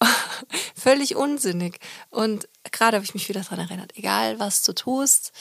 völlig 0.76 1.16
unsinnig. 1.16 1.80
Und 2.10 2.48
gerade 2.72 2.98
habe 2.98 3.06
ich 3.06 3.13
mich 3.13 3.30
wieder 3.30 3.42
daran 3.42 3.60
erinnert, 3.60 3.94
egal 3.96 4.39
was 4.39 4.63
du 4.63 4.74
tust, 4.74 5.32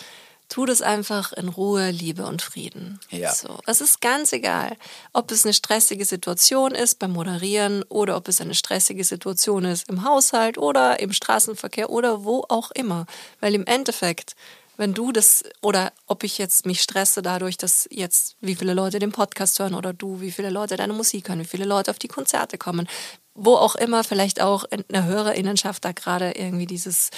tu 0.48 0.66
das 0.66 0.82
einfach 0.82 1.32
in 1.32 1.48
Ruhe, 1.48 1.90
Liebe 1.90 2.26
und 2.26 2.42
Frieden. 2.42 3.00
Ja. 3.10 3.32
So, 3.32 3.58
es 3.66 3.80
ist 3.80 4.02
ganz 4.02 4.32
egal, 4.32 4.76
ob 5.14 5.30
es 5.30 5.44
eine 5.44 5.54
stressige 5.54 6.04
Situation 6.04 6.72
ist 6.72 6.98
beim 6.98 7.12
Moderieren 7.12 7.82
oder 7.84 8.16
ob 8.16 8.28
es 8.28 8.40
eine 8.40 8.54
stressige 8.54 9.04
Situation 9.04 9.64
ist 9.64 9.88
im 9.88 10.04
Haushalt 10.04 10.58
oder 10.58 11.00
im 11.00 11.12
Straßenverkehr 11.12 11.88
oder 11.88 12.24
wo 12.24 12.44
auch 12.48 12.70
immer. 12.72 13.06
Weil 13.40 13.54
im 13.54 13.64
Endeffekt 13.66 14.36
wenn 14.78 14.94
du 14.94 15.12
das 15.12 15.44
oder 15.60 15.92
ob 16.06 16.24
ich 16.24 16.38
jetzt 16.38 16.66
mich 16.66 16.80
stresse 16.80 17.22
dadurch, 17.22 17.56
dass 17.56 17.86
jetzt 17.90 18.36
wie 18.40 18.54
viele 18.54 18.74
Leute 18.74 18.98
den 18.98 19.12
Podcast 19.12 19.58
hören 19.58 19.74
oder 19.74 19.92
du, 19.92 20.20
wie 20.20 20.32
viele 20.32 20.50
Leute 20.50 20.76
deine 20.76 20.92
Musik 20.92 21.28
hören, 21.28 21.40
wie 21.40 21.44
viele 21.44 21.66
Leute 21.66 21.90
auf 21.90 21.98
die 21.98 22.08
Konzerte 22.08 22.58
kommen, 22.58 22.88
wo 23.34 23.56
auch 23.56 23.74
immer 23.74 24.04
vielleicht 24.04 24.40
auch 24.40 24.64
in 24.64 24.84
der 24.90 25.04
Hörerinnenschaft 25.04 25.84
da 25.84 25.92
gerade 25.92 26.32
irgendwie 26.32 26.66
dieses, 26.66 27.10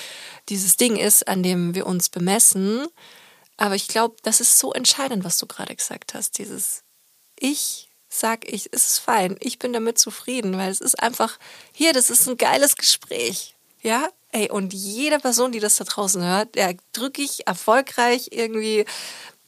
dieses 0.48 0.76
Ding 0.76 0.96
ist, 0.96 1.26
an 1.26 1.42
dem 1.42 1.74
wir 1.74 1.86
uns 1.86 2.08
bemessen. 2.08 2.86
Aber 3.56 3.74
ich 3.74 3.88
glaube, 3.88 4.16
das 4.22 4.40
ist 4.40 4.58
so 4.58 4.72
entscheidend, 4.72 5.24
was 5.24 5.38
du 5.38 5.46
gerade 5.46 5.74
gesagt 5.74 6.14
hast. 6.14 6.38
Dieses 6.38 6.82
Ich 7.38 7.88
sag 8.08 8.50
ich, 8.50 8.68
es 8.72 8.84
ist 8.84 8.98
fein, 9.00 9.36
ich 9.40 9.58
bin 9.58 9.72
damit 9.72 9.98
zufrieden, 9.98 10.56
weil 10.56 10.70
es 10.70 10.80
ist 10.80 11.02
einfach, 11.02 11.36
hier, 11.72 11.92
das 11.92 12.10
ist 12.10 12.28
ein 12.28 12.36
geiles 12.36 12.76
Gespräch. 12.76 13.56
Ja, 13.82 14.08
ey, 14.30 14.50
und 14.50 14.72
jede 14.72 15.18
Person, 15.18 15.52
die 15.52 15.60
das 15.60 15.76
da 15.76 15.84
draußen 15.84 16.22
hört, 16.22 16.54
der 16.54 16.76
drücke 16.92 17.22
ich 17.22 17.46
erfolgreich 17.46 18.28
irgendwie, 18.30 18.84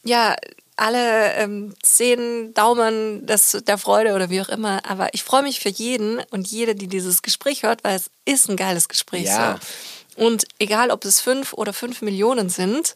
ja, 0.03 0.35
alle 0.77 1.33
ähm, 1.33 1.75
zehn 1.81 2.53
Daumen 2.53 3.25
des, 3.25 3.57
der 3.67 3.77
Freude 3.77 4.13
oder 4.13 4.29
wie 4.29 4.41
auch 4.41 4.49
immer. 4.49 4.81
Aber 4.89 5.13
ich 5.13 5.23
freue 5.23 5.43
mich 5.43 5.59
für 5.59 5.69
jeden 5.69 6.19
und 6.31 6.47
jede, 6.47 6.75
die 6.75 6.87
dieses 6.87 7.21
Gespräch 7.21 7.63
hört, 7.63 7.83
weil 7.83 7.95
es 7.95 8.09
ist 8.25 8.49
ein 8.49 8.55
geiles 8.55 8.87
Gespräch. 8.87 9.25
Ja. 9.25 9.59
So. 10.15 10.25
Und 10.25 10.45
egal, 10.59 10.91
ob 10.91 11.03
es 11.05 11.19
fünf 11.19 11.53
oder 11.53 11.73
fünf 11.73 12.01
Millionen 12.01 12.49
sind, 12.49 12.95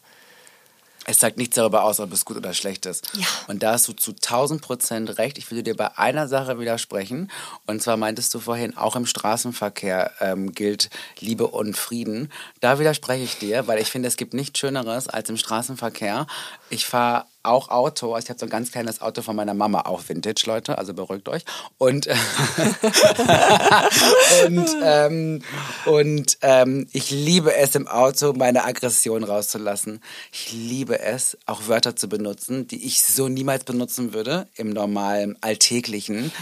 es 1.04 1.18
sagt 1.18 1.36
nichts 1.36 1.56
darüber 1.56 1.82
aus, 1.82 1.98
ob 1.98 2.12
es 2.12 2.24
gut 2.24 2.36
oder 2.36 2.54
schlecht 2.54 2.86
ist. 2.86 3.10
Ja. 3.14 3.26
Und 3.48 3.62
da 3.62 3.72
hast 3.72 3.88
du 3.88 3.92
zu 3.92 4.12
1000 4.12 4.62
Prozent 4.62 5.18
recht. 5.18 5.36
Ich 5.36 5.50
würde 5.50 5.64
dir 5.64 5.76
bei 5.76 5.98
einer 5.98 6.28
Sache 6.28 6.60
widersprechen. 6.60 7.30
Und 7.66 7.82
zwar 7.82 7.96
meintest 7.96 8.32
du 8.34 8.38
vorhin, 8.38 8.76
auch 8.76 8.94
im 8.94 9.06
Straßenverkehr 9.06 10.12
ähm, 10.20 10.52
gilt 10.52 10.90
Liebe 11.18 11.48
und 11.48 11.76
Frieden. 11.76 12.30
Da 12.60 12.78
widerspreche 12.78 13.24
ich 13.24 13.38
dir, 13.38 13.66
weil 13.66 13.80
ich 13.80 13.88
finde, 13.90 14.06
es 14.08 14.16
gibt 14.16 14.32
nichts 14.32 14.60
Schöneres 14.60 15.08
als 15.08 15.28
im 15.28 15.36
Straßenverkehr. 15.36 16.26
Ich 16.70 16.86
fahre 16.86 17.24
auch 17.42 17.68
Auto. 17.68 18.16
Ich 18.18 18.28
habe 18.28 18.38
so 18.38 18.46
ein 18.46 18.50
ganz 18.50 18.70
kleines 18.70 19.00
Auto 19.00 19.22
von 19.22 19.36
meiner 19.36 19.54
Mama, 19.54 19.82
auch 19.82 20.02
Vintage, 20.06 20.44
Leute, 20.46 20.78
also 20.78 20.94
beruhigt 20.94 21.28
euch. 21.28 21.44
Und, 21.78 22.06
und, 24.46 24.68
ähm, 24.82 25.42
und 25.86 26.38
ähm, 26.42 26.86
ich 26.92 27.10
liebe 27.10 27.54
es 27.54 27.74
im 27.74 27.88
Auto, 27.88 28.32
meine 28.32 28.64
Aggression 28.64 29.24
rauszulassen. 29.24 30.00
Ich 30.32 30.52
liebe 30.52 31.00
es, 31.00 31.36
auch 31.46 31.68
Wörter 31.68 31.96
zu 31.96 32.08
benutzen, 32.08 32.68
die 32.68 32.86
ich 32.86 33.02
so 33.02 33.28
niemals 33.28 33.64
benutzen 33.64 34.12
würde 34.12 34.46
im 34.56 34.70
normalen, 34.70 35.36
alltäglichen. 35.40 36.32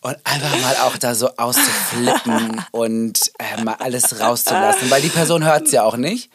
Und 0.00 0.16
einfach 0.24 0.62
mal 0.62 0.76
auch 0.86 0.96
da 0.96 1.14
so 1.14 1.30
auszuflippen 1.36 2.64
und 2.70 3.32
äh, 3.38 3.62
mal 3.62 3.76
alles 3.78 4.20
rauszulassen, 4.20 4.90
weil 4.90 5.02
die 5.02 5.08
Person 5.08 5.44
hört 5.44 5.66
es 5.66 5.72
ja 5.72 5.84
auch 5.84 5.96
nicht 5.96 6.30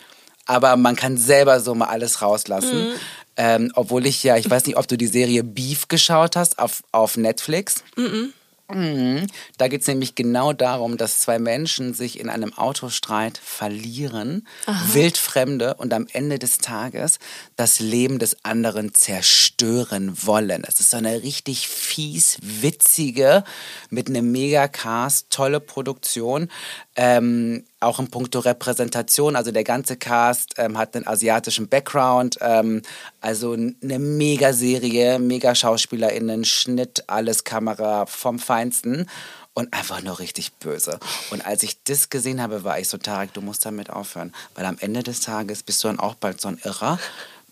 aber 0.47 0.77
man 0.77 0.95
kann 0.95 1.17
selber 1.17 1.59
so 1.59 1.75
mal 1.75 1.87
alles 1.87 2.21
rauslassen. 2.21 2.89
Mhm. 2.89 2.93
Ähm, 3.37 3.71
obwohl 3.75 4.05
ich 4.05 4.23
ja, 4.23 4.35
ich 4.35 4.49
weiß 4.49 4.65
nicht, 4.65 4.77
ob 4.77 4.87
du 4.87 4.97
die 4.97 5.07
Serie 5.07 5.43
Beef 5.43 5.87
geschaut 5.87 6.35
hast 6.35 6.59
auf, 6.59 6.83
auf 6.91 7.17
Netflix. 7.17 7.83
Mhm. 7.95 8.33
Mhm. 8.69 9.27
Da 9.57 9.69
geht 9.69 9.81
es 9.81 9.87
nämlich 9.87 10.15
genau 10.15 10.51
darum, 10.51 10.97
dass 10.97 11.19
zwei 11.19 11.39
Menschen 11.39 11.93
sich 11.93 12.19
in 12.19 12.29
einem 12.29 12.53
Autostreit 12.53 13.37
verlieren, 13.37 14.45
Aha. 14.65 14.93
wildfremde 14.93 15.75
und 15.75 15.93
am 15.93 16.07
Ende 16.11 16.37
des 16.37 16.57
Tages 16.57 17.19
das 17.55 17.79
Leben 17.79 18.19
des 18.19 18.43
anderen 18.43 18.93
zerstören 18.93 20.17
wollen. 20.25 20.65
Es 20.67 20.81
ist 20.81 20.91
so 20.91 20.97
eine 20.97 21.23
richtig 21.23 21.69
fies, 21.69 22.37
witzige, 22.41 23.45
mit 23.89 24.09
einem 24.09 24.31
Megacast, 24.33 25.27
tolle 25.29 25.61
Produktion. 25.61 26.49
Ähm, 26.97 27.63
auch 27.79 27.99
in 27.99 28.09
puncto 28.09 28.39
Repräsentation, 28.39 29.35
also 29.35 29.51
der 29.51 29.63
ganze 29.63 29.97
Cast 29.97 30.55
ähm, 30.57 30.77
hat 30.77 30.95
einen 30.95 31.07
asiatischen 31.07 31.67
Background, 31.67 32.37
ähm, 32.41 32.81
also 33.21 33.53
eine 33.53 33.99
Mega-Serie, 33.99 35.19
Mega-SchauspielerInnen, 35.19 36.45
Schnitt, 36.45 37.03
alles 37.07 37.43
Kamera 37.43 38.05
vom 38.05 38.39
Feinsten 38.39 39.07
und 39.53 39.73
einfach 39.73 40.01
nur 40.01 40.19
richtig 40.19 40.53
böse. 40.53 40.99
Und 41.31 41.45
als 41.45 41.63
ich 41.63 41.83
das 41.83 42.09
gesehen 42.09 42.41
habe, 42.41 42.63
war 42.63 42.79
ich 42.79 42.89
so, 42.89 42.97
Tarek, 42.97 43.33
du 43.33 43.41
musst 43.41 43.65
damit 43.65 43.89
aufhören, 43.89 44.33
weil 44.55 44.65
am 44.65 44.77
Ende 44.79 45.03
des 45.03 45.21
Tages 45.21 45.63
bist 45.63 45.83
du 45.83 45.87
dann 45.87 45.99
auch 45.99 46.15
bald 46.15 46.41
so 46.41 46.47
ein 46.47 46.59
Irrer, 46.63 46.99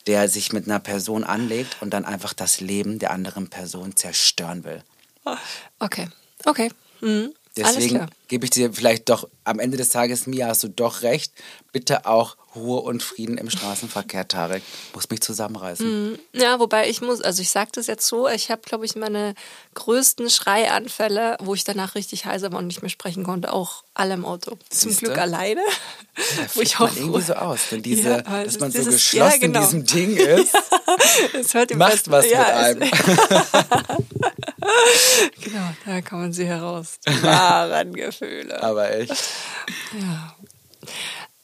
der 0.08 0.30
sich 0.30 0.54
mit 0.54 0.68
einer 0.68 0.80
Person 0.80 1.24
anlegt 1.24 1.78
und 1.82 1.92
dann 1.92 2.06
einfach 2.06 2.34
das 2.34 2.62
Leben 2.62 3.00
der 3.00 3.12
anderen 3.12 3.50
Person 3.50 3.96
zerstören 3.96 4.64
will. 4.64 4.84
Okay, 5.80 6.08
okay. 6.46 6.72
Mhm. 7.02 7.34
Deswegen 7.58 8.08
gebe 8.28 8.46
ich 8.46 8.52
dir 8.52 8.74
vielleicht 8.74 9.10
doch 9.10 9.30
am 9.46 9.60
Ende 9.60 9.78
des 9.78 9.90
Tages, 9.90 10.28
Mia, 10.28 10.48
hast 10.48 10.64
du 10.64 10.68
doch 10.68 11.04
recht. 11.04 11.32
Bitte 11.72 12.06
auch 12.06 12.36
Ruhe 12.56 12.82
und 12.82 13.02
Frieden 13.04 13.38
im 13.38 13.50
Straßenverkehr, 13.50 14.28
Tarek. 14.28 14.64
Muss 14.94 15.10
mich 15.10 15.22
zusammenreißen. 15.22 16.12
Mhm. 16.12 16.20
Ja, 16.34 16.60
wobei 16.60 16.90
ich 16.90 17.02
muss, 17.02 17.22
also 17.22 17.42
ich 17.42 17.50
sage 17.50 17.72
das 17.74 17.88
jetzt 17.88 18.08
so, 18.08 18.28
ich 18.28 18.52
habe, 18.52 18.62
glaube 18.64 18.86
ich, 18.86 18.96
meine 18.96 19.36
größten 19.74 20.30
Schreianfälle, 20.30 21.38
wo 21.42 21.54
ich 21.54 21.64
danach 21.64 21.96
richtig 21.96 22.26
heiser 22.26 22.52
war 22.52 22.60
und 22.60 22.68
nicht 22.68 22.82
mehr 22.82 22.90
sprechen 22.90 23.24
konnte, 23.24 23.54
auch 23.54 23.84
alle 23.94 24.16
im 24.16 24.26
Auto. 24.26 24.58
Siehste? 24.70 24.90
Zum 24.90 24.98
Glück 25.06 25.18
alleine. 25.18 25.62
Ja, 25.62 26.46
wo 26.56 26.62
ich 26.62 26.80
auch 26.80 26.94
irgendwie 26.96 27.22
so 27.22 27.34
aus, 27.36 27.60
wenn 27.70 27.84
diese, 27.84 28.10
ja, 28.10 28.44
dass 28.44 28.60
man 28.60 28.72
so 28.72 28.80
dieses, 28.80 28.96
geschlossen 28.96 29.32
ja, 29.32 29.38
genau. 29.38 29.60
in 29.60 29.66
diesem 29.66 29.86
Ding 29.86 30.18
ist. 30.18 30.56
es 31.34 31.54
hört 31.54 31.74
macht 31.76 32.10
was 32.12 32.30
ja, 32.30 32.74
mit 32.74 32.84
einem. 32.84 32.92
genau, 35.42 35.70
da 35.86 36.02
kommen 36.02 36.34
sie 36.34 36.46
heraus. 36.46 37.00
Die 37.08 37.24
wahren 37.24 37.94
Gefühle. 37.94 38.62
Aber 38.62 38.92
echt. 38.92 39.16
Ja. 40.00 40.36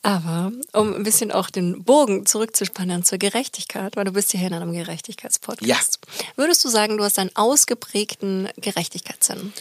Aber 0.04 0.52
um 0.74 0.96
ein 0.96 1.04
bisschen 1.04 1.32
auch 1.32 1.52
den 1.52 1.84
Bogen 1.84 2.26
zurückzuspannen 2.26 3.04
zur 3.04 3.20
Gerechtigkeit, 3.20 3.96
weil 3.96 4.06
du 4.06 4.14
bist 4.14 4.32
hier 4.32 4.48
in 4.48 4.54
einem 4.54 4.74
Gerechtigkeitspodcast. 4.74 6.00
Ja. 6.08 6.26
Würdest 6.38 6.66
du 6.66 6.70
sagen, 6.70 6.98
du 6.98 7.04
hast 7.04 7.20
einen 7.20 7.36
ausgeprägten 7.36 8.50
Gerechtigkeitssinn? 8.58 9.54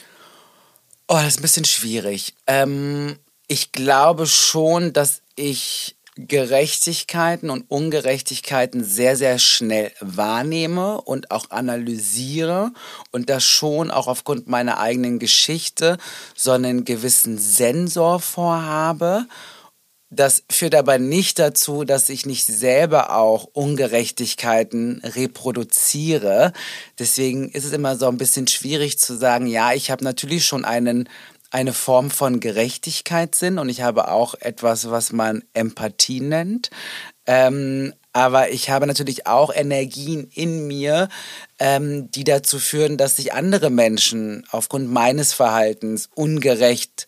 Oh, 1.08 1.14
das 1.14 1.26
ist 1.26 1.38
ein 1.40 1.42
bisschen 1.42 1.64
schwierig. 1.66 2.34
Ähm, 2.46 3.18
ich 3.48 3.72
glaube 3.72 4.26
schon, 4.26 4.92
dass 4.94 5.20
ich 5.36 5.96
Gerechtigkeiten 6.26 7.50
und 7.50 7.70
Ungerechtigkeiten 7.70 8.84
sehr, 8.84 9.16
sehr 9.16 9.38
schnell 9.38 9.92
wahrnehme 10.00 11.00
und 11.00 11.30
auch 11.30 11.50
analysiere 11.50 12.72
und 13.10 13.30
das 13.30 13.44
schon 13.44 13.90
auch 13.90 14.06
aufgrund 14.06 14.48
meiner 14.48 14.78
eigenen 14.78 15.18
Geschichte 15.18 15.98
so 16.34 16.52
einen 16.52 16.84
gewissen 16.84 17.38
Sensor 17.38 18.20
vorhabe. 18.20 19.26
Das 20.12 20.42
führt 20.50 20.74
aber 20.74 20.98
nicht 20.98 21.38
dazu, 21.38 21.84
dass 21.84 22.08
ich 22.08 22.26
nicht 22.26 22.44
selber 22.44 23.16
auch 23.16 23.44
Ungerechtigkeiten 23.52 25.00
reproduziere. 25.04 26.52
Deswegen 26.98 27.48
ist 27.48 27.64
es 27.64 27.72
immer 27.72 27.94
so 27.94 28.08
ein 28.08 28.18
bisschen 28.18 28.48
schwierig 28.48 28.98
zu 28.98 29.16
sagen, 29.16 29.46
ja, 29.46 29.72
ich 29.72 29.92
habe 29.92 30.02
natürlich 30.02 30.44
schon 30.44 30.64
einen 30.64 31.08
eine 31.50 31.72
Form 31.72 32.10
von 32.10 32.40
Gerechtigkeit 32.40 33.34
sind 33.34 33.58
und 33.58 33.68
ich 33.68 33.82
habe 33.82 34.10
auch 34.10 34.34
etwas, 34.34 34.90
was 34.90 35.12
man 35.12 35.42
Empathie 35.52 36.20
nennt. 36.20 36.70
Ähm, 37.26 37.92
aber 38.12 38.50
ich 38.50 38.70
habe 38.70 38.86
natürlich 38.86 39.26
auch 39.26 39.54
Energien 39.54 40.28
in 40.34 40.66
mir, 40.66 41.08
ähm, 41.58 42.10
die 42.10 42.24
dazu 42.24 42.58
führen, 42.58 42.96
dass 42.96 43.16
sich 43.16 43.32
andere 43.32 43.70
Menschen 43.70 44.44
aufgrund 44.50 44.90
meines 44.90 45.32
Verhaltens 45.32 46.08
ungerecht 46.14 47.06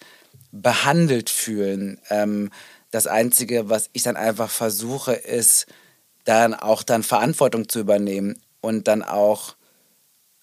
behandelt 0.53 1.31
fühlen. 1.31 2.01
Ähm, 2.11 2.51
das 2.91 3.07
Einzige, 3.07 3.69
was 3.69 3.91
ich 3.93 4.03
dann 4.03 4.17
einfach 4.17 4.51
versuche, 4.51 5.15
ist 5.15 5.67
dann 6.25 6.55
auch 6.55 6.83
dann 6.83 7.03
Verantwortung 7.03 7.69
zu 7.69 7.81
übernehmen 7.81 8.41
und 8.61 8.87
dann 8.87 9.03
auch 9.03 9.57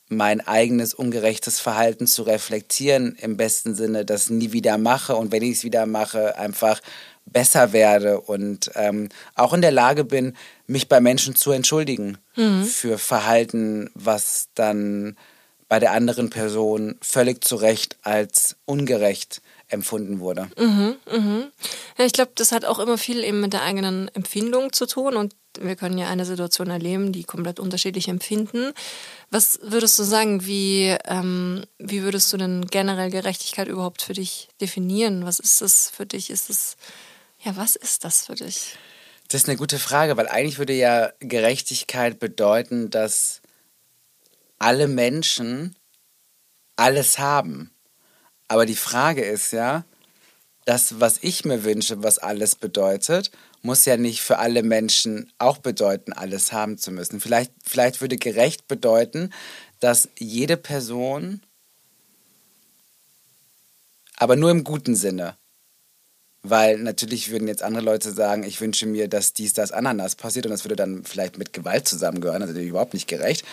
mein 0.09 0.45
eigenes 0.45 0.93
ungerechtes 0.93 1.59
Verhalten 1.59 2.07
zu 2.07 2.23
reflektieren, 2.23 3.15
im 3.21 3.37
besten 3.37 3.75
Sinne, 3.75 4.05
das 4.05 4.29
nie 4.29 4.51
wieder 4.51 4.77
mache 4.77 5.15
und 5.15 5.31
wenn 5.31 5.43
ich 5.43 5.57
es 5.57 5.63
wieder 5.63 5.85
mache, 5.85 6.37
einfach 6.37 6.81
besser 7.25 7.73
werde 7.73 8.19
und 8.19 8.71
ähm, 8.73 9.09
auch 9.35 9.53
in 9.53 9.61
der 9.61 9.71
Lage 9.71 10.03
bin, 10.03 10.35
mich 10.65 10.89
bei 10.89 10.99
Menschen 10.99 11.35
zu 11.35 11.51
entschuldigen 11.51 12.17
mhm. 12.35 12.63
für 12.63 12.97
Verhalten, 12.97 13.91
was 13.93 14.49
dann 14.55 15.15
bei 15.67 15.79
der 15.79 15.91
anderen 15.91 16.31
Person 16.31 16.97
völlig 17.01 17.43
zu 17.43 17.55
Recht 17.55 17.97
als 18.01 18.55
ungerecht 18.65 19.41
empfunden 19.67 20.19
wurde. 20.19 20.49
Mhm, 20.57 20.95
mhm. 21.11 21.43
Ja, 21.97 22.05
ich 22.05 22.13
glaube, 22.13 22.31
das 22.33 22.51
hat 22.51 22.65
auch 22.65 22.79
immer 22.79 22.97
viel 22.97 23.23
eben 23.23 23.39
mit 23.39 23.53
der 23.53 23.61
eigenen 23.61 24.09
Empfindung 24.15 24.73
zu 24.73 24.87
tun 24.87 25.15
und 25.15 25.35
wir 25.61 25.75
können 25.75 25.97
ja 25.97 26.07
eine 26.07 26.25
Situation 26.25 26.69
erleben, 26.69 27.11
die 27.11 27.23
komplett 27.23 27.59
unterschiedlich 27.59 28.07
empfinden. 28.07 28.73
Was 29.29 29.59
würdest 29.61 29.97
du 29.99 30.03
sagen, 30.03 30.45
wie, 30.45 30.95
ähm, 31.05 31.65
wie 31.77 32.03
würdest 32.03 32.31
du 32.33 32.37
denn 32.37 32.65
generell 32.67 33.11
Gerechtigkeit 33.11 33.67
überhaupt 33.67 34.01
für 34.01 34.13
dich 34.13 34.49
definieren? 34.61 35.25
Was 35.25 35.39
ist 35.39 35.61
das 35.61 35.89
für 35.89 36.05
dich? 36.05 36.29
Ist 36.29 36.49
es, 36.49 36.77
ja, 37.43 37.55
was 37.55 37.75
ist 37.75 38.03
das 38.03 38.25
für 38.25 38.35
dich? 38.35 38.77
Das 39.27 39.43
ist 39.43 39.49
eine 39.49 39.57
gute 39.57 39.79
Frage, 39.79 40.17
weil 40.17 40.27
eigentlich 40.27 40.57
würde 40.57 40.73
ja 40.73 41.11
Gerechtigkeit 41.19 42.19
bedeuten, 42.19 42.89
dass 42.89 43.41
alle 44.57 44.87
Menschen 44.87 45.75
alles 46.75 47.19
haben. 47.19 47.71
Aber 48.47 48.65
die 48.65 48.75
Frage 48.75 49.23
ist 49.23 49.51
ja, 49.51 49.85
das, 50.65 50.99
was 50.99 51.17
ich 51.21 51.45
mir 51.45 51.63
wünsche, 51.63 52.03
was 52.03 52.19
alles 52.19 52.55
bedeutet, 52.55 53.31
muss 53.61 53.85
ja 53.85 53.97
nicht 53.97 54.21
für 54.21 54.39
alle 54.39 54.63
Menschen 54.63 55.31
auch 55.37 55.57
bedeuten, 55.57 56.13
alles 56.13 56.51
haben 56.51 56.77
zu 56.77 56.91
müssen. 56.91 57.19
Vielleicht, 57.19 57.51
vielleicht 57.63 58.01
würde 58.01 58.17
gerecht 58.17 58.67
bedeuten, 58.67 59.31
dass 59.79 60.09
jede 60.17 60.57
Person, 60.57 61.41
aber 64.15 64.35
nur 64.35 64.51
im 64.51 64.63
guten 64.63 64.95
Sinne, 64.95 65.35
weil 66.41 66.77
natürlich 66.77 67.31
würden 67.31 67.47
jetzt 67.47 67.63
andere 67.63 67.83
Leute 67.83 68.11
sagen, 68.13 68.43
ich 68.43 68.61
wünsche 68.61 68.85
mir, 68.85 69.07
dass 69.07 69.33
dies, 69.33 69.53
das, 69.53 69.71
Ananas 69.71 70.15
passiert 70.15 70.45
und 70.45 70.51
das 70.51 70.63
würde 70.63 70.75
dann 70.75 71.03
vielleicht 71.03 71.37
mit 71.37 71.53
Gewalt 71.53 71.87
zusammengehören, 71.87 72.41
also 72.41 72.57
überhaupt 72.59 72.93
nicht 72.93 73.07
gerecht. 73.07 73.45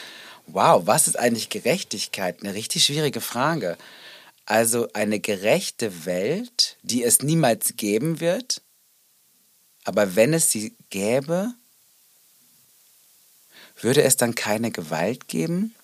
Wow, 0.46 0.86
was 0.86 1.08
ist 1.08 1.18
eigentlich 1.18 1.48
Gerechtigkeit? 1.48 2.42
Eine 2.42 2.54
richtig 2.54 2.84
schwierige 2.84 3.20
Frage. 3.20 3.76
Also 4.44 4.88
eine 4.92 5.18
gerechte 5.18 6.06
Welt, 6.06 6.76
die 6.82 7.02
es 7.02 7.22
niemals 7.22 7.74
geben 7.76 8.20
wird, 8.20 8.62
aber 9.86 10.16
wenn 10.16 10.34
es 10.34 10.50
sie 10.50 10.76
gäbe, 10.90 11.54
würde 13.80 14.02
es 14.02 14.16
dann 14.16 14.34
keine 14.34 14.70
Gewalt 14.70 15.28
geben? 15.28 15.74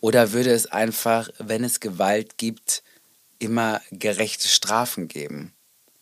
Oder 0.00 0.32
würde 0.32 0.52
es 0.52 0.66
einfach, 0.66 1.30
wenn 1.38 1.64
es 1.64 1.80
Gewalt 1.80 2.38
gibt, 2.38 2.82
immer 3.38 3.80
gerechte 3.90 4.48
Strafen 4.48 5.08
geben? 5.08 5.52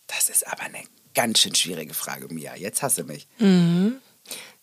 Das 0.08 0.28
ist 0.28 0.46
aber 0.46 0.62
eine 0.62 0.82
ganz 1.14 1.38
schön 1.38 1.54
schwierige 1.54 1.94
Frage, 1.94 2.32
Mia. 2.32 2.56
Jetzt 2.56 2.82
hasse 2.82 3.04
mich. 3.04 3.28
Mhm. 3.38 4.00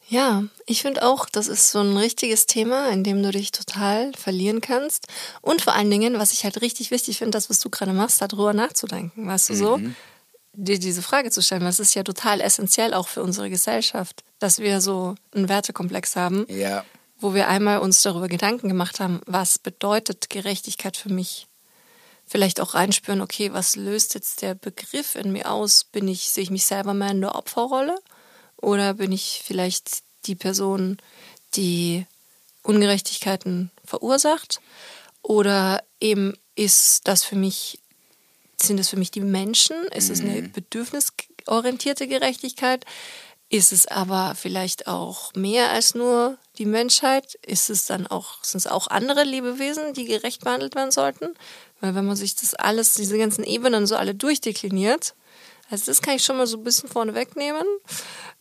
Ja, 0.08 0.44
ich 0.68 0.82
finde 0.82 1.04
auch, 1.04 1.28
das 1.28 1.48
ist 1.48 1.72
so 1.72 1.80
ein 1.80 1.98
richtiges 1.98 2.46
Thema, 2.46 2.90
in 2.90 3.04
dem 3.04 3.24
du 3.24 3.32
dich 3.32 3.52
total 3.52 4.14
verlieren 4.14 4.62
kannst. 4.62 5.08
Und 5.42 5.62
vor 5.62 5.74
allen 5.74 5.90
Dingen, 5.90 6.20
was 6.20 6.32
ich 6.32 6.44
halt 6.44 6.62
richtig 6.62 6.92
wichtig 6.92 7.18
finde, 7.18 7.32
das, 7.32 7.50
was 7.50 7.60
du 7.60 7.70
gerade 7.70 7.94
machst, 7.94 8.22
darüber 8.22 8.54
nachzudenken. 8.54 9.26
Weißt 9.26 9.50
du 9.50 9.56
so? 9.56 9.80
Dir 10.58 10.80
diese 10.80 11.02
Frage 11.02 11.32
zu 11.32 11.42
stellen, 11.42 11.62
weil 11.62 11.70
es 11.70 11.80
ist 11.80 11.96
ja 11.96 12.04
total 12.04 12.42
essentiell 12.42 12.94
auch 12.94 13.08
für 13.08 13.24
unsere 13.24 13.50
Gesellschaft, 13.50 14.24
dass 14.40 14.60
wir 14.60 14.82
so 14.82 15.16
einen 15.34 15.50
Wertekomplex 15.50 16.16
haben, 16.16 16.46
ja. 16.50 16.86
wo 17.20 17.34
wir 17.34 17.48
einmal 17.48 17.80
uns 17.80 18.02
darüber 18.02 18.28
Gedanken 18.28 18.70
gemacht 18.70 19.00
haben, 19.00 19.22
was 19.26 19.60
bedeutet 19.60 20.30
Gerechtigkeit 20.30 20.98
für 20.98 21.12
mich? 21.12 21.48
Vielleicht 22.28 22.60
auch 22.60 22.74
reinspüren, 22.74 23.22
okay, 23.22 23.54
was 23.54 23.76
löst 23.76 24.16
jetzt 24.16 24.42
der 24.42 24.56
Begriff 24.56 25.16
in 25.16 25.32
mir 25.32 25.52
aus? 25.52 25.84
Bin 25.84 26.08
ich, 26.08 26.32
sehe 26.32 26.44
ich 26.44 26.50
mich 26.50 26.66
selber 26.66 26.94
mehr 26.94 27.12
in 27.12 27.22
der 27.22 27.36
Opferrolle? 27.36 27.96
Oder 28.58 28.96
bin 28.96 29.12
ich 29.12 29.44
vielleicht 29.46 30.00
die 30.26 30.36
Person, 30.36 30.98
die 31.54 32.06
Ungerechtigkeiten 32.64 33.70
verursacht? 33.84 34.60
Oder 35.22 35.84
eben 36.00 36.36
ist 36.56 37.08
das 37.08 37.24
für 37.24 37.36
mich 37.36 37.80
sind 38.68 38.80
es 38.80 38.90
für 38.90 38.98
mich 38.98 39.12
die 39.12 39.22
Menschen? 39.22 39.76
Ist 39.96 40.10
es 40.10 40.22
eine 40.22 40.42
mhm. 40.42 40.52
bedürfnisorientierte 40.52 42.08
Gerechtigkeit? 42.08 42.86
Ist 43.50 43.72
es 43.72 43.88
aber 43.88 44.34
vielleicht 44.36 44.88
auch 44.88 45.32
mehr 45.36 45.70
als 45.70 45.94
nur 45.94 46.38
die 46.58 46.66
Menschheit? 46.66 47.36
Ist 47.46 47.70
es 47.70 47.86
dann 47.86 48.08
auch, 48.08 48.44
sind 48.44 48.60
es 48.60 48.68
auch 48.68 48.88
andere 48.88 49.24
Lebewesen, 49.24 49.94
die 49.94 50.06
gerecht 50.06 50.44
behandelt 50.44 50.76
werden 50.76 50.92
sollten? 50.92 51.36
Weil 51.80 51.94
wenn 51.94 52.06
man 52.06 52.16
sich 52.16 52.36
das 52.36 52.56
alles, 52.56 52.96
diese 52.96 53.18
ganzen 53.18 53.44
Ebenen 53.44 53.86
so 53.86 53.96
alle 53.96 54.16
durchdekliniert, 54.16 55.14
also 55.70 55.86
das 55.88 56.02
kann 56.02 56.16
ich 56.16 56.24
schon 56.24 56.38
mal 56.38 56.48
so 56.48 56.58
ein 56.58 56.64
bisschen 56.64 56.90
vorne 56.90 57.16
wegnehmen. 57.16 57.66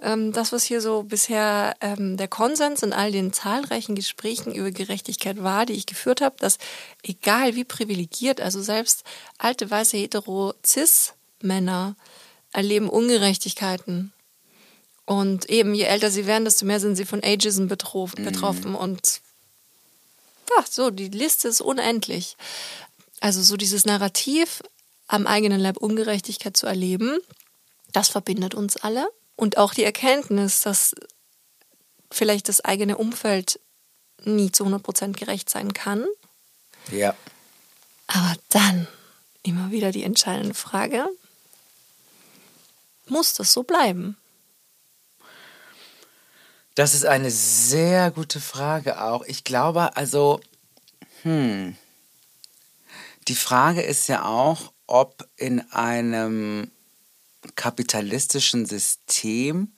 Ähm, 0.01 0.33
das, 0.33 0.53
was 0.53 0.65
hier 0.65 0.81
so 0.81 1.05
bisher 1.05 1.75
ähm, 1.81 2.17
der 2.17 2.29
Konsens 2.29 2.83
in 2.83 2.93
all 2.93 3.13
den 3.13 3.33
zahlreichen 3.33 3.95
Gesprächen 3.95 4.55
über 4.55 4.71
Gerechtigkeit 4.71 5.43
war, 5.43 5.65
die 5.65 5.73
ich 5.73 5.87
geführt 5.87 6.21
habe, 6.21 6.37
dass 6.39 6.59
egal 7.03 7.55
wie 7.55 7.65
privilegiert, 7.65 8.41
also 8.41 8.61
selbst 8.61 9.05
alte 9.39 9.71
weiße 9.71 9.97
hetero 9.97 10.55
cis 10.65 11.15
Männer 11.41 11.97
erleben 12.53 12.89
Ungerechtigkeiten. 12.89 14.13
Und 15.07 15.51
eben 15.51 15.75
je 15.75 15.85
älter 15.85 16.11
sie 16.11 16.27
werden, 16.27 16.45
desto 16.45 16.65
mehr 16.65 16.81
sind 16.81 16.97
sie 16.97 17.05
von 17.05 17.23
Ageism 17.23 17.67
betroffen. 17.67 18.23
Mhm. 18.23 18.27
betroffen. 18.27 18.75
Und 18.75 19.21
ja, 20.57 20.65
so, 20.69 20.91
die 20.91 21.09
Liste 21.09 21.49
ist 21.49 21.61
unendlich. 21.61 22.37
Also 23.21 23.43
so 23.43 23.57
dieses 23.57 23.87
Narrativ, 23.87 24.63
am 25.07 25.27
eigenen 25.27 25.61
Leib 25.61 25.77
Ungerechtigkeit 25.77 26.57
zu 26.57 26.67
erleben, 26.67 27.19
das 27.93 28.09
verbindet 28.09 28.55
uns 28.55 28.77
alle. 28.77 29.09
Und 29.37 29.59
auch 29.59 29.75
die 29.75 29.85
Erkenntnis, 29.85 30.61
dass 30.61 30.95
vielleicht 32.11 32.49
das 32.49 32.61
eigene 32.61 32.97
Umfeld 32.97 33.61
nie 34.23 34.53
zu 34.53 34.65
100% 34.65 35.13
gerecht 35.13 35.51
sein 35.51 35.73
kann. 35.73 36.07
Ja. 36.91 37.15
Aber 38.07 38.35
dann 38.51 38.87
immer 39.43 39.71
wieder 39.71 39.93
die 39.93 40.05
entscheidende 40.05 40.55
Frage, 40.55 41.07
muss 43.07 43.35
das 43.35 43.53
so 43.53 43.63
bleiben? 43.63 44.17
Das 46.75 46.95
ist 46.95 47.05
eine 47.05 47.31
sehr 47.31 48.11
gute 48.11 48.41
Frage 48.41 49.01
auch. 49.01 49.25
Ich 49.27 49.45
glaube, 49.45 49.97
also, 49.97 50.41
hm, 51.23 51.77
die 53.29 53.37
Frage 53.37 53.83
ist 53.83 54.09
ja 54.09 54.25
auch, 54.25 54.73
ob 54.95 55.29
in 55.37 55.61
einem 55.73 56.71
kapitalistischen 57.57 58.65
System 58.65 59.73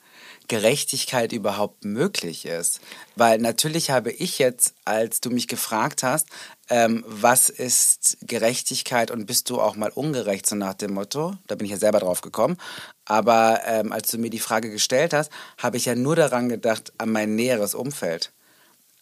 Gerechtigkeit 0.46 1.32
überhaupt 1.32 1.86
möglich 1.86 2.44
ist. 2.44 2.80
Weil 3.16 3.38
natürlich 3.38 3.90
habe 3.90 4.12
ich 4.12 4.38
jetzt, 4.38 4.74
als 4.84 5.22
du 5.22 5.30
mich 5.30 5.48
gefragt 5.48 6.02
hast, 6.02 6.28
ähm, 6.68 7.02
was 7.08 7.48
ist 7.48 8.18
Gerechtigkeit 8.20 9.10
und 9.10 9.24
bist 9.24 9.48
du 9.48 9.58
auch 9.58 9.74
mal 9.74 9.88
ungerecht, 9.88 10.46
so 10.46 10.54
nach 10.54 10.74
dem 10.74 10.92
Motto, 10.92 11.34
da 11.46 11.54
bin 11.54 11.64
ich 11.64 11.72
ja 11.72 11.78
selber 11.78 12.00
drauf 12.00 12.20
gekommen, 12.20 12.58
aber 13.06 13.62
ähm, 13.64 13.92
als 13.92 14.10
du 14.10 14.18
mir 14.18 14.30
die 14.30 14.38
Frage 14.38 14.70
gestellt 14.70 15.14
hast, 15.14 15.32
habe 15.56 15.78
ich 15.78 15.86
ja 15.86 15.94
nur 15.94 16.14
daran 16.14 16.50
gedacht, 16.50 16.92
an 16.98 17.10
mein 17.10 17.34
näheres 17.34 17.74
Umfeld. 17.74 18.32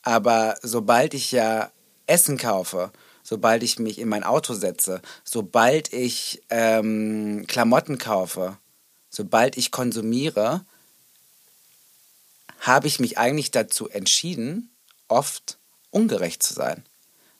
Aber 0.02 0.54
sobald 0.62 1.12
ich 1.12 1.32
ja 1.32 1.72
Essen 2.06 2.38
kaufe, 2.38 2.92
sobald 3.24 3.64
ich 3.64 3.80
mich 3.80 3.98
in 3.98 4.08
mein 4.08 4.22
Auto 4.22 4.54
setze, 4.54 5.02
sobald 5.24 5.92
ich 5.92 6.42
ähm, 6.50 7.46
Klamotten 7.48 7.98
kaufe, 7.98 8.56
sobald 9.10 9.56
ich 9.56 9.72
konsumiere, 9.72 10.64
habe 12.60 12.86
ich 12.86 13.00
mich 13.00 13.18
eigentlich 13.18 13.50
dazu 13.50 13.88
entschieden, 13.88 14.70
oft 15.08 15.58
ungerecht 15.90 16.42
zu 16.42 16.54
sein 16.54 16.84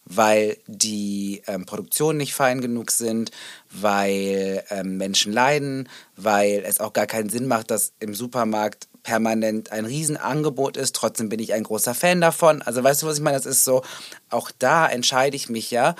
weil 0.05 0.59
die 0.66 1.43
ähm, 1.47 1.64
Produktionen 1.64 2.18
nicht 2.18 2.35
fein 2.35 2.61
genug 2.61 2.91
sind, 2.91 3.30
weil 3.70 4.62
ähm, 4.70 4.97
Menschen 4.97 5.32
leiden, 5.32 5.89
weil 6.16 6.62
es 6.66 6.80
auch 6.80 6.93
gar 6.93 7.07
keinen 7.07 7.30
Sinn 7.30 7.47
macht, 7.47 7.70
dass 7.70 7.93
im 8.01 8.14
Supermarkt 8.14 8.89
permanent 9.05 9.71
ein 9.71 9.85
Riesenangebot 9.85 10.77
ist. 10.77 10.97
Trotzdem 10.97 11.29
bin 11.29 11.39
ich 11.39 11.53
ein 11.53 11.63
großer 11.63 11.95
Fan 11.95 12.21
davon. 12.21 12.61
Also 12.63 12.83
weißt 12.83 13.03
du, 13.03 13.07
was 13.07 13.19
ich 13.19 13.23
meine? 13.23 13.37
Das 13.37 13.47
ist 13.47 13.63
so, 13.63 13.83
auch 14.31 14.51
da 14.59 14.89
entscheide 14.89 15.37
ich 15.37 15.49
mich 15.49 15.71
ja 15.71 15.95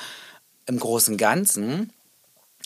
im 0.67 0.81
großen 0.81 1.17
Ganzen, 1.17 1.93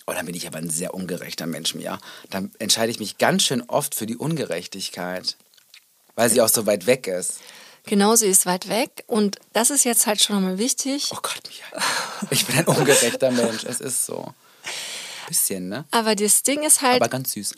oh, 0.06 0.12
dann 0.12 0.24
bin 0.24 0.34
ich 0.34 0.46
aber 0.46 0.58
ein 0.58 0.70
sehr 0.70 0.94
ungerechter 0.94 1.46
Mensch, 1.46 1.74
ja. 1.74 1.98
Dann 2.30 2.50
entscheide 2.58 2.90
ich 2.90 3.00
mich 3.00 3.18
ganz 3.18 3.42
schön 3.42 3.62
oft 3.62 3.94
für 3.94 4.06
die 4.06 4.16
Ungerechtigkeit, 4.16 5.36
weil 6.14 6.30
sie 6.30 6.40
auch 6.40 6.48
so 6.48 6.64
weit 6.64 6.86
weg 6.86 7.06
ist. 7.06 7.40
Genau, 7.84 8.16
sie 8.16 8.26
ist 8.26 8.46
weit 8.46 8.68
weg 8.68 9.04
und 9.06 9.38
das 9.52 9.70
ist 9.70 9.84
jetzt 9.84 10.06
halt 10.06 10.22
schon 10.22 10.36
einmal 10.36 10.58
wichtig. 10.58 11.10
Oh 11.12 11.18
Gott, 11.22 11.42
Michael. 11.46 11.82
Ich 12.30 12.46
bin 12.46 12.58
ein 12.58 12.66
ungerechter 12.66 13.30
Mensch, 13.30 13.64
es 13.64 13.80
ist 13.80 14.06
so. 14.06 14.34
Bisschen, 15.26 15.68
ne? 15.68 15.84
Aber 15.90 16.14
das 16.14 16.42
Ding 16.42 16.62
ist 16.62 16.80
halt. 16.80 17.00
Aber 17.02 17.08
ganz 17.08 17.32
süß. 17.32 17.54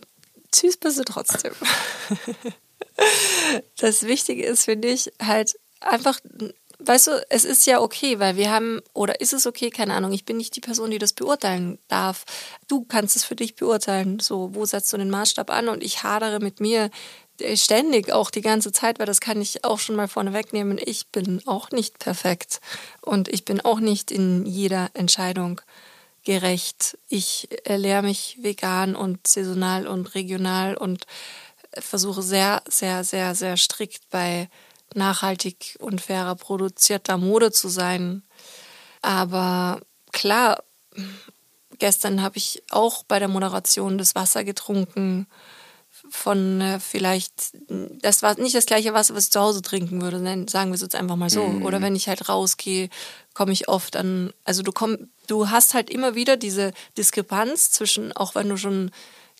Süß 0.55 0.77
bist 0.79 0.99
du 0.99 1.05
trotzdem. 1.05 1.53
das 3.79 4.05
Wichtige 4.05 4.45
ist, 4.45 4.65
finde 4.65 4.89
ich, 4.89 5.13
halt 5.23 5.59
einfach, 5.81 6.21
weißt 6.79 7.07
du, 7.09 7.27
es 7.31 7.45
ist 7.45 7.67
ja 7.67 7.81
okay, 7.81 8.19
weil 8.19 8.37
wir 8.37 8.51
haben, 8.51 8.81
oder 8.93 9.21
ist 9.21 9.33
es 9.33 9.47
okay, 9.47 9.71
keine 9.71 9.95
Ahnung, 9.95 10.13
ich 10.13 10.25
bin 10.25 10.37
nicht 10.37 10.57
die 10.57 10.61
Person, 10.61 10.91
die 10.91 10.99
das 10.99 11.13
beurteilen 11.13 11.79
darf. 11.89 12.25
Du 12.69 12.85
kannst 12.85 13.17
es 13.17 13.25
für 13.25 13.37
dich 13.37 13.57
beurteilen. 13.57 14.21
So, 14.21 14.55
wo 14.55 14.65
setzt 14.65 14.93
du 14.93 14.99
den 14.99 15.11
Maßstab 15.11 15.51
an? 15.51 15.69
Und 15.69 15.83
ich 15.83 16.03
hadere 16.03 16.41
mit 16.41 16.61
mir 16.61 16.91
ständig 17.55 18.13
auch 18.13 18.31
die 18.31 18.43
ganze 18.43 18.73
Zeit, 18.73 18.99
weil 18.99 19.07
das 19.07 19.21
kann 19.21 19.41
ich 19.41 19.65
auch 19.65 19.79
schon 19.79 19.97
mal 19.97 20.09
vorne 20.09 20.33
wegnehmen. 20.33 20.79
Ich 20.85 21.09
bin 21.09 21.43
auch 21.47 21.71
nicht 21.71 21.99
perfekt 21.99 22.61
und 23.01 23.29
ich 23.29 23.45
bin 23.45 23.61
auch 23.61 23.81
nicht 23.81 24.11
in 24.11 24.45
jeder 24.45 24.91
Entscheidung 24.95 25.61
gerecht. 26.25 26.99
Ich 27.09 27.49
ernähre 27.65 28.03
mich 28.03 28.39
vegan 28.43 28.95
und 28.95 29.27
saisonal 29.27 29.87
und 29.87 30.15
regional 30.15 30.77
und 30.77 31.07
versuche 31.79 32.23
sehr, 32.23 32.63
sehr, 32.69 33.05
sehr, 33.05 33.35
sehr 33.35 33.57
strikt 33.57 34.09
bei 34.11 34.49
nachhaltig 34.95 35.77
und 35.79 36.01
fairer 36.01 36.35
produzierter 36.35 37.17
Mode 37.17 37.53
zu 37.53 37.69
sein. 37.69 38.23
Aber 39.03 39.81
klar, 40.13 40.63
gestern 41.79 42.23
habe 42.23 42.39
ich 42.39 42.63
auch 42.71 43.05
bei 43.05 43.19
der 43.19 43.29
Moderation 43.29 43.99
das 43.99 44.15
Wasser 44.15 44.45
getrunken 44.45 45.27
von 46.09 46.61
äh, 46.61 46.81
vielleicht, 46.81 47.53
das 47.69 48.23
war 48.23 48.39
nicht 48.39 48.55
das 48.55 48.67
gleiche 48.67 48.95
Wasser, 48.95 49.15
was 49.15 49.25
ich 49.25 49.31
zu 49.31 49.41
Hause 49.41 49.63
trinken 49.63 50.03
würde, 50.03 50.19
nein, 50.19 50.49
sagen 50.49 50.71
wir 50.71 50.75
es 50.75 50.81
jetzt 50.81 50.95
einfach 50.95 51.17
mal 51.17 51.31
so. 51.31 51.47
Mhm. 51.47 51.65
Oder 51.65 51.81
wenn 51.81 51.95
ich 51.95 52.09
halt 52.09 52.29
rausgehe, 52.29 52.89
komme 53.35 53.53
ich 53.53 53.69
oft 53.69 53.97
an, 53.97 54.33
also 54.45 54.63
du 54.63 54.73
komm, 54.73 55.11
du 55.29 55.51
hast 55.51 55.75
halt 55.75 55.91
immer 55.91 56.15
wieder 56.15 56.37
diese 56.37 56.73
Diskrepanz 56.97 57.71
zwischen, 57.71 58.13
auch 58.13 58.35
wenn 58.35 58.49
du 58.49 58.57
schon 58.57 58.91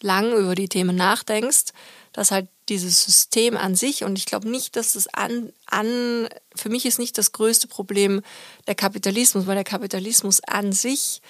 lang 0.01 0.33
über 0.33 0.55
die 0.55 0.69
Themen 0.69 0.97
nachdenkst, 0.97 1.73
dass 2.13 2.31
halt 2.31 2.49
dieses 2.69 3.03
System 3.03 3.57
an 3.57 3.75
sich, 3.75 4.05
und 4.05 4.17
ich 4.17 4.27
glaube 4.27 4.49
nicht, 4.49 4.77
dass 4.77 4.95
es 4.95 5.09
an, 5.09 5.53
an, 5.67 6.29
für 6.55 6.69
mich 6.69 6.87
ist 6.87 6.99
nicht 6.99 7.19
das 7.19 7.33
größte 7.33 7.69
Problem 7.69 8.23
der 8.67 8.75
Kapitalismus, 8.75 9.47
weil 9.47 9.57
der 9.57 9.65
Kapitalismus 9.65 10.41
an 10.45 10.73
sich 10.73 11.21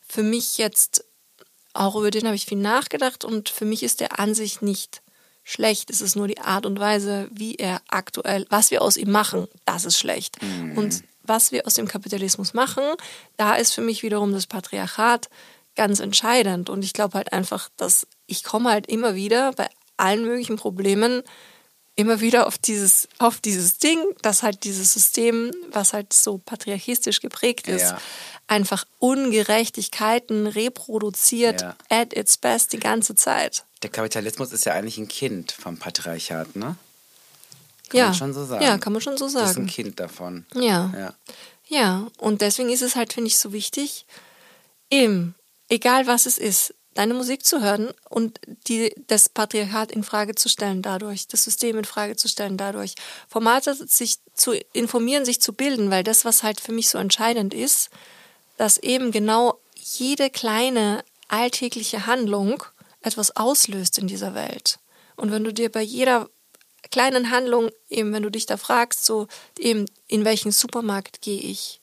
für 0.00 0.22
mich 0.22 0.58
jetzt 0.58 1.04
auch 1.72 1.96
über 1.96 2.10
den 2.10 2.26
habe 2.26 2.36
ich 2.36 2.46
viel 2.46 2.58
nachgedacht 2.58 3.24
und 3.24 3.48
für 3.48 3.64
mich 3.64 3.82
ist 3.82 4.00
der 4.00 4.20
an 4.20 4.34
sich 4.34 4.62
nicht 4.62 5.02
schlecht. 5.42 5.90
Es 5.90 6.00
ist 6.00 6.16
nur 6.16 6.28
die 6.28 6.38
Art 6.38 6.66
und 6.66 6.78
Weise, 6.78 7.28
wie 7.32 7.56
er 7.56 7.82
aktuell, 7.88 8.46
was 8.48 8.70
wir 8.70 8.80
aus 8.80 8.96
ihm 8.96 9.10
machen, 9.10 9.48
das 9.64 9.84
ist 9.84 9.98
schlecht. 9.98 10.40
Mhm. 10.40 10.78
Und 10.78 11.02
was 11.22 11.52
wir 11.52 11.66
aus 11.66 11.74
dem 11.74 11.88
Kapitalismus 11.88 12.54
machen, 12.54 12.84
da 13.36 13.54
ist 13.54 13.72
für 13.72 13.80
mich 13.80 14.02
wiederum 14.02 14.32
das 14.32 14.46
Patriarchat 14.46 15.28
ganz 15.74 16.00
entscheidend. 16.00 16.70
Und 16.70 16.84
ich 16.84 16.92
glaube 16.92 17.18
halt 17.18 17.32
einfach, 17.32 17.68
dass 17.76 18.06
ich 18.26 18.44
komme 18.44 18.70
halt 18.70 18.86
immer 18.86 19.14
wieder 19.14 19.52
bei 19.52 19.68
allen 19.96 20.24
möglichen 20.24 20.56
Problemen 20.56 21.22
immer 21.96 22.20
wieder 22.20 22.48
auf 22.48 22.58
dieses, 22.58 23.08
auf 23.18 23.38
dieses 23.38 23.78
Ding, 23.78 23.98
dass 24.22 24.42
halt 24.42 24.64
dieses 24.64 24.92
System, 24.92 25.52
was 25.70 25.92
halt 25.92 26.12
so 26.12 26.38
patriarchistisch 26.38 27.20
geprägt 27.20 27.68
ist, 27.68 27.82
ja 27.82 27.98
einfach 28.46 28.84
Ungerechtigkeiten 28.98 30.46
reproduziert 30.46 31.62
ja. 31.62 31.76
at 31.88 32.14
its 32.14 32.36
best 32.36 32.72
die 32.72 32.80
ganze 32.80 33.14
Zeit. 33.14 33.64
Der 33.82 33.90
Kapitalismus 33.90 34.52
ist 34.52 34.64
ja 34.64 34.74
eigentlich 34.74 34.98
ein 34.98 35.08
Kind 35.08 35.52
vom 35.52 35.76
Patriarchat, 35.76 36.56
ne? 36.56 36.76
Kann 37.88 37.98
ja. 37.98 38.04
man 38.06 38.14
schon 38.14 38.34
so 38.34 38.44
sagen. 38.44 38.64
Ja, 38.64 38.78
kann 38.78 38.92
man 38.92 39.02
schon 39.02 39.16
so 39.16 39.28
sagen. 39.28 39.44
Das 39.44 39.50
ist 39.52 39.58
ein 39.58 39.66
Kind 39.66 40.00
davon. 40.00 40.46
Ja. 40.54 40.92
Ja, 40.96 41.14
ja. 41.68 42.06
und 42.18 42.40
deswegen 42.40 42.70
ist 42.70 42.82
es 42.82 42.96
halt, 42.96 43.12
finde 43.12 43.28
ich, 43.28 43.38
so 43.38 43.52
wichtig, 43.52 44.06
eben, 44.90 45.34
egal 45.68 46.06
was 46.06 46.26
es 46.26 46.38
ist, 46.38 46.74
deine 46.94 47.14
Musik 47.14 47.44
zu 47.44 47.60
hören 47.60 47.90
und 48.08 48.40
die, 48.68 48.94
das 49.08 49.28
Patriarchat 49.28 49.92
in 49.92 50.04
Frage 50.04 50.34
zu 50.34 50.48
stellen 50.48 50.80
dadurch, 50.80 51.28
das 51.28 51.44
System 51.44 51.78
in 51.78 51.84
Frage 51.84 52.16
zu 52.16 52.28
stellen 52.28 52.56
dadurch, 52.56 52.94
Formate 53.28 53.74
sich 53.74 54.18
zu 54.34 54.52
informieren, 54.72 55.24
sich 55.24 55.40
zu 55.40 55.52
bilden, 55.52 55.90
weil 55.90 56.04
das, 56.04 56.24
was 56.24 56.42
halt 56.42 56.60
für 56.60 56.72
mich 56.72 56.88
so 56.88 56.98
entscheidend 56.98 57.52
ist, 57.52 57.90
dass 58.56 58.78
eben 58.78 59.10
genau 59.10 59.58
jede 59.74 60.30
kleine 60.30 61.04
alltägliche 61.28 62.06
Handlung 62.06 62.62
etwas 63.02 63.36
auslöst 63.36 63.98
in 63.98 64.06
dieser 64.06 64.34
Welt. 64.34 64.78
Und 65.16 65.30
wenn 65.30 65.44
du 65.44 65.52
dir 65.52 65.70
bei 65.70 65.82
jeder 65.82 66.28
kleinen 66.90 67.30
Handlung, 67.30 67.70
eben 67.90 68.12
wenn 68.12 68.22
du 68.22 68.30
dich 68.30 68.46
da 68.46 68.56
fragst, 68.56 69.04
so 69.04 69.26
eben 69.58 69.86
in 70.06 70.24
welchen 70.24 70.52
Supermarkt 70.52 71.20
gehe 71.22 71.40
ich, 71.40 71.80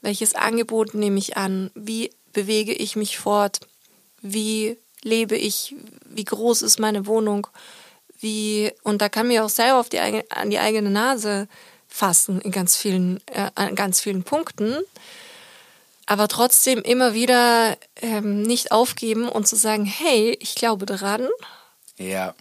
welches 0.00 0.34
Angebot 0.34 0.94
nehme 0.94 1.18
ich 1.18 1.36
an, 1.36 1.70
wie 1.74 2.10
bewege 2.32 2.72
ich 2.72 2.96
mich 2.96 3.18
fort, 3.18 3.60
wie 4.22 4.76
lebe 5.02 5.36
ich, 5.36 5.74
wie 6.04 6.24
groß 6.24 6.62
ist 6.62 6.78
meine 6.78 7.06
Wohnung, 7.06 7.46
wie, 8.20 8.72
und 8.82 9.00
da 9.00 9.08
kann 9.08 9.28
mir 9.28 9.44
auch 9.44 9.50
selber 9.50 9.80
auf 9.80 9.88
die, 9.88 9.98
an 9.98 10.50
die 10.50 10.58
eigene 10.58 10.90
Nase 10.90 11.48
fassen 11.88 12.40
in 12.40 12.52
ganz 12.52 12.76
vielen, 12.76 13.20
äh, 13.26 13.50
an 13.54 13.74
ganz 13.74 14.00
vielen 14.00 14.22
Punkten 14.22 14.76
aber 16.10 16.26
trotzdem 16.26 16.82
immer 16.82 17.14
wieder 17.14 17.76
ähm, 18.02 18.42
nicht 18.42 18.72
aufgeben 18.72 19.28
und 19.28 19.46
zu 19.46 19.54
sagen, 19.54 19.84
hey, 19.84 20.36
ich 20.40 20.56
glaube 20.56 20.84
daran, 20.84 21.28
ja. 21.98 22.34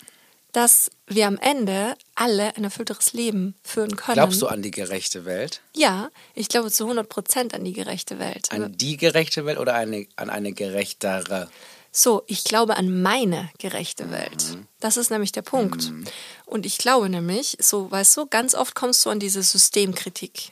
Dass 0.60 0.91
wir 1.07 1.26
am 1.26 1.38
Ende 1.38 1.95
alle 2.16 2.53
ein 2.57 2.66
erfüllteres 2.66 3.14
Leben 3.14 3.55
führen 3.64 3.95
können. 3.95 4.16
Glaubst 4.16 4.41
du 4.41 4.47
an 4.47 4.62
die 4.62 4.72
gerechte 4.72 5.24
Welt? 5.24 5.62
Ja, 5.74 6.10
ich 6.36 6.49
glaube 6.49 6.70
zu 6.70 6.84
100 6.84 7.07
Prozent 7.07 7.53
an 7.53 7.64
die 7.64 7.72
gerechte 7.72 8.20
Welt. 8.20 8.51
An 8.51 8.78
die 8.78 8.97
gerechte 8.97 9.45
Welt 9.45 9.57
oder 9.57 9.74
eine, 9.76 10.05
an 10.18 10.30
eine 10.30 10.51
gerechtere? 10.51 11.49
So, 11.93 12.24
ich 12.28 12.43
glaube 12.43 12.76
an 12.76 13.01
meine 13.01 13.49
gerechte 13.57 14.07
mhm. 14.07 14.12
Welt. 14.12 14.57
Das 14.82 14.97
ist 14.97 15.12
nämlich 15.12 15.32
der 15.32 15.43
Punkt. 15.43 15.91
Mhm. 15.91 16.03
Und 16.45 16.66
ich 16.66 16.78
glaube 16.78 17.07
nämlich, 17.07 17.55
so, 17.62 17.89
weißt 17.89 18.18
du, 18.18 18.26
ganz 18.26 18.53
oft 18.53 18.76
kommst 18.76 19.05
du 19.05 19.12
an 19.12 19.22
diese 19.22 19.41
Systemkritik 19.41 20.51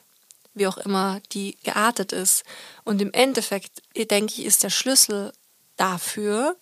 wie 0.53 0.65
auch 0.65 0.77
immer 0.77 1.21
die 1.33 1.55
geartet 1.63 2.13
ist. 2.13 2.43
Und 2.83 2.99
im 2.99 3.13
Endeffekt, 3.13 3.83
denke 3.95 4.33
ich, 4.33 4.45
ist 4.45 4.63
der 4.63 4.71
Schlüssel 4.71 5.31
dafür, 5.75 6.55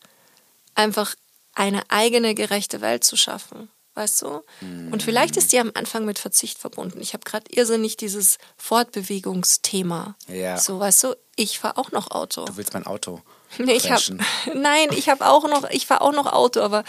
einfach 0.74 1.16
eine 1.56 1.82
eigene 1.90 2.36
gerechte 2.36 2.82
Welt 2.82 3.04
zu 3.04 3.16
schaffen. 3.16 3.70
Weißt 3.96 4.24
du? 4.24 4.44
Und 4.92 5.04
vielleicht 5.04 5.38
ist 5.38 5.54
die 5.54 5.60
am 5.60 5.72
Anfang 5.74 6.04
mit 6.04 6.20
Verzicht 6.20 6.58
verbunden. 6.58 7.00
Ich 7.00 7.14
habe 7.14 7.24
gerade 7.24 7.46
irrsinnig 7.50 7.96
dieses 7.96 8.40
Fortbewegungsthema. 8.58 10.18
Ja. 10.28 10.58
So, 10.58 10.82
weißt 10.82 11.06
du, 11.06 11.16
ich 11.38 11.60
fahre 11.60 11.78
auch 11.78 11.94
noch 11.94 12.12
Auto. 12.12 12.44
Du 12.44 12.58
willst 12.58 12.74
mein 12.74 12.86
Auto. 12.86 13.22
Nee, 13.58 13.74
ich 13.74 13.90
hab, 13.90 14.02
nein, 14.54 14.90
ich 14.92 15.08
habe 15.08 15.26
auch 15.26 15.48
noch, 15.48 15.70
ich 15.70 15.86
fahre 15.86 16.02
auch 16.02 16.12
noch 16.12 16.26
Auto, 16.26 16.60
aber 16.60 16.84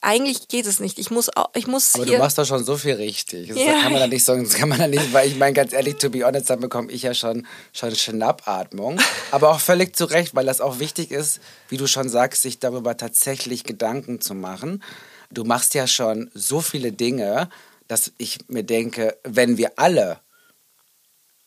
eigentlich 0.00 0.48
geht 0.48 0.66
es 0.66 0.80
nicht. 0.80 0.98
Ich 0.98 1.10
muss, 1.10 1.28
ich 1.54 1.66
muss 1.66 1.94
Aber 1.94 2.06
du 2.06 2.18
machst 2.18 2.38
doch 2.38 2.44
schon 2.44 2.64
so 2.64 2.76
viel 2.76 2.94
richtig. 2.94 3.48
Das 3.48 3.58
ja. 3.58 3.80
kann 3.80 3.92
man 3.92 4.00
da 4.00 4.06
nicht 4.06 4.24
sagen, 4.24 4.44
das 4.44 4.54
kann 4.54 4.68
man 4.68 4.78
da 4.78 4.86
nicht, 4.86 5.12
weil 5.12 5.28
ich 5.28 5.36
meine, 5.36 5.52
ganz 5.52 5.72
ehrlich, 5.72 5.96
to 5.96 6.10
be 6.10 6.24
honest, 6.24 6.50
dann 6.50 6.60
bekomme 6.60 6.90
ich 6.90 7.02
ja 7.02 7.14
schon, 7.14 7.46
schon 7.72 7.94
Schnappatmung. 7.94 9.00
Aber 9.30 9.50
auch 9.50 9.60
völlig 9.60 9.96
zu 9.96 10.04
Recht, 10.04 10.34
weil 10.34 10.46
das 10.46 10.60
auch 10.60 10.78
wichtig 10.78 11.10
ist, 11.10 11.40
wie 11.68 11.76
du 11.76 11.86
schon 11.86 12.08
sagst, 12.08 12.42
sich 12.42 12.58
darüber 12.58 12.96
tatsächlich 12.96 13.64
Gedanken 13.64 14.20
zu 14.20 14.34
machen. 14.34 14.82
Du 15.30 15.44
machst 15.44 15.74
ja 15.74 15.86
schon 15.86 16.30
so 16.32 16.60
viele 16.60 16.92
Dinge, 16.92 17.48
dass 17.88 18.12
ich 18.18 18.38
mir 18.48 18.64
denke, 18.64 19.16
wenn 19.24 19.58
wir 19.58 19.72
alle 19.76 20.20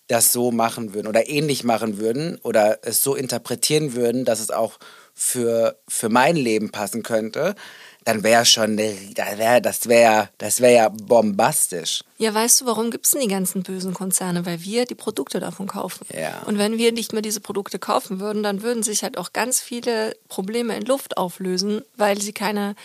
das 0.08 0.34
so 0.34 0.52
machen 0.52 0.94
würden 0.94 1.08
oder 1.08 1.30
ähnlich 1.30 1.64
machen 1.64 1.98
würden 1.98 2.38
oder 2.44 2.80
es 2.84 3.02
so 3.02 3.16
interpretieren 3.16 3.94
würden, 3.94 4.26
dass 4.26 4.42
es 4.42 4.52
auch 4.52 4.78
für, 5.14 5.80
für 5.88 6.10
mein 6.10 6.36
Leben 6.36 6.72
passen 6.72 7.02
könnte, 7.02 7.56
dann 8.04 8.24
wäre 8.24 8.46
schon, 8.46 8.78
wär, 8.78 9.62
das 9.62 9.88
wäre 9.88 10.30
das 10.38 10.60
wär 10.60 10.72
ja 10.72 10.90
bombastisch. 10.90 12.04
Ja, 12.18 12.34
weißt 12.34 12.62
du, 12.62 12.66
warum 12.66 12.90
gibt 12.90 13.06
es 13.06 13.12
denn 13.12 13.22
die 13.22 13.28
ganzen 13.28 13.64
bösen 13.64 13.94
Konzerne? 13.94 14.46
Weil 14.46 14.64
wir 14.64 14.86
die 14.86 14.96
Produkte 14.96 15.40
davon 15.40 15.68
kaufen. 15.68 16.06
Ja. 16.14 16.42
Und 16.46 16.58
wenn 16.58 16.78
wir 16.78 16.92
nicht 16.92 17.14
mehr 17.14 17.22
diese 17.22 17.42
Produkte 17.42 17.78
kaufen 17.80 18.20
würden, 18.20 18.44
dann 18.44 18.64
würden 18.64 18.84
sich 18.84 19.04
halt 19.04 19.18
auch 19.18 19.34
ganz 19.34 19.62
viele 19.62 20.16
Probleme 20.30 20.76
in 20.76 20.86
Luft 20.86 21.18
auflösen, 21.18 21.84
weil 21.96 22.20
sie 22.20 22.34
keine 22.34 22.76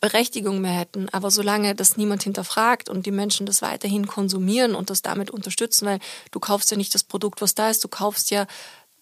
Berechtigung 0.00 0.60
mehr 0.60 0.72
hätten. 0.72 1.08
Aber 1.08 1.30
solange 1.30 1.74
das 1.74 1.96
niemand 1.96 2.22
hinterfragt 2.22 2.88
und 2.88 3.06
die 3.06 3.10
Menschen 3.10 3.46
das 3.46 3.62
weiterhin 3.62 4.06
konsumieren 4.06 4.74
und 4.74 4.90
das 4.90 5.02
damit 5.02 5.30
unterstützen, 5.30 5.86
weil 5.86 5.98
du 6.30 6.40
kaufst 6.40 6.70
ja 6.70 6.76
nicht 6.76 6.94
das 6.94 7.04
Produkt, 7.04 7.40
was 7.40 7.54
da 7.54 7.70
ist, 7.70 7.82
du 7.82 7.88
kaufst 7.88 8.30
ja, 8.30 8.46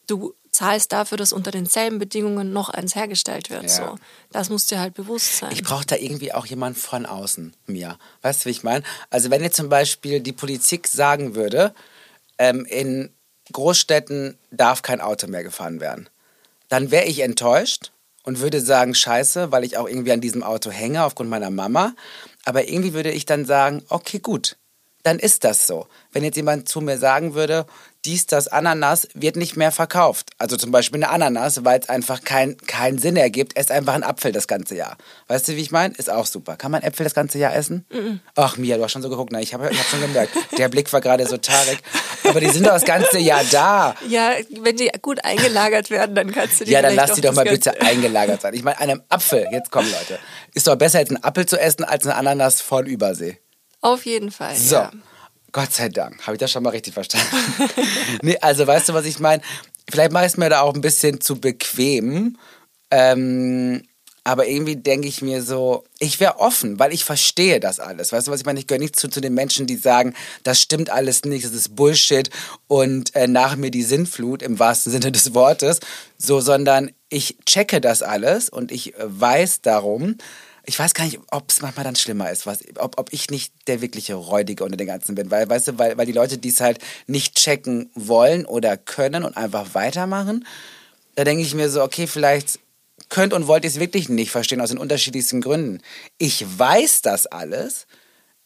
du 0.06 0.34
zahlst 0.52 0.92
dafür, 0.92 1.18
dass 1.18 1.32
unter 1.32 1.50
denselben 1.50 1.98
Bedingungen 1.98 2.52
noch 2.52 2.68
eins 2.68 2.94
hergestellt 2.94 3.50
wird. 3.50 3.64
Ja. 3.64 3.68
So. 3.68 3.98
Das 4.30 4.50
muss 4.50 4.66
dir 4.66 4.78
halt 4.78 4.94
bewusst 4.94 5.38
sein. 5.38 5.50
Ich 5.52 5.64
brauche 5.64 5.86
da 5.86 5.96
irgendwie 5.96 6.32
auch 6.32 6.46
jemanden 6.46 6.78
von 6.78 7.06
außen 7.06 7.54
mir. 7.66 7.98
Weißt 8.20 8.44
du, 8.44 8.46
wie 8.46 8.50
ich 8.50 8.62
meine? 8.62 8.84
Also 9.10 9.30
wenn 9.30 9.42
jetzt 9.42 9.56
zum 9.56 9.70
Beispiel 9.70 10.20
die 10.20 10.32
Politik 10.32 10.86
sagen 10.86 11.34
würde, 11.34 11.74
ähm, 12.38 12.66
in 12.66 13.10
Großstädten 13.50 14.38
darf 14.50 14.82
kein 14.82 15.00
Auto 15.00 15.26
mehr 15.26 15.42
gefahren 15.42 15.80
werden, 15.80 16.08
dann 16.68 16.90
wäre 16.90 17.06
ich 17.06 17.20
enttäuscht 17.20 17.92
und 18.22 18.40
würde 18.40 18.60
sagen, 18.60 18.94
scheiße, 18.94 19.52
weil 19.52 19.64
ich 19.64 19.76
auch 19.78 19.88
irgendwie 19.88 20.12
an 20.12 20.20
diesem 20.20 20.42
Auto 20.42 20.70
hänge 20.70 21.04
aufgrund 21.04 21.30
meiner 21.30 21.50
Mama. 21.50 21.94
Aber 22.44 22.68
irgendwie 22.68 22.92
würde 22.92 23.10
ich 23.10 23.26
dann 23.26 23.44
sagen, 23.44 23.82
okay, 23.88 24.18
gut, 24.18 24.56
dann 25.02 25.18
ist 25.18 25.44
das 25.44 25.66
so. 25.66 25.86
Wenn 26.12 26.24
jetzt 26.24 26.36
jemand 26.36 26.68
zu 26.68 26.80
mir 26.80 26.98
sagen 26.98 27.34
würde, 27.34 27.66
dies, 28.04 28.26
das 28.26 28.48
Ananas 28.48 29.06
wird 29.14 29.36
nicht 29.36 29.56
mehr 29.56 29.70
verkauft. 29.70 30.30
Also 30.38 30.56
zum 30.56 30.72
Beispiel 30.72 31.02
eine 31.02 31.10
Ananas, 31.12 31.64
weil 31.64 31.78
es 31.78 31.88
einfach 31.88 32.22
keinen 32.22 32.56
keinen 32.66 32.98
Sinn 32.98 33.16
ergibt. 33.16 33.56
Esst 33.56 33.70
einfach 33.70 33.94
einen 33.94 34.02
Apfel 34.02 34.32
das 34.32 34.48
ganze 34.48 34.74
Jahr. 34.74 34.96
Weißt 35.28 35.46
du, 35.46 35.56
wie 35.56 35.60
ich 35.60 35.70
meine? 35.70 35.94
Ist 35.94 36.10
auch 36.10 36.26
super. 36.26 36.56
Kann 36.56 36.72
man 36.72 36.82
Äpfel 36.82 37.04
das 37.04 37.14
ganze 37.14 37.38
Jahr 37.38 37.54
essen? 37.54 37.86
Ach, 38.34 38.56
Mia, 38.56 38.76
du 38.76 38.82
hast 38.82 38.92
schon 38.92 39.02
so 39.02 39.08
geguckt. 39.08 39.30
Na, 39.32 39.40
ich 39.40 39.54
habe 39.54 39.70
ich 39.70 39.78
hab 39.78 39.86
schon 39.86 40.00
gemerkt. 40.00 40.32
Der 40.58 40.68
Blick 40.68 40.92
war 40.92 41.00
gerade 41.00 41.26
so 41.26 41.36
tarig. 41.36 41.78
Aber 42.24 42.40
die 42.40 42.48
sind 42.48 42.66
doch 42.66 42.72
das 42.72 42.84
ganze 42.84 43.18
Jahr 43.18 43.44
da. 43.50 43.94
ja, 44.08 44.32
wenn 44.60 44.76
die 44.76 44.90
gut 45.00 45.24
eingelagert 45.24 45.90
werden, 45.90 46.14
dann 46.14 46.32
kannst 46.32 46.60
du 46.60 46.64
die 46.64 46.72
Ja, 46.72 46.82
dann 46.82 46.96
lass 46.96 47.12
die 47.12 47.20
doch 47.20 47.34
mal 47.34 47.44
bitte 47.44 47.80
eingelagert 47.80 48.40
sein. 48.42 48.54
Ich 48.54 48.64
meine, 48.64 48.78
einem 48.78 49.02
Apfel, 49.08 49.46
jetzt 49.52 49.70
kommen 49.70 49.90
Leute, 49.90 50.18
ist 50.54 50.66
doch 50.66 50.76
besser, 50.76 50.98
jetzt 50.98 51.10
einen 51.10 51.22
Apfel 51.22 51.46
zu 51.46 51.58
essen, 51.58 51.84
als 51.84 52.04
eine 52.04 52.16
Ananas 52.16 52.60
von 52.60 52.86
Übersee. 52.86 53.38
Auf 53.80 54.06
jeden 54.06 54.30
Fall. 54.30 54.56
So. 54.56 54.76
Ja. 54.76 54.90
Gott 55.52 55.72
sei 55.72 55.88
Dank. 55.90 56.26
Habe 56.26 56.36
ich 56.36 56.40
das 56.40 56.50
schon 56.50 56.62
mal 56.62 56.70
richtig 56.70 56.94
verstanden? 56.94 57.26
nee, 58.22 58.38
also 58.40 58.66
weißt 58.66 58.88
du, 58.88 58.94
was 58.94 59.04
ich 59.04 59.20
meine? 59.20 59.42
Vielleicht 59.90 60.12
mache 60.12 60.24
ich 60.24 60.32
es 60.32 60.36
mir 60.38 60.48
da 60.48 60.62
auch 60.62 60.74
ein 60.74 60.80
bisschen 60.80 61.20
zu 61.20 61.40
bequem. 61.40 62.38
Ähm, 62.90 63.82
aber 64.24 64.46
irgendwie 64.46 64.76
denke 64.76 65.08
ich 65.08 65.20
mir 65.20 65.42
so, 65.42 65.84
ich 65.98 66.20
wäre 66.20 66.38
offen, 66.38 66.78
weil 66.78 66.92
ich 66.92 67.04
verstehe 67.04 67.58
das 67.58 67.80
alles. 67.80 68.12
Weißt 68.12 68.28
du, 68.28 68.30
was 68.30 68.40
ich 68.40 68.46
meine? 68.46 68.60
Ich 68.60 68.68
gehöre 68.68 68.80
nicht 68.80 68.94
zu, 68.94 69.08
zu 69.08 69.20
den 69.20 69.34
Menschen, 69.34 69.66
die 69.66 69.76
sagen, 69.76 70.14
das 70.44 70.60
stimmt 70.60 70.90
alles 70.90 71.24
nicht, 71.24 71.44
das 71.44 71.52
ist 71.52 71.74
Bullshit 71.74 72.30
und 72.68 73.14
äh, 73.16 73.26
nach 73.26 73.56
mir 73.56 73.72
die 73.72 73.82
Sinnflut 73.82 74.42
im 74.42 74.60
wahrsten 74.60 74.92
Sinne 74.92 75.10
des 75.10 75.34
Wortes. 75.34 75.80
So, 76.18 76.40
sondern 76.40 76.92
ich 77.08 77.36
checke 77.46 77.80
das 77.80 78.02
alles 78.02 78.48
und 78.48 78.70
ich 78.70 78.94
äh, 78.94 78.98
weiß 79.00 79.60
darum, 79.62 80.16
ich 80.64 80.78
weiß 80.78 80.94
gar 80.94 81.04
nicht, 81.04 81.18
ob 81.30 81.50
es 81.50 81.60
manchmal 81.60 81.84
dann 81.84 81.96
schlimmer 81.96 82.30
ist, 82.30 82.46
was, 82.46 82.60
ob, 82.78 82.98
ob 82.98 83.12
ich 83.12 83.30
nicht 83.30 83.52
der 83.66 83.80
wirkliche 83.80 84.14
Räudige 84.14 84.64
unter 84.64 84.76
den 84.76 84.86
Ganzen 84.86 85.14
bin. 85.14 85.30
Weil, 85.30 85.48
weißt 85.48 85.68
du, 85.68 85.78
weil, 85.78 85.96
weil 85.98 86.06
die 86.06 86.12
Leute, 86.12 86.38
die 86.38 86.50
es 86.50 86.60
halt 86.60 86.78
nicht 87.06 87.34
checken 87.34 87.90
wollen 87.94 88.46
oder 88.46 88.76
können 88.76 89.24
und 89.24 89.36
einfach 89.36 89.74
weitermachen, 89.74 90.46
da 91.16 91.24
denke 91.24 91.42
ich 91.42 91.54
mir 91.54 91.68
so, 91.68 91.82
okay, 91.82 92.06
vielleicht 92.06 92.60
könnt 93.08 93.32
und 93.32 93.46
wollt 93.46 93.64
ihr 93.64 93.70
es 93.70 93.80
wirklich 93.80 94.08
nicht 94.08 94.30
verstehen 94.30 94.60
aus 94.60 94.70
den 94.70 94.78
unterschiedlichsten 94.78 95.40
Gründen. 95.40 95.82
Ich 96.18 96.44
weiß 96.58 97.02
das 97.02 97.26
alles, 97.26 97.86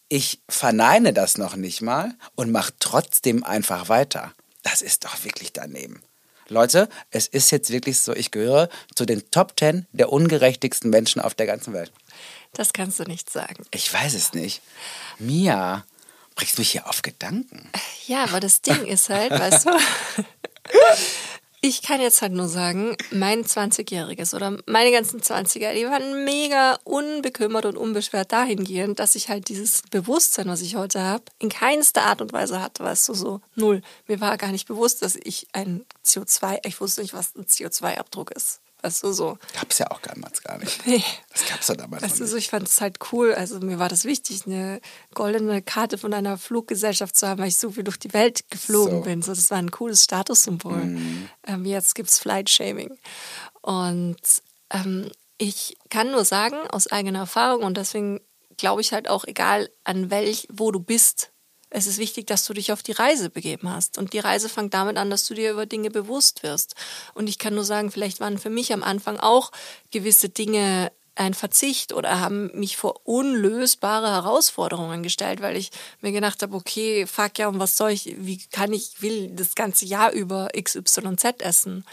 ich 0.09 0.41
verneine 0.49 1.12
das 1.12 1.37
noch 1.37 1.57
nicht 1.57 1.83
mal 1.83 2.14
und 2.35 2.51
mache 2.51 2.73
trotzdem 2.81 3.45
einfach 3.45 3.89
weiter. 3.89 4.33
Das 4.62 4.83
ist 4.83 5.05
doch 5.05 5.25
wirklich 5.25 5.53
daneben. 5.53 6.03
Leute, 6.49 6.89
es 7.11 7.27
ist 7.27 7.51
jetzt 7.51 7.71
wirklich 7.71 7.99
so, 7.99 8.14
ich 8.14 8.31
gehöre 8.31 8.69
zu 8.95 9.05
den 9.05 9.31
Top 9.31 9.55
10 9.59 9.87
der 9.93 10.12
ungerechtigsten 10.12 10.91
Menschen 10.91 11.21
auf 11.21 11.35
der 11.35 11.47
ganzen 11.47 11.73
Welt. 11.73 11.93
Das 12.57 12.73
kannst 12.73 12.99
du 12.99 13.05
nicht 13.05 13.29
sagen. 13.29 13.67
Ich 13.71 13.93
weiß 13.93 14.15
es 14.15 14.33
nicht. 14.33 14.63
Mia, 15.19 15.85
bringst 16.35 16.59
mich 16.59 16.71
hier 16.71 16.89
auf 16.89 17.03
Gedanken. 17.03 17.71
Ja, 18.07 18.25
aber 18.25 18.41
das 18.41 18.63
Ding 18.63 18.87
ist 18.87 19.11
halt, 19.11 19.31
weißt 19.31 19.67
du, 19.67 19.71
ich 21.61 21.83
kann 21.83 22.01
jetzt 22.01 22.23
halt 22.23 22.33
nur 22.33 22.49
sagen, 22.49 22.97
mein 23.11 23.45
20-Jähriges 23.45 24.35
oder 24.35 24.57
meine 24.65 24.91
ganzen 24.91 25.21
20er, 25.21 25.75
die 25.75 25.85
waren 25.85 26.25
mega 26.25 26.79
unbekümmert 26.85 27.67
und 27.67 27.77
unbeschwert 27.77 28.33
dahingehend, 28.33 29.01
dass 29.01 29.17
ich 29.17 29.29
halt 29.29 29.51
dieses 29.51 29.83
Bewusstsein, 29.91 30.49
was 30.49 30.63
ich 30.63 30.77
heute 30.77 31.03
habe, 31.03 31.25
in 31.39 31.51
keinster 31.51 32.05
Art 32.05 32.23
und 32.23 32.33
Weise 32.33 32.63
hatte, 32.63 32.85
weißt 32.85 33.07
du, 33.11 33.13
so 33.13 33.43
null. 33.55 33.83
Mir 34.07 34.23
war 34.23 34.39
gar 34.39 34.51
nicht 34.51 34.67
bewusst, 34.67 35.03
dass 35.03 35.15
ich 35.15 35.47
ein 35.53 35.85
CO2, 36.07 36.61
ich 36.65 36.81
wusste 36.81 37.03
nicht, 37.03 37.13
was 37.13 37.37
ein 37.37 37.45
CO2-Abdruck 37.45 38.31
ist. 38.31 38.61
Weißt 38.83 39.03
du, 39.03 39.12
so. 39.12 39.39
Gab's 39.55 39.79
ja 39.79 39.91
auch 39.91 40.01
damals 40.01 40.43
gar 40.43 40.59
nicht. 40.59 40.87
Nee. 40.87 41.03
Das 41.33 41.47
gab's 41.49 41.68
ja 41.68 41.74
damals 41.74 42.03
Weißt 42.03 42.18
du, 42.18 42.22
nicht. 42.22 42.31
so, 42.31 42.37
ich 42.37 42.51
fand 42.51 42.68
es 42.68 42.81
halt 42.81 42.99
cool. 43.12 43.35
Also 43.35 43.59
mir 43.61 43.79
war 43.79 43.89
das 43.89 44.05
wichtig, 44.05 44.47
eine 44.47 44.81
goldene 45.14 45.62
Karte 45.62 45.99
von 45.99 46.12
einer 46.14 46.39
Fluggesellschaft 46.39 47.16
zu 47.16 47.27
haben, 47.27 47.41
weil 47.41 47.49
ich 47.49 47.57
so 47.57 47.70
viel 47.72 47.85
durch 47.85 47.99
die 47.99 48.12
Welt 48.12 48.49
geflogen 48.51 48.99
So. 48.99 49.01
bin. 49.03 49.22
So, 49.22 49.35
das 49.35 49.51
war 49.51 49.59
ein 49.59 49.70
cooles 49.70 50.05
Statussymbol. 50.05 50.77
Mhm. 50.77 51.29
Ähm, 51.47 51.64
jetzt 51.64 51.95
gibt's 51.95 52.18
Flight 52.18 52.49
Shaming. 52.51 52.97
Und 53.62 54.16
ähm, 54.70 55.11
ich 55.39 55.77
kann 55.91 56.11
nur 56.12 56.24
sagen, 56.24 56.57
aus 56.70 56.87
eigener 56.87 57.20
Erfahrung, 57.20 57.62
und 57.64 57.77
deswegen 57.77 58.20
glaube 58.57 58.81
ich 58.81 58.93
halt 58.93 59.09
auch, 59.09 59.24
egal 59.24 59.68
an 59.85 60.11
welch, 60.11 60.47
wo 60.53 60.70
du 60.70 60.81
bist, 60.81 61.31
es 61.71 61.87
ist 61.87 61.99
wichtig, 61.99 62.27
dass 62.27 62.45
du 62.45 62.53
dich 62.53 62.73
auf 62.73 62.83
die 62.83 62.93
Reise 62.93 63.29
begeben 63.29 63.71
hast. 63.71 63.99
Und 63.99 64.12
die 64.12 64.19
Reise 64.19 64.49
fängt 64.49 64.75
damit 64.75 64.97
an, 64.97 65.11
dass 65.11 65.27
du 65.27 65.35
dir 65.35 65.51
über 65.53 65.67
Dinge 65.67 65.91
bewusst 65.91 66.43
wirst. 66.43 66.75
Und 67.14 67.29
ich 67.29 67.39
kann 67.39 67.55
nur 67.55 67.64
sagen, 67.64 67.91
vielleicht 67.91 68.21
waren 68.21 68.39
für 68.39 68.51
mich 68.51 68.73
am 68.73 68.83
Anfang 68.83 69.19
auch 69.19 69.51
gewisse 69.91 70.29
Dinge 70.29 70.93
ein 71.17 71.35
Verzicht 71.35 71.93
oder 71.93 72.21
haben 72.21 72.51
mich 72.55 72.77
vor 72.77 73.01
unlösbare 73.05 74.11
Herausforderungen 74.11 75.03
gestellt, 75.03 75.41
weil 75.41 75.57
ich 75.57 75.71
mir 76.01 76.12
gedacht 76.12 76.43
habe, 76.43 76.55
okay, 76.55 77.07
fuck 77.07 77.39
ja, 77.39 77.49
und 77.49 77.59
was 77.59 77.77
soll 77.77 77.91
ich, 77.91 78.14
wie 78.19 78.39
kann 78.53 78.73
ich, 78.73 79.01
will 79.01 79.31
das 79.31 79.55
ganze 79.55 79.87
Jahr 79.87 80.12
über 80.12 80.51
XYZ 80.55 81.41
essen. 81.41 81.85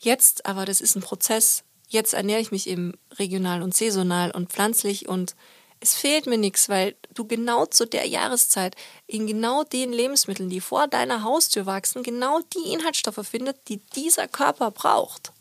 Jetzt 0.00 0.46
aber, 0.46 0.64
das 0.64 0.80
ist 0.80 0.96
ein 0.96 1.02
Prozess. 1.02 1.62
Jetzt 1.88 2.12
ernähre 2.12 2.40
ich 2.40 2.50
mich 2.50 2.68
eben 2.68 2.94
regional 3.18 3.62
und 3.62 3.74
saisonal 3.74 4.32
und 4.32 4.50
pflanzlich 4.50 5.08
und 5.08 5.36
es 5.80 5.94
fehlt 5.94 6.26
mir 6.26 6.38
nichts, 6.38 6.68
weil 6.68 6.96
du 7.14 7.26
genau 7.26 7.66
zu 7.66 7.86
der 7.86 8.06
Jahreszeit 8.06 8.76
in 9.06 9.26
genau 9.26 9.64
den 9.64 9.92
Lebensmitteln, 9.92 10.48
die 10.48 10.60
vor 10.60 10.88
deiner 10.88 11.22
Haustür 11.22 11.66
wachsen, 11.66 12.02
genau 12.02 12.40
die 12.54 12.72
Inhaltsstoffe 12.72 13.26
findet, 13.26 13.68
die 13.68 13.78
dieser 13.94 14.28
Körper 14.28 14.70
braucht. 14.70 15.32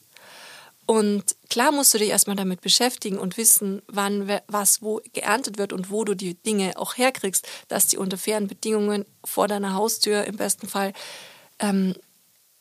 Und 0.87 1.35
klar 1.49 1.71
musst 1.71 1.93
du 1.93 1.97
dich 1.97 2.09
erstmal 2.09 2.35
damit 2.35 2.61
beschäftigen 2.61 3.17
und 3.17 3.37
wissen, 3.37 3.81
wann 3.87 4.29
was 4.47 4.83
wo 4.83 5.01
geerntet 5.13 5.57
wird 5.57 5.73
und 5.73 5.89
wo 5.89 6.03
du 6.03 6.13
die 6.13 6.35
Dinge 6.35 6.77
auch 6.77 6.95
herkriegst, 6.95 7.47
dass 7.67 7.87
die 7.87 7.97
unter 7.97 8.17
fairen 8.17 8.47
Bedingungen 8.47 9.05
vor 9.23 9.47
deiner 9.47 9.73
Haustür 9.73 10.25
im 10.25 10.37
besten 10.37 10.67
Fall 10.67 10.93
ähm, 11.57 11.95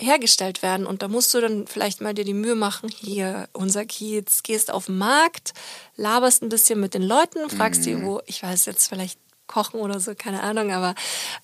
hergestellt 0.01 0.63
werden. 0.63 0.87
Und 0.87 1.03
da 1.03 1.09
musst 1.09 1.33
du 1.35 1.41
dann 1.41 1.67
vielleicht 1.67 2.01
mal 2.01 2.15
dir 2.15 2.25
die 2.25 2.35
Mühe 2.35 2.55
machen, 2.55 2.89
hier, 2.89 3.49
unser 3.53 3.85
Kiez, 3.85 4.43
gehst 4.43 4.71
auf 4.71 4.87
den 4.87 4.99
Markt, 4.99 5.53
laberst 5.97 6.43
ein 6.43 6.49
bisschen 6.49 6.81
mit 6.81 6.95
den 6.95 7.03
Leuten, 7.03 7.49
fragst 7.49 7.87
die, 7.87 8.03
wo, 8.03 8.21
ich 8.27 8.43
weiß 8.43 8.67
jetzt 8.67 8.89
vielleicht 8.89 9.19
kochen 9.47 9.81
oder 9.81 10.01
so, 10.01 10.15
keine 10.15 10.43
Ahnung, 10.43 10.73
aber 10.73 10.95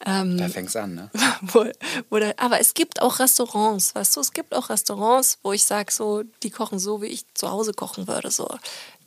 ähm, 0.06 0.38
Da 0.38 0.48
fängt's 0.48 0.74
an, 0.74 0.94
ne? 0.94 1.10
wo, 1.42 1.66
wo 2.08 2.18
da, 2.18 2.32
aber 2.38 2.60
es 2.60 2.74
gibt 2.74 3.02
auch 3.02 3.18
Restaurants, 3.18 3.94
weißt 3.94 4.16
du, 4.16 4.20
es 4.20 4.32
gibt 4.32 4.54
auch 4.54 4.70
Restaurants, 4.70 5.38
wo 5.42 5.52
ich 5.52 5.64
sage, 5.64 5.92
so, 5.92 6.22
die 6.42 6.50
kochen 6.50 6.78
so, 6.78 7.02
wie 7.02 7.06
ich 7.06 7.24
zu 7.34 7.50
Hause 7.50 7.72
kochen 7.72 8.08
würde. 8.08 8.30
So. 8.30 8.48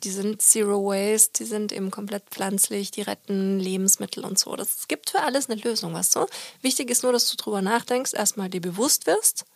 Die 0.04 0.10
sind 0.10 0.42
Zero 0.42 0.84
Waste, 0.84 1.30
die 1.38 1.48
sind 1.48 1.72
eben 1.72 1.90
komplett 1.90 2.24
pflanzlich, 2.30 2.90
die 2.90 3.02
retten 3.02 3.58
Lebensmittel 3.58 4.24
und 4.24 4.38
so. 4.38 4.54
Das, 4.54 4.76
es 4.80 4.88
gibt 4.88 5.10
für 5.10 5.20
alles 5.20 5.48
eine 5.48 5.60
Lösung, 5.60 5.94
weißt 5.94 6.14
du. 6.16 6.26
Wichtig 6.60 6.90
ist 6.90 7.02
nur, 7.02 7.12
dass 7.12 7.30
du 7.30 7.36
drüber 7.36 7.62
nachdenkst, 7.62 8.12
erstmal 8.12 8.50
dir 8.50 8.60
bewusst 8.60 9.06
wirst 9.06 9.46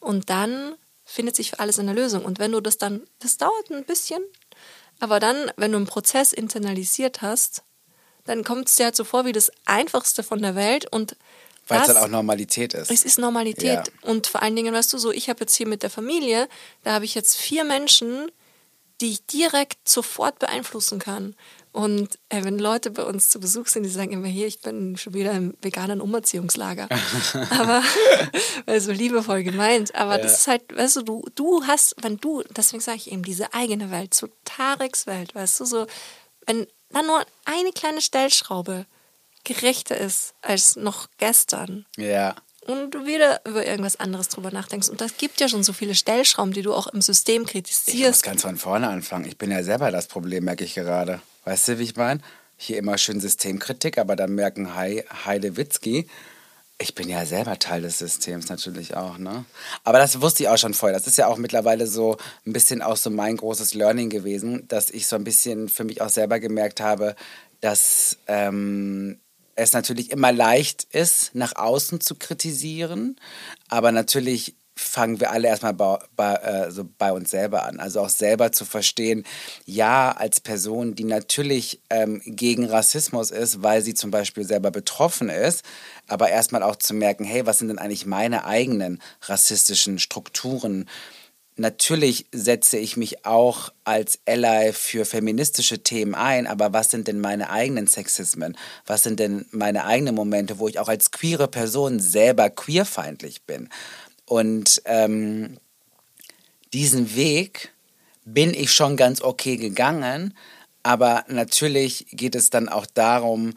und 0.00 0.30
dann 0.30 0.74
findet 1.04 1.36
sich 1.36 1.50
für 1.50 1.60
alles 1.60 1.78
eine 1.78 1.92
Lösung. 1.92 2.24
Und 2.24 2.38
wenn 2.38 2.52
du 2.52 2.60
das 2.60 2.76
dann, 2.76 3.02
das 3.20 3.36
dauert 3.36 3.70
ein 3.70 3.84
bisschen, 3.84 4.22
aber 4.98 5.20
dann, 5.20 5.50
wenn 5.56 5.70
du 5.70 5.76
einen 5.76 5.86
Prozess 5.86 6.32
internalisiert 6.32 7.22
hast, 7.22 7.62
dann 8.24 8.42
kommt 8.42 8.68
es 8.68 8.76
dir 8.76 8.86
halt 8.86 8.96
so 8.96 9.04
vor 9.04 9.24
wie 9.26 9.32
das 9.32 9.52
Einfachste 9.64 10.22
von 10.22 10.40
der 10.42 10.54
Welt 10.54 10.90
und 10.90 11.16
Weil 11.68 11.82
es 11.82 11.86
dann 11.86 11.98
auch 11.98 12.08
Normalität 12.08 12.74
ist. 12.74 12.90
es 12.90 13.04
ist 13.04 13.18
Normalität. 13.18 13.64
Ja. 13.64 13.84
Und 14.02 14.26
vor 14.26 14.42
allen 14.42 14.56
Dingen, 14.56 14.74
weißt 14.74 14.92
du, 14.92 14.98
so, 14.98 15.12
ich 15.12 15.28
habe 15.28 15.40
jetzt 15.40 15.54
hier 15.54 15.68
mit 15.68 15.82
der 15.82 15.90
Familie, 15.90 16.48
da 16.82 16.94
habe 16.94 17.04
ich 17.04 17.14
jetzt 17.14 17.36
vier 17.36 17.64
Menschen, 17.64 18.30
die 19.00 19.10
ich 19.10 19.26
direkt 19.26 19.88
sofort 19.88 20.38
beeinflussen 20.38 20.98
kann. 20.98 21.34
Und 21.72 22.18
äh, 22.28 22.44
wenn 22.44 22.58
Leute 22.58 22.92
bei 22.92 23.02
uns 23.02 23.30
zu 23.30 23.40
Besuch 23.40 23.66
sind, 23.66 23.82
die 23.82 23.88
sagen 23.88 24.12
immer 24.12 24.28
hier, 24.28 24.46
ich 24.46 24.60
bin 24.60 24.96
schon 24.96 25.14
wieder 25.14 25.32
im 25.32 25.56
veganen 25.60 26.00
Umerziehungslager. 26.00 26.88
aber, 27.50 27.82
also 28.66 28.92
liebevoll 28.92 29.42
gemeint. 29.42 29.94
Aber 29.94 30.16
ja. 30.16 30.22
das 30.22 30.38
ist 30.38 30.46
halt, 30.46 30.62
weißt 30.74 30.96
du, 30.96 31.02
du, 31.02 31.24
du 31.34 31.66
hast, 31.66 31.96
wenn 32.00 32.18
du, 32.18 32.44
deswegen 32.56 32.80
sage 32.80 32.98
ich 32.98 33.10
eben, 33.10 33.24
diese 33.24 33.52
eigene 33.54 33.90
Welt, 33.90 34.14
so 34.14 34.28
Tareks 34.44 35.08
Welt, 35.08 35.34
weißt 35.34 35.60
du, 35.60 35.64
so, 35.64 35.86
wenn 36.46 36.66
dann 36.90 37.06
nur 37.06 37.24
eine 37.44 37.72
kleine 37.72 38.00
Stellschraube 38.00 38.86
gerechter 39.42 39.96
ist 39.98 40.34
als 40.42 40.76
noch 40.76 41.08
gestern. 41.18 41.86
Ja 41.96 42.36
und 42.66 42.92
du 42.92 43.06
wieder 43.06 43.40
über 43.46 43.66
irgendwas 43.66 43.98
anderes 44.00 44.28
drüber 44.28 44.50
nachdenkst. 44.50 44.88
Und 44.88 45.00
das 45.00 45.16
gibt 45.16 45.40
ja 45.40 45.48
schon 45.48 45.62
so 45.62 45.72
viele 45.72 45.94
Stellschrauben, 45.94 46.52
die 46.52 46.62
du 46.62 46.74
auch 46.74 46.86
im 46.88 47.02
System 47.02 47.46
kritisierst. 47.46 47.88
Ich 47.88 48.04
muss 48.04 48.22
ganz 48.22 48.42
von 48.42 48.56
vorne 48.56 48.88
anfangen. 48.88 49.26
Ich 49.26 49.38
bin 49.38 49.50
ja 49.50 49.62
selber 49.62 49.90
das 49.90 50.06
Problem, 50.06 50.44
merke 50.44 50.64
ich 50.64 50.74
gerade. 50.74 51.20
Weißt 51.44 51.68
du, 51.68 51.78
wie 51.78 51.84
ich 51.84 51.96
meine? 51.96 52.20
Hier 52.56 52.78
immer 52.78 52.98
schön 52.98 53.20
Systemkritik, 53.20 53.98
aber 53.98 54.16
dann 54.16 54.34
merken 54.34 54.74
Heide 54.74 55.56
Witzki, 55.56 56.08
ich 56.78 56.94
bin 56.94 57.08
ja 57.08 57.24
selber 57.24 57.58
Teil 57.58 57.82
des 57.82 57.98
Systems 57.98 58.48
natürlich 58.48 58.96
auch, 58.96 59.16
ne? 59.16 59.44
Aber 59.84 59.98
das 59.98 60.20
wusste 60.20 60.42
ich 60.42 60.48
auch 60.48 60.58
schon 60.58 60.74
vorher. 60.74 60.98
Das 60.98 61.06
ist 61.06 61.16
ja 61.16 61.28
auch 61.28 61.36
mittlerweile 61.36 61.86
so 61.86 62.16
ein 62.46 62.52
bisschen 62.52 62.82
auch 62.82 62.96
so 62.96 63.10
mein 63.10 63.36
großes 63.36 63.74
Learning 63.74 64.10
gewesen, 64.10 64.66
dass 64.68 64.90
ich 64.90 65.06
so 65.06 65.16
ein 65.16 65.24
bisschen 65.24 65.68
für 65.68 65.84
mich 65.84 66.00
auch 66.00 66.08
selber 66.08 66.40
gemerkt 66.40 66.80
habe, 66.80 67.14
dass 67.60 68.18
ähm, 68.26 69.18
es 69.56 69.72
natürlich 69.72 70.10
immer 70.10 70.32
leicht 70.32 70.84
ist, 70.92 71.34
nach 71.34 71.56
außen 71.56 72.00
zu 72.00 72.16
kritisieren, 72.16 73.16
aber 73.68 73.92
natürlich 73.92 74.56
fangen 74.76 75.20
wir 75.20 75.30
alle 75.30 75.48
erstmal 75.48 75.74
bei, 75.74 75.98
bei, 76.16 76.34
äh, 76.34 76.84
bei 76.98 77.12
uns 77.12 77.30
selber 77.30 77.64
an. 77.64 77.78
Also 77.78 78.00
auch 78.00 78.08
selber 78.08 78.50
zu 78.52 78.64
verstehen, 78.64 79.24
ja, 79.66 80.10
als 80.12 80.40
Person, 80.40 80.94
die 80.94 81.04
natürlich 81.04 81.80
ähm, 81.90 82.20
gegen 82.24 82.64
Rassismus 82.64 83.30
ist, 83.30 83.62
weil 83.62 83.82
sie 83.82 83.94
zum 83.94 84.10
Beispiel 84.10 84.44
selber 84.44 84.70
betroffen 84.70 85.28
ist, 85.28 85.64
aber 86.08 86.28
erstmal 86.28 86.62
auch 86.62 86.76
zu 86.76 86.92
merken, 86.94 87.24
hey, 87.24 87.46
was 87.46 87.58
sind 87.58 87.68
denn 87.68 87.78
eigentlich 87.78 88.06
meine 88.06 88.44
eigenen 88.46 89.00
rassistischen 89.22 89.98
Strukturen? 89.98 90.88
Natürlich 91.56 92.26
setze 92.32 92.78
ich 92.78 92.96
mich 92.96 93.24
auch 93.24 93.72
als 93.84 94.18
Ally 94.26 94.72
für 94.72 95.04
feministische 95.04 95.84
Themen 95.84 96.16
ein, 96.16 96.48
aber 96.48 96.72
was 96.72 96.90
sind 96.90 97.06
denn 97.06 97.20
meine 97.20 97.48
eigenen 97.48 97.86
Sexismen? 97.86 98.56
Was 98.86 99.04
sind 99.04 99.20
denn 99.20 99.46
meine 99.52 99.84
eigenen 99.84 100.16
Momente, 100.16 100.58
wo 100.58 100.66
ich 100.66 100.80
auch 100.80 100.88
als 100.88 101.12
queere 101.12 101.46
Person 101.46 102.00
selber 102.00 102.50
queerfeindlich 102.50 103.42
bin? 103.42 103.68
Und 104.26 104.82
ähm, 104.86 105.58
diesen 106.72 107.14
Weg 107.14 107.72
bin 108.24 108.52
ich 108.52 108.72
schon 108.72 108.96
ganz 108.96 109.22
okay 109.22 109.56
gegangen, 109.56 110.34
aber 110.82 111.24
natürlich 111.28 112.06
geht 112.10 112.34
es 112.34 112.50
dann 112.50 112.68
auch 112.68 112.86
darum, 112.86 113.54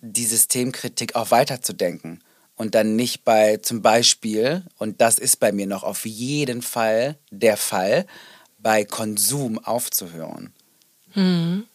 die 0.00 0.26
Systemkritik 0.26 1.14
auch 1.14 1.30
weiterzudenken 1.30 2.20
und 2.56 2.74
dann 2.74 2.96
nicht 2.96 3.24
bei 3.24 3.58
zum 3.58 3.82
Beispiel, 3.82 4.64
und 4.78 5.00
das 5.00 5.18
ist 5.18 5.38
bei 5.40 5.52
mir 5.52 5.66
noch 5.66 5.84
auf 5.84 6.06
jeden 6.06 6.62
Fall 6.62 7.16
der 7.30 7.56
Fall, 7.56 8.06
bei 8.58 8.84
Konsum 8.84 9.58
aufzuhören. 9.58 10.52
Mhm. 11.14 11.66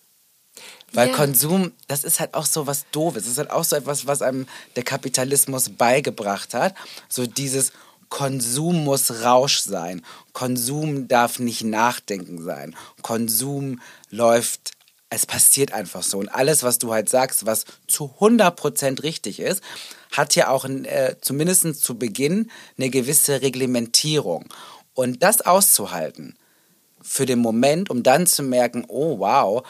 Weil 0.94 1.08
yeah. 1.08 1.16
Konsum, 1.16 1.72
das 1.88 2.04
ist 2.04 2.20
halt 2.20 2.34
auch 2.34 2.46
so 2.46 2.68
was 2.68 2.86
Doofes. 2.92 3.24
Das 3.24 3.32
ist 3.32 3.38
halt 3.38 3.52
auch 3.52 3.64
so 3.64 3.76
etwas, 3.76 4.08
was 4.08 4.22
einem 4.22 4.46
der 4.76 4.84
Kapitalismus 4.84 5.70
beigebracht 5.70 6.54
hat. 6.54 6.76
So 7.08 7.26
dieses 7.26 7.72
Konsum 8.10 8.84
muss 8.84 9.24
Rausch 9.24 9.60
sein. 9.60 10.04
Konsum 10.34 11.08
darf 11.08 11.40
nicht 11.40 11.64
Nachdenken 11.64 12.44
sein. 12.44 12.76
Konsum 13.02 13.80
läuft 14.10 14.74
es 15.12 15.26
passiert 15.26 15.74
einfach 15.74 16.04
so. 16.04 16.18
Und 16.18 16.30
alles, 16.30 16.64
was 16.64 16.80
du 16.80 16.94
halt 16.94 17.10
sagst, 17.10 17.46
was 17.46 17.66
zu 17.86 18.16
100% 18.20 19.04
richtig 19.04 19.42
ist, 19.42 19.62
hat 20.12 20.36
ja 20.36 20.48
auch 20.50 20.66
äh, 20.66 21.16
zumindest 21.22 21.84
zu 21.84 22.00
Beginn 22.00 22.50
eine 22.78 22.90
gewisse 22.90 23.42
Reglementierung. 23.42 24.46
Und 24.94 25.22
das 25.22 25.42
auszuhalten 25.42 26.36
für 27.02 27.26
den 27.26 27.40
Moment, 27.40 27.90
um 27.90 28.04
dann 28.04 28.26
zu 28.26 28.42
merken, 28.42 28.86
oh 28.88 29.20
wow, 29.20 29.64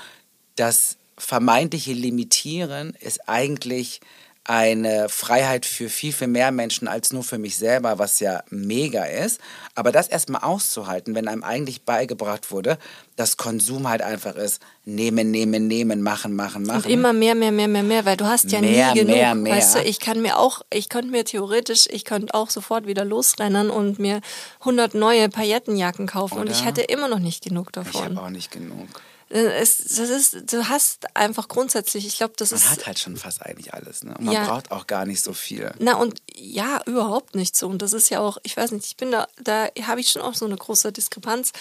das 0.55 0.97
vermeintliche 1.17 1.93
Limitieren 1.93 2.95
ist 2.99 3.27
eigentlich 3.27 3.99
eine 4.43 5.07
Freiheit 5.07 5.67
für 5.67 5.87
viel, 5.87 6.11
viel 6.11 6.27
mehr 6.27 6.51
Menschen 6.51 6.87
als 6.87 7.13
nur 7.13 7.23
für 7.23 7.37
mich 7.37 7.57
selber, 7.57 7.99
was 7.99 8.19
ja 8.19 8.43
mega 8.49 9.05
ist. 9.05 9.39
Aber 9.75 9.91
das 9.91 10.07
erstmal 10.07 10.41
auszuhalten, 10.41 11.13
wenn 11.13 11.27
einem 11.27 11.43
eigentlich 11.43 11.83
beigebracht 11.83 12.49
wurde, 12.49 12.79
dass 13.15 13.37
Konsum 13.37 13.87
halt 13.87 14.01
einfach 14.01 14.35
ist, 14.35 14.61
nehmen, 14.83 15.29
nehmen, 15.29 15.67
nehmen, 15.67 16.01
machen, 16.01 16.35
machen, 16.35 16.63
machen. 16.63 16.85
Und 16.85 16.89
immer 16.89 17.13
mehr, 17.13 17.35
mehr, 17.35 17.51
mehr, 17.51 17.67
mehr, 17.67 17.83
mehr, 17.83 18.05
weil 18.05 18.17
du 18.17 18.25
hast 18.25 18.51
ja 18.51 18.61
mehr, 18.61 18.93
nie 18.93 19.01
genug. 19.01 19.15
Mehr, 19.15 19.35
mehr. 19.35 19.55
Weißt 19.55 19.75
du, 19.75 19.79
ich 19.83 19.99
kann 19.99 20.21
mir 20.21 20.39
auch, 20.39 20.61
ich 20.73 20.89
könnte 20.89 21.11
mir 21.11 21.23
theoretisch, 21.23 21.87
ich 21.91 22.03
könnte 22.03 22.33
auch 22.33 22.49
sofort 22.49 22.87
wieder 22.87 23.05
losrennen 23.05 23.69
und 23.69 23.99
mir 23.99 24.21
100 24.61 24.95
neue 24.95 25.29
Paillettenjacken 25.29 26.07
kaufen 26.07 26.39
Oder? 26.39 26.41
und 26.41 26.51
ich 26.51 26.65
hätte 26.65 26.81
immer 26.81 27.07
noch 27.07 27.19
nicht 27.19 27.43
genug 27.43 27.71
davon. 27.73 27.91
Ich 27.93 28.17
habe 28.17 28.21
auch 28.25 28.29
nicht 28.31 28.49
genug. 28.49 28.87
Äh, 29.31 29.59
es, 29.59 29.77
das 29.77 30.09
ist, 30.09 30.51
du 30.51 30.67
hast 30.67 31.15
einfach 31.15 31.47
grundsätzlich, 31.47 32.05
ich 32.05 32.17
glaube, 32.17 32.33
das 32.37 32.51
Man 32.51 32.59
ist. 32.59 32.65
Man 32.65 32.77
hat 32.77 32.87
halt 32.87 32.99
schon 32.99 33.17
fast 33.17 33.41
eigentlich 33.41 33.73
alles, 33.73 34.03
ne? 34.03 34.15
Und 34.17 34.25
man 34.25 34.33
ja, 34.33 34.45
braucht 34.45 34.71
auch 34.71 34.87
gar 34.87 35.05
nicht 35.05 35.21
so 35.21 35.33
viel. 35.33 35.71
Na 35.79 35.95
und 35.95 36.21
ja, 36.35 36.81
überhaupt 36.85 37.35
nicht 37.35 37.55
so. 37.55 37.67
Und 37.67 37.81
das 37.81 37.93
ist 37.93 38.09
ja 38.09 38.19
auch, 38.19 38.37
ich 38.43 38.55
weiß 38.57 38.71
nicht, 38.71 38.85
ich 38.85 38.97
bin 38.97 39.11
da, 39.11 39.27
da 39.41 39.69
habe 39.83 40.01
ich 40.01 40.09
schon 40.09 40.21
auch 40.21 40.35
so 40.35 40.45
eine 40.45 40.57
große 40.57 40.91
Diskrepanz. 40.91 41.51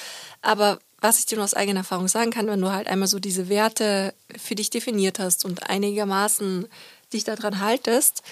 Aber 0.43 0.79
was 1.01 1.19
ich 1.19 1.27
dir 1.27 1.37
nur 1.37 1.45
aus 1.45 1.55
eigener 1.55 1.81
Erfahrung 1.81 2.09
sagen 2.09 2.31
kann, 2.31 2.47
wenn 2.47 2.61
du 2.61 2.73
halt 2.73 2.89
einmal 2.89 3.09
so 3.09 3.21
diese 3.21 3.49
Werte 3.49 4.15
für 4.37 4.55
dich 4.55 4.71
definiert 4.71 5.19
hast 5.19 5.45
und 5.45 5.69
einigermaßen 5.71 6.69
dich 7.13 7.25
daran 7.25 7.61
haltest, 7.61 8.23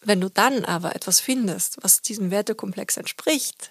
wenn 0.00 0.20
du 0.20 0.30
dann 0.30 0.64
aber 0.64 0.94
etwas 0.94 1.20
findest, 1.20 1.78
was 1.82 2.00
diesem 2.00 2.30
Wertekomplex 2.30 2.96
entspricht, 2.96 3.70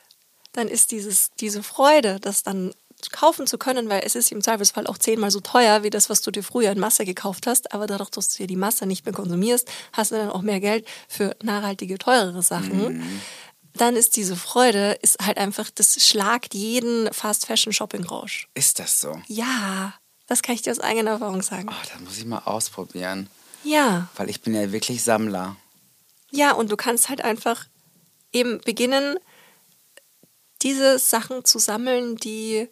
dann 0.52 0.68
ist 0.68 0.92
dieses, 0.92 1.32
diese 1.40 1.64
Freude, 1.64 2.20
das 2.20 2.44
dann 2.44 2.74
kaufen 3.12 3.48
zu 3.48 3.58
können, 3.58 3.90
weil 3.90 4.02
es 4.04 4.16
ist 4.16 4.32
im 4.32 4.42
Zweifelsfall 4.42 4.88
auch 4.88 4.98
zehnmal 4.98 5.32
so 5.32 5.40
teuer 5.40 5.84
wie 5.84 5.90
das, 5.90 6.10
was 6.10 6.22
du 6.22 6.32
dir 6.32 6.44
früher 6.44 6.72
in 6.72 6.80
Masse 6.80 7.06
gekauft 7.06 7.48
hast. 7.48 7.74
Aber 7.74 7.88
dadurch, 7.88 8.10
dass 8.10 8.30
du 8.30 8.38
dir 8.38 8.48
die 8.48 8.56
Masse 8.56 8.86
nicht 8.86 9.06
mehr 9.06 9.14
konsumierst, 9.14 9.70
hast 9.94 10.12
du 10.12 10.16
dann 10.16 10.30
auch 10.30 10.42
mehr 10.42 10.60
Geld 10.60 10.88
für 11.08 11.36
nachhaltige, 11.44 11.98
teurere 11.98 12.42
Sachen. 12.42 12.98
Mhm. 12.98 13.22
Dann 13.74 13.96
ist 13.96 14.16
diese 14.16 14.36
Freude, 14.36 14.98
ist 15.02 15.20
halt 15.20 15.38
einfach, 15.38 15.70
das 15.70 16.04
schlagt 16.04 16.56
jeden 16.56 17.14
Fast-Fashion-Shopping-Rausch. 17.14 18.50
Ist 18.56 18.80
das 18.80 19.00
so? 19.00 19.22
Ja, 19.28 19.94
das 20.26 20.42
kann 20.42 20.56
ich 20.56 20.64
dir 20.64 20.72
aus 20.72 20.80
eigener 20.80 21.12
Erfahrung 21.12 21.44
sagen. 21.44 21.70
Oh, 21.70 21.88
das 21.94 22.02
muss 22.02 22.18
ich 22.18 22.26
mal 22.26 22.40
ausprobieren. 22.40 23.30
Ja. 23.64 24.10
Weil 24.16 24.30
ich 24.30 24.42
bin 24.42 24.56
ja 24.56 24.72
wirklich 24.72 25.04
Sammler. 25.04 25.56
Ja, 26.32 26.54
und 26.54 26.72
du 26.72 26.76
kannst 26.76 27.10
halt 27.10 27.22
einfach 27.22 27.66
eben 28.34 28.60
beginnen, 28.62 29.18
diese 30.64 30.98
Sachen 31.00 31.46
zu 31.46 31.60
sammeln, 31.60 32.18
die 32.18 32.68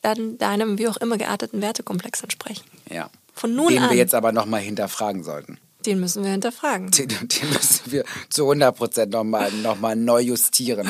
dann 0.00 0.38
deinem 0.38 0.78
wie 0.78 0.88
auch 0.88 0.96
immer 0.96 1.18
gearteten 1.18 1.60
Wertekomplex 1.60 2.22
entsprechen. 2.22 2.64
Ja. 2.90 3.10
Von 3.32 3.54
nun 3.54 3.68
den 3.68 3.82
an. 3.82 3.90
wir 3.90 3.96
jetzt 3.96 4.14
aber 4.14 4.32
nochmal 4.32 4.60
hinterfragen 4.60 5.22
sollten. 5.22 5.58
Den 5.86 6.00
müssen 6.00 6.24
wir 6.24 6.30
hinterfragen. 6.32 6.90
Den, 6.90 7.08
den 7.08 7.50
müssen 7.52 7.92
wir 7.92 8.04
zu 8.30 8.42
100 8.42 8.76
Prozent 8.76 9.12
nochmal 9.12 9.52
noch 9.52 9.78
mal 9.78 9.94
neu 9.94 10.20
justieren. 10.20 10.88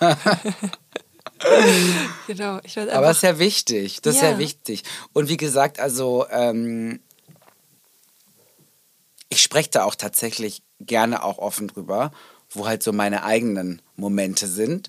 genau. 2.26 2.58
Ich 2.64 2.78
aber 2.78 3.06
das 3.06 3.18
ist 3.18 3.22
ja 3.22 3.38
wichtig. 3.38 4.00
Das 4.02 4.16
ja. 4.16 4.22
ist 4.22 4.28
ja 4.30 4.38
wichtig. 4.38 4.84
Und 5.12 5.28
wie 5.28 5.36
gesagt, 5.36 5.78
also 5.78 6.26
ähm, 6.30 7.00
ich 9.28 9.42
spreche 9.42 9.70
da 9.70 9.84
auch 9.84 9.94
tatsächlich 9.94 10.62
gerne 10.80 11.22
auch 11.22 11.38
offen 11.38 11.68
drüber, 11.68 12.10
wo 12.48 12.66
halt 12.66 12.82
so 12.82 12.92
meine 12.92 13.24
eigenen 13.24 13.82
Momente 13.96 14.46
sind 14.46 14.88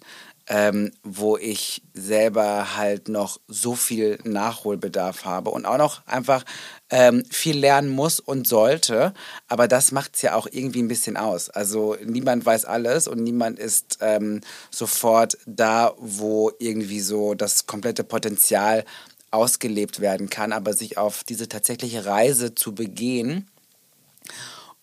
ähm, 0.51 0.91
wo 1.01 1.37
ich 1.37 1.81
selber 1.93 2.75
halt 2.75 3.07
noch 3.07 3.39
so 3.47 3.73
viel 3.73 4.19
Nachholbedarf 4.25 5.23
habe 5.23 5.49
und 5.49 5.65
auch 5.65 5.77
noch 5.77 6.05
einfach 6.05 6.43
ähm, 6.89 7.23
viel 7.31 7.57
lernen 7.57 7.89
muss 7.89 8.19
und 8.19 8.45
sollte. 8.45 9.13
Aber 9.47 9.69
das 9.69 9.93
macht 9.93 10.15
es 10.15 10.23
ja 10.23 10.35
auch 10.35 10.47
irgendwie 10.51 10.83
ein 10.83 10.89
bisschen 10.89 11.15
aus. 11.15 11.49
Also 11.49 11.95
niemand 12.03 12.45
weiß 12.45 12.65
alles 12.65 13.07
und 13.07 13.23
niemand 13.23 13.59
ist 13.59 13.99
ähm, 14.01 14.41
sofort 14.69 15.37
da, 15.45 15.93
wo 15.97 16.51
irgendwie 16.59 16.99
so 16.99 17.33
das 17.33 17.65
komplette 17.65 18.03
Potenzial 18.03 18.83
ausgelebt 19.31 20.01
werden 20.01 20.29
kann, 20.29 20.51
aber 20.51 20.73
sich 20.73 20.97
auf 20.97 21.23
diese 21.23 21.47
tatsächliche 21.47 22.05
Reise 22.05 22.55
zu 22.55 22.75
begehen 22.75 23.49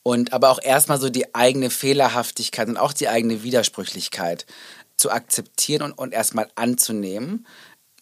und 0.03 0.33
aber 0.33 0.49
auch 0.49 0.63
erstmal 0.63 0.99
so 0.99 1.11
die 1.11 1.35
eigene 1.35 1.69
Fehlerhaftigkeit 1.69 2.69
und 2.69 2.79
auch 2.79 2.95
die 2.95 3.11
eigene 3.11 3.43
Widersprüchlichkeit 3.43 4.47
zu 4.99 5.11
akzeptieren 5.11 5.83
und, 5.83 5.93
und 5.93 6.13
erstmal 6.13 6.49
anzunehmen. 6.55 7.47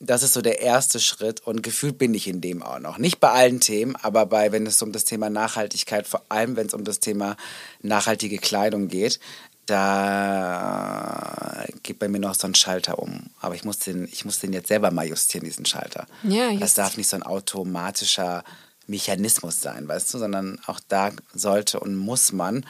Das 0.01 0.23
ist 0.23 0.35
so 0.35 0.43
der 0.43 0.61
erste 0.61 1.01
Schritt 1.01 1.41
und 1.47 1.63
gefühlt 1.63 1.97
bin 1.97 2.13
ich 2.13 2.27
in 2.29 2.41
dem 2.41 2.63
auch 2.63 2.81
noch. 2.81 2.99
Nicht 2.99 3.21
bei 3.21 3.31
allen 3.31 3.61
Themen, 3.61 3.97
aber 3.97 4.27
bei, 4.27 4.53
wenn 4.53 4.67
es 4.67 4.83
um 4.83 4.93
das 4.93 5.05
Thema 5.05 5.31
Nachhaltigkeit, 5.31 6.07
vor 6.07 6.23
allem 6.29 6.57
wenn 6.57 6.67
es 6.67 6.75
um 6.75 6.85
das 6.85 7.01
Thema 7.01 7.37
nachhaltige 7.81 8.39
Kleidung 8.39 8.89
geht, 8.89 9.21
da 9.67 11.65
geht 11.83 11.99
bei 11.99 12.09
mir 12.09 12.21
noch 12.21 12.35
so 12.35 12.47
ein 12.47 12.55
Schalter 12.55 12.99
um. 12.99 13.31
Aber 13.41 13.55
ich 13.55 13.65
muss 13.65 13.79
den, 13.79 14.05
ich 14.05 14.25
muss 14.25 14.39
den 14.39 14.53
jetzt 14.53 14.69
selber 14.69 14.91
mal 14.91 15.07
justieren, 15.07 15.45
diesen 15.45 15.67
Schalter. 15.67 16.07
Ja, 16.23 16.51
just. 16.51 16.63
Das 16.63 16.75
darf 16.75 16.97
nicht 16.97 17.09
so 17.09 17.17
ein 17.17 17.23
automatischer 17.23 18.45
Mechanismus 18.87 19.61
sein, 19.61 19.89
weißt 19.89 20.15
du, 20.15 20.19
sondern 20.19 20.61
auch 20.67 20.81
da 20.89 21.11
sollte 21.35 21.81
und 21.81 21.97
muss 21.97 22.33
man 22.33 22.65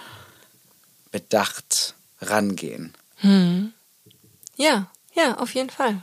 bedacht 1.11 1.95
rangehen. 2.21 2.95
Hm. 3.17 3.73
Ja, 4.57 4.87
ja, 5.15 5.37
auf 5.39 5.55
jeden 5.55 5.71
Fall. 5.71 6.03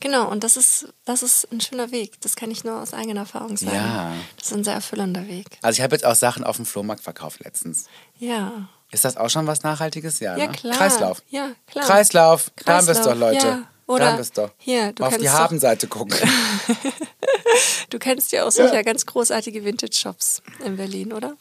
Genau, 0.00 0.28
und 0.28 0.42
das 0.42 0.56
ist, 0.56 0.88
das 1.04 1.22
ist 1.22 1.46
ein 1.52 1.60
schöner 1.60 1.92
Weg. 1.92 2.20
Das 2.22 2.34
kann 2.34 2.50
ich 2.50 2.64
nur 2.64 2.80
aus 2.80 2.92
eigener 2.92 3.20
Erfahrung 3.20 3.56
sagen. 3.56 3.74
Ja. 3.76 4.12
Das 4.36 4.48
ist 4.48 4.52
ein 4.52 4.64
sehr 4.64 4.74
erfüllender 4.74 5.28
Weg. 5.28 5.46
Also 5.62 5.78
ich 5.78 5.82
habe 5.82 5.94
jetzt 5.94 6.04
auch 6.04 6.16
Sachen 6.16 6.42
auf 6.42 6.56
dem 6.56 6.66
Flohmarkt 6.66 7.02
verkauft 7.04 7.40
letztens. 7.44 7.86
Ja. 8.18 8.68
Ist 8.90 9.04
das 9.04 9.16
auch 9.16 9.30
schon 9.30 9.46
was 9.46 9.62
Nachhaltiges? 9.62 10.18
Ja, 10.20 10.36
Ja, 10.36 10.46
ne? 10.48 10.52
klar. 10.52 10.76
Kreislauf. 10.76 11.22
Ja, 11.30 11.50
klar. 11.66 11.84
Kreislauf. 11.86 12.50
Da 12.64 12.78
haben 12.78 12.86
wir 12.86 12.92
es 12.92 12.98
Kreislauf, 12.98 13.14
doch, 13.14 13.20
Leute. 13.20 13.46
ja. 13.46 13.62
Oder 13.86 13.98
da 14.04 14.10
haben 14.10 14.16
wir 14.16 14.22
es 14.22 14.32
doch. 14.32 14.50
hier, 14.58 14.92
du 14.92 15.02
Mal 15.02 15.08
auf 15.08 15.18
die 15.18 15.30
Habenseite 15.30 15.86
gucken. 15.86 16.16
Du 17.90 17.98
kennst 17.98 18.32
ja 18.32 18.44
auch 18.46 18.50
sicher 18.50 18.82
ganz 18.82 19.04
großartige 19.04 19.64
Vintage-Shops 19.64 20.42
in 20.64 20.76
Berlin, 20.76 21.12
oder? 21.12 21.36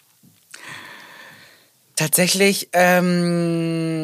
Tatsächlich, 1.96 2.70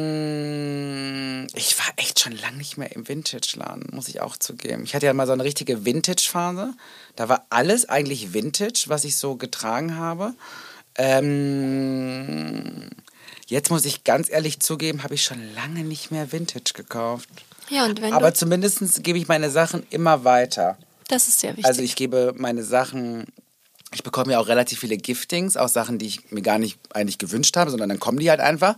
ähm, 0.08 1.48
ich 1.56 1.78
war 1.80 1.88
echt 1.96 2.20
schon 2.20 2.34
lange 2.34 2.58
nicht 2.58 2.78
mehr 2.78 2.92
im 2.96 3.08
Vintage-Laden, 3.08 3.88
muss 3.92 4.08
ich 4.08 4.22
auch 4.22 4.38
zugeben. 4.38 4.84
Ich 4.84 4.94
hatte 4.94 5.06
ja 5.08 5.14
mal 5.14 5.26
so 5.26 5.34
eine 5.34 5.44
richtige 5.44 5.86
Vintage-Phase. 5.86 6.74
Da 7.16 7.30
war 7.30 7.46
alles 7.50 7.88
eigentlich 7.90 8.34
Vintage, 8.34 8.86
was 8.88 9.04
ich 9.04 9.18
so 9.18 9.36
getragen 9.36 9.98
habe. 9.98 10.34
Ähm, 10.96 12.90
jetzt 13.48 13.70
muss 13.70 13.86
ich 13.86 14.04
ganz 14.04 14.30
ehrlich 14.30 14.60
zugeben, 14.60 15.04
habe 15.04 15.16
ich 15.16 15.24
schon 15.24 15.42
lange 15.56 15.84
nicht 15.84 16.12
mehr 16.12 16.32
Vintage 16.32 16.74
gekauft. 16.74 17.30
Ja, 17.70 17.86
und 17.86 18.02
wenn 18.02 18.14
Aber 18.14 18.34
zumindest 18.34 19.04
gebe 19.04 19.18
ich 19.18 19.28
meine 19.28 19.50
Sachen 19.50 19.86
immer 19.90 20.24
weiter. 20.24 20.78
das 21.08 21.28
ist 21.28 21.40
sehr 21.40 21.52
wichtig. 21.52 21.66
Also 21.66 21.82
ich 21.82 21.96
gebe 21.96 22.34
meine 22.38 22.64
Sachen, 22.64 23.26
ich 23.94 24.04
bekomme 24.04 24.34
ja 24.34 24.40
auch 24.40 24.48
relativ 24.48 24.80
viele 24.80 24.98
Giftings, 24.98 25.58
auch 25.58 25.70
Sachen, 25.70 25.98
die 25.98 26.08
ich 26.08 26.32
mir 26.32 26.42
gar 26.42 26.60
nicht 26.60 26.78
eigentlich 26.94 27.18
gewünscht 27.18 27.56
habe, 27.56 27.72
sondern 27.72 27.90
dann 27.90 28.00
kommen 28.00 28.20
die 28.20 28.30
halt 28.30 28.42
einfach. 28.42 28.76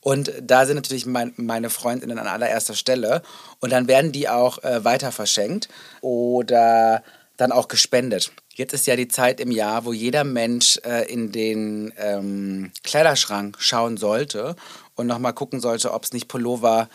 Und 0.00 0.32
da 0.42 0.66
sind 0.66 0.76
natürlich 0.76 1.06
mein, 1.06 1.32
meine 1.36 1.70
Freundinnen 1.70 2.18
an 2.18 2.26
allererster 2.26 2.74
Stelle. 2.74 3.22
Und 3.60 3.72
dann 3.72 3.88
werden 3.88 4.12
die 4.12 4.28
auch 4.28 4.62
äh, 4.62 4.84
weiter 4.84 5.12
verschenkt 5.12 5.68
oder 6.02 7.02
dann 7.36 7.52
auch 7.52 7.68
gespendet. 7.68 8.30
Jetzt 8.50 8.74
ist 8.74 8.86
ja 8.86 8.96
die 8.96 9.08
Zeit 9.08 9.40
im 9.40 9.50
Jahr, 9.50 9.84
wo 9.84 9.92
jeder 9.92 10.22
Mensch 10.22 10.78
äh, 10.84 11.10
in 11.10 11.32
den 11.32 11.92
ähm, 11.96 12.70
Kleiderschrank 12.84 13.56
schauen 13.58 13.96
sollte 13.96 14.54
und 14.94 15.06
nochmal 15.06 15.32
gucken 15.32 15.60
sollte, 15.60 15.92
ob 15.92 16.04
es 16.04 16.12
nicht 16.12 16.28
Pullover, 16.28 16.88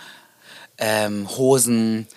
ähm, 0.77 1.27
Hosen, 1.35 2.07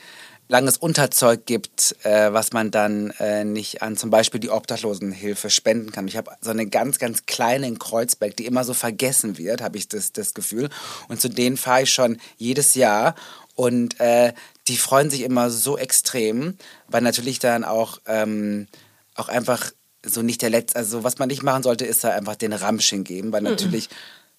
langes 0.53 0.77
Unterzeug 0.77 1.47
gibt, 1.47 1.97
äh, 2.03 2.31
was 2.31 2.53
man 2.53 2.71
dann 2.71 3.11
äh, 3.19 3.43
nicht 3.43 3.81
an 3.81 3.97
zum 3.97 4.11
Beispiel 4.11 4.39
die 4.39 4.51
Obdachlosenhilfe 4.51 5.49
spenden 5.49 5.93
kann. 5.93 6.07
Ich 6.07 6.19
habe 6.19 6.31
so 6.43 6.51
eine 6.51 6.67
ganz, 6.67 6.99
ganz 6.99 7.25
kleine 7.25 7.67
in 7.67 7.79
Kreuzberg, 7.79 8.37
die 8.37 8.45
immer 8.45 8.63
so 8.63 8.75
vergessen 8.75 9.39
wird, 9.39 9.63
habe 9.63 9.79
ich 9.79 9.89
das, 9.89 10.13
das 10.13 10.35
Gefühl. 10.35 10.69
Und 11.09 11.23
zu 11.23 11.31
denen 11.31 11.57
fahre 11.57 11.85
ich 11.85 11.91
schon 11.91 12.19
jedes 12.37 12.75
Jahr. 12.75 13.15
Und 13.55 13.99
äh, 13.99 14.35
die 14.69 14.77
freuen 14.77 15.09
sich 15.09 15.23
immer 15.23 15.49
so 15.49 15.79
extrem, 15.79 16.59
weil 16.87 17.01
natürlich 17.01 17.39
dann 17.39 17.65
auch, 17.65 17.99
ähm, 18.07 18.69
auch 19.15 19.31
einfach 19.31 19.73
so 20.05 20.21
nicht 20.21 20.43
der 20.43 20.51
letzte, 20.51 20.77
also 20.77 21.03
was 21.03 21.19
man 21.19 21.29
nicht 21.29 21.43
machen 21.43 21.63
sollte, 21.63 21.87
ist 21.87 22.05
da 22.05 22.11
einfach 22.11 22.37
den 22.37 22.53
Ramsch 22.53 22.91
hingeben, 22.91 23.33
weil 23.33 23.43
natürlich 23.43 23.89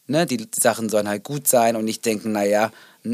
ne, 0.05 0.27
die 0.27 0.47
Sachen 0.55 0.89
sollen 0.89 1.07
halt 1.07 1.23
gut 1.23 1.47
sein 1.47 1.75
und 1.75 1.85
nicht 1.85 2.05
denken, 2.05 2.33
naja, 2.33 2.71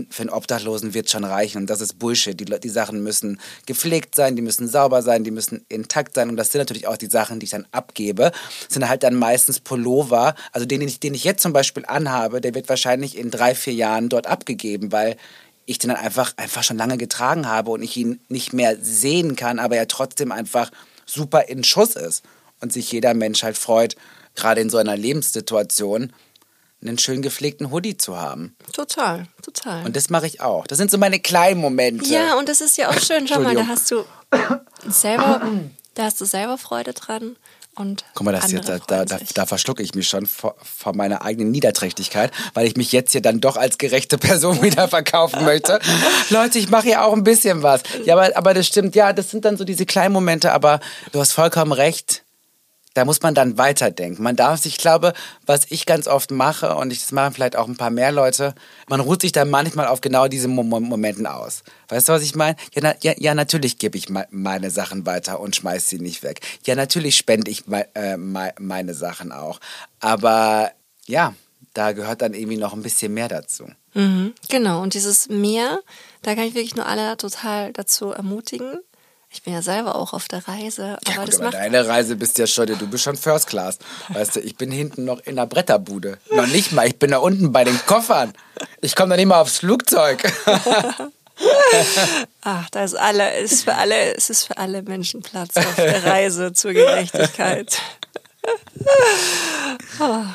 für 0.09 0.21
einen 0.21 0.29
Obdachlosen 0.29 0.93
wird 0.93 1.09
schon 1.09 1.23
reichen 1.23 1.59
und 1.59 1.69
das 1.69 1.81
ist 1.81 1.97
Bullshit. 1.97 2.39
Die, 2.39 2.45
die 2.45 2.69
Sachen 2.69 3.01
müssen 3.01 3.39
gepflegt 3.65 4.15
sein, 4.15 4.35
die 4.35 4.41
müssen 4.41 4.67
sauber 4.67 5.01
sein, 5.01 5.23
die 5.23 5.31
müssen 5.31 5.65
intakt 5.67 6.15
sein 6.15 6.29
und 6.29 6.37
das 6.37 6.51
sind 6.51 6.59
natürlich 6.59 6.87
auch 6.87 6.97
die 6.97 7.07
Sachen, 7.07 7.39
die 7.39 7.45
ich 7.45 7.51
dann 7.51 7.65
abgebe. 7.71 8.31
Das 8.65 8.73
sind 8.73 8.87
halt 8.87 9.03
dann 9.03 9.15
meistens 9.15 9.59
Pullover, 9.59 10.35
also 10.51 10.65
den, 10.65 10.79
den 10.79 10.89
ich, 10.89 10.99
den 10.99 11.13
ich 11.13 11.23
jetzt 11.23 11.41
zum 11.41 11.53
Beispiel 11.53 11.85
anhabe, 11.87 12.39
der 12.39 12.53
wird 12.53 12.69
wahrscheinlich 12.69 13.17
in 13.17 13.31
drei, 13.31 13.55
vier 13.55 13.73
Jahren 13.73 14.09
dort 14.09 14.27
abgegeben, 14.27 14.91
weil 14.91 15.17
ich 15.65 15.79
den 15.79 15.89
dann 15.89 15.97
einfach, 15.97 16.33
einfach 16.37 16.63
schon 16.63 16.77
lange 16.77 16.97
getragen 16.97 17.47
habe 17.47 17.71
und 17.71 17.83
ich 17.83 17.95
ihn 17.97 18.19
nicht 18.27 18.53
mehr 18.53 18.77
sehen 18.81 19.35
kann, 19.35 19.59
aber 19.59 19.75
er 19.75 19.87
trotzdem 19.87 20.31
einfach 20.31 20.71
super 21.05 21.47
in 21.47 21.63
Schuss 21.63 21.95
ist 21.95 22.23
und 22.61 22.73
sich 22.73 22.91
jeder 22.91 23.13
Mensch 23.13 23.43
halt 23.43 23.57
freut, 23.57 23.95
gerade 24.35 24.61
in 24.61 24.69
so 24.69 24.77
einer 24.77 24.97
Lebenssituation, 24.97 26.13
einen 26.81 26.97
schön 26.97 27.21
gepflegten 27.21 27.71
Hoodie 27.71 27.97
zu 27.97 28.17
haben. 28.17 28.55
total, 28.73 29.27
total. 29.41 29.85
Und 29.85 29.95
das 29.95 30.09
mache 30.09 30.27
ich 30.27 30.41
auch. 30.41 30.65
Das 30.67 30.77
sind 30.77 30.91
so 30.91 30.97
meine 30.97 31.19
kleinen 31.19 31.59
Momente. 31.59 32.05
ja, 32.09 32.37
und 32.37 32.47
das 32.47 32.61
ist 32.61 32.77
ja 32.77 32.89
auch 32.89 32.99
schön. 32.99 33.27
Schau 33.27 33.41
mal, 33.41 33.55
da 33.55 33.67
hast 33.67 33.91
du 33.91 34.05
selber, 34.87 35.41
da 35.95 36.03
hast 36.03 36.21
du 36.21 36.25
selber 36.25 36.57
Freude 36.57 36.93
dran. 36.93 37.35
Und 37.75 38.03
Guck 38.13 38.25
mal, 38.25 38.33
das 38.33 38.51
jetzt, 38.51 38.67
da, 38.67 39.05
da, 39.05 39.19
sich. 39.19 39.33
da 39.33 39.45
verschlucke 39.45 39.81
ich 39.81 39.95
mich 39.95 40.09
schon 40.09 40.25
vor, 40.25 40.55
vor 40.61 40.93
meiner 40.93 41.23
eigenen 41.23 41.49
Niederträchtigkeit, 41.51 42.31
weil 42.53 42.67
ich 42.67 42.75
mich 42.75 42.91
jetzt 42.91 43.13
hier 43.13 43.21
dann 43.21 43.39
doch 43.39 43.55
als 43.55 43.77
gerechte 43.77 44.17
Person 44.17 44.61
wieder 44.61 44.89
verkaufen 44.89 45.45
möchte. 45.45 45.79
Leute, 46.29 46.59
ich 46.59 46.69
mache 46.69 46.87
hier 46.87 47.05
auch 47.05 47.13
ein 47.13 47.23
bisschen 47.23 47.63
was. 47.63 47.83
Ja, 48.03 48.17
aber, 48.17 48.35
aber 48.35 48.53
das 48.53 48.67
stimmt, 48.67 48.95
ja, 48.95 49.13
das 49.13 49.31
sind 49.31 49.45
dann 49.45 49.55
so 49.55 49.63
diese 49.63 49.85
kleinen 49.85 50.11
Momente, 50.11 50.51
aber 50.51 50.81
du 51.13 51.21
hast 51.21 51.31
vollkommen 51.31 51.71
recht. 51.71 52.23
Da 52.99 53.05
muss 53.05 53.21
man 53.21 53.33
dann 53.33 53.57
weiterdenken. 53.57 54.21
Man 54.23 54.35
darf 54.35 54.59
sich, 54.59 54.73
ich 54.73 54.77
glaube, 54.77 55.13
was 55.45 55.61
ich 55.69 55.85
ganz 55.85 56.05
oft 56.05 56.31
mache, 56.31 56.75
und 56.75 56.91
das 56.91 57.13
machen 57.13 57.33
vielleicht 57.33 57.55
auch 57.55 57.65
ein 57.65 57.77
paar 57.77 57.91
mehr 57.91 58.11
Leute, 58.11 58.53
man 58.89 58.99
ruht 58.99 59.21
sich 59.21 59.31
dann 59.31 59.49
manchmal 59.49 59.87
auf 59.87 60.01
genau 60.01 60.27
diese 60.27 60.49
Mo 60.49 60.63
Mo- 60.63 60.81
Momenten 60.81 61.25
aus. 61.25 61.63
Weißt 61.87 62.09
du, 62.09 62.11
was 62.11 62.23
ich 62.23 62.35
meine? 62.35 62.57
Ja, 62.73 62.81
na, 62.83 62.95
ja, 62.99 63.13
ja, 63.15 63.33
natürlich 63.35 63.77
gebe 63.77 63.97
ich 63.97 64.09
me 64.09 64.27
meine 64.31 64.69
Sachen 64.69 65.05
weiter 65.05 65.39
und 65.39 65.55
schmeiß 65.55 65.87
sie 65.87 65.99
nicht 65.99 66.23
weg. 66.23 66.41
Ja, 66.65 66.75
natürlich 66.75 67.15
spende 67.15 67.49
ich 67.49 67.67
me 67.67 67.87
äh, 67.95 68.17
me 68.17 68.51
meine 68.59 68.93
Sachen 68.93 69.31
auch. 69.31 69.61
Aber 70.01 70.69
ja, 71.07 71.33
da 71.73 71.93
gehört 71.93 72.21
dann 72.21 72.33
irgendwie 72.33 72.57
noch 72.57 72.73
ein 72.73 72.83
bisschen 72.83 73.13
mehr 73.13 73.29
dazu. 73.29 73.65
Mhm, 73.93 74.33
genau, 74.49 74.81
und 74.81 74.93
dieses 74.93 75.29
Mehr, 75.29 75.79
da 76.21 76.35
kann 76.35 76.43
ich 76.43 76.53
wirklich 76.53 76.75
nur 76.75 76.85
alle 76.85 77.15
total 77.15 77.71
dazu 77.71 78.11
ermutigen. 78.11 78.81
Ich 79.31 79.43
bin 79.43 79.53
ja 79.53 79.61
selber 79.61 79.95
auch 79.95 80.13
auf 80.13 80.27
der 80.27 80.47
Reise, 80.47 80.97
aber 81.01 81.11
Ja, 81.11 81.17
gut, 81.17 81.27
das 81.27 81.35
aber 81.35 81.45
macht 81.45 81.53
deine 81.53 81.87
Reise 81.87 82.15
bist 82.15 82.39
ja 82.39 82.47
schon, 82.47 82.65
du 82.65 82.87
bist 82.87 83.03
schon 83.03 83.15
First 83.15 83.45
Class. 83.45 83.77
Weißt 84.09 84.35
du, 84.35 84.39
ich 84.39 84.55
bin 84.55 84.71
hinten 84.71 85.05
noch 85.05 85.19
in 85.19 85.35
der 85.35 85.45
Bretterbude. 85.45 86.17
Noch 86.31 86.47
nicht 86.47 86.71
mal, 86.71 86.87
ich 86.87 86.97
bin 86.97 87.11
da 87.11 87.19
unten 87.19 87.51
bei 87.51 87.63
den 87.63 87.79
Koffern. 87.85 88.33
Ich 88.81 88.95
komme 88.95 89.09
noch 89.09 89.17
nicht 89.17 89.27
mal 89.27 89.39
aufs 89.39 89.59
Flugzeug. 89.59 90.23
Ach, 92.41 92.69
da 92.71 92.83
ist 92.83 92.95
alle, 92.95 93.37
ist 93.37 93.65
für 93.65 93.75
alle, 93.75 94.15
es 94.15 94.31
ist 94.31 94.45
für 94.45 94.57
alle 94.57 94.81
Menschen 94.81 95.21
Platz 95.21 95.55
auf 95.55 95.75
der 95.75 96.03
Reise 96.03 96.51
zur 96.53 96.73
Gerechtigkeit. 96.73 97.79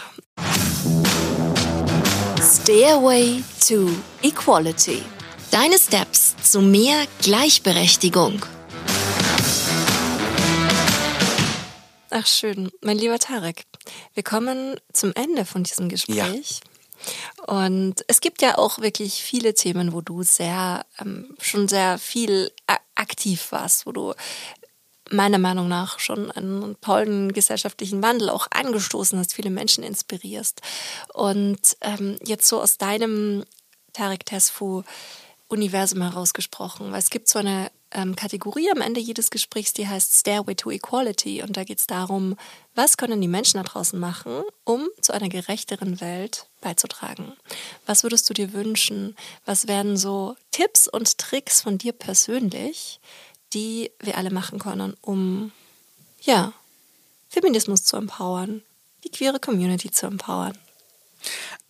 Stairway 2.41 3.43
to 3.67 3.91
Equality. 4.23 5.03
Deine 5.51 5.79
Steps 5.79 6.37
zu 6.43 6.61
mehr 6.61 7.07
Gleichberechtigung. 7.23 8.41
Ach 12.17 12.29
schön, 12.29 12.71
mein 12.81 12.97
lieber 12.97 13.19
Tarek, 13.19 13.65
wir 14.13 14.23
kommen 14.23 14.77
zum 14.93 15.13
Ende 15.17 15.45
von 15.45 15.65
diesem 15.65 15.89
Gespräch. 15.89 16.61
Und 17.49 18.05
es 18.07 18.21
gibt 18.21 18.41
ja 18.41 18.57
auch 18.57 18.79
wirklich 18.79 19.15
viele 19.15 19.53
Themen, 19.55 19.93
wo 19.93 20.01
du 20.01 20.23
sehr 20.23 20.87
ähm, 21.01 21.37
schon 21.41 21.67
sehr 21.67 21.99
viel 21.99 22.53
aktiv 22.95 23.51
warst, 23.51 23.85
wo 23.85 23.91
du 23.91 24.15
meiner 25.11 25.39
Meinung 25.39 25.67
nach 25.67 25.99
schon 25.99 26.31
einen 26.31 26.81
tollen 26.81 27.33
gesellschaftlichen 27.33 28.01
Wandel 28.01 28.31
auch 28.31 28.47
angestoßen 28.49 29.19
hast, 29.19 29.35
viele 29.35 29.51
Menschen 29.51 29.83
inspirierst. 29.83 30.61
Und 31.15 31.77
ähm, 31.81 32.17
jetzt 32.25 32.47
so 32.47 32.63
aus 32.63 32.79
deinem 32.79 33.45
Tarek 33.93 34.25
Tesfu 34.25 34.85
Universum 35.49 36.01
herausgesprochen, 36.03 36.93
weil 36.93 37.01
es 37.01 37.11
gibt 37.11 37.29
so 37.29 37.41
eine 37.41 37.73
ähm, 37.95 38.17
Kategorie 38.17 38.71
am 38.71 38.81
Ende 38.81 39.01
jedes 39.01 39.31
Gesprächs, 39.31 39.73
die 39.73 39.89
heißt 39.89 40.15
Stairway 40.15 40.55
to 40.55 40.71
Equality. 40.71 41.43
Und 41.43 41.57
da 41.57 41.65
geht 41.65 41.79
es 41.79 41.87
darum, 41.87 42.37
was 42.75 42.97
können 42.97 43.21
die 43.21 43.29
Menschen 43.29 43.59
da 43.59 43.63
draußen 43.63 43.99
machen, 43.99 44.43
um 44.65 44.89
zu 45.01 45.13
einer 45.13 45.29
gerechteren 45.29 46.01
Welt 46.01 46.47
beizutragen. 46.61 47.33
Was 47.87 48.03
würdest 48.03 48.29
du 48.29 48.35
dir 48.35 48.53
wünschen? 48.53 49.17
Was 49.45 49.69
wären 49.69 49.97
so 49.97 50.37
Tipps 50.51 50.89
und 50.89 51.19
Tricks 51.19 51.61
von 51.61 51.79
dir 51.79 51.93
persönlich, 51.93 53.01
die 53.53 53.91
wir 54.01 54.19
alle 54.19 54.31
machen 54.31 54.59
können, 54.59 54.97
um 55.01 55.53
ja, 56.21 56.53
Feminismus 57.29 57.85
zu 57.85 57.97
empowern, 57.97 58.63
die 59.05 59.11
queere 59.11 59.39
Community 59.39 59.91
zu 59.91 60.07
empowern? 60.07 60.59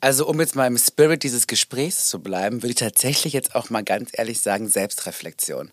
Also 0.04 0.26
um 0.26 0.38
jetzt 0.38 0.54
mal 0.54 0.66
im 0.66 0.76
Spirit 0.76 1.22
dieses 1.22 1.46
Gesprächs 1.46 2.10
zu 2.10 2.18
bleiben, 2.18 2.62
würde 2.62 2.72
ich 2.72 2.74
tatsächlich 2.74 3.32
jetzt 3.32 3.54
auch 3.54 3.70
mal 3.70 3.82
ganz 3.82 4.10
ehrlich 4.12 4.38
sagen, 4.42 4.68
Selbstreflexion. 4.68 5.70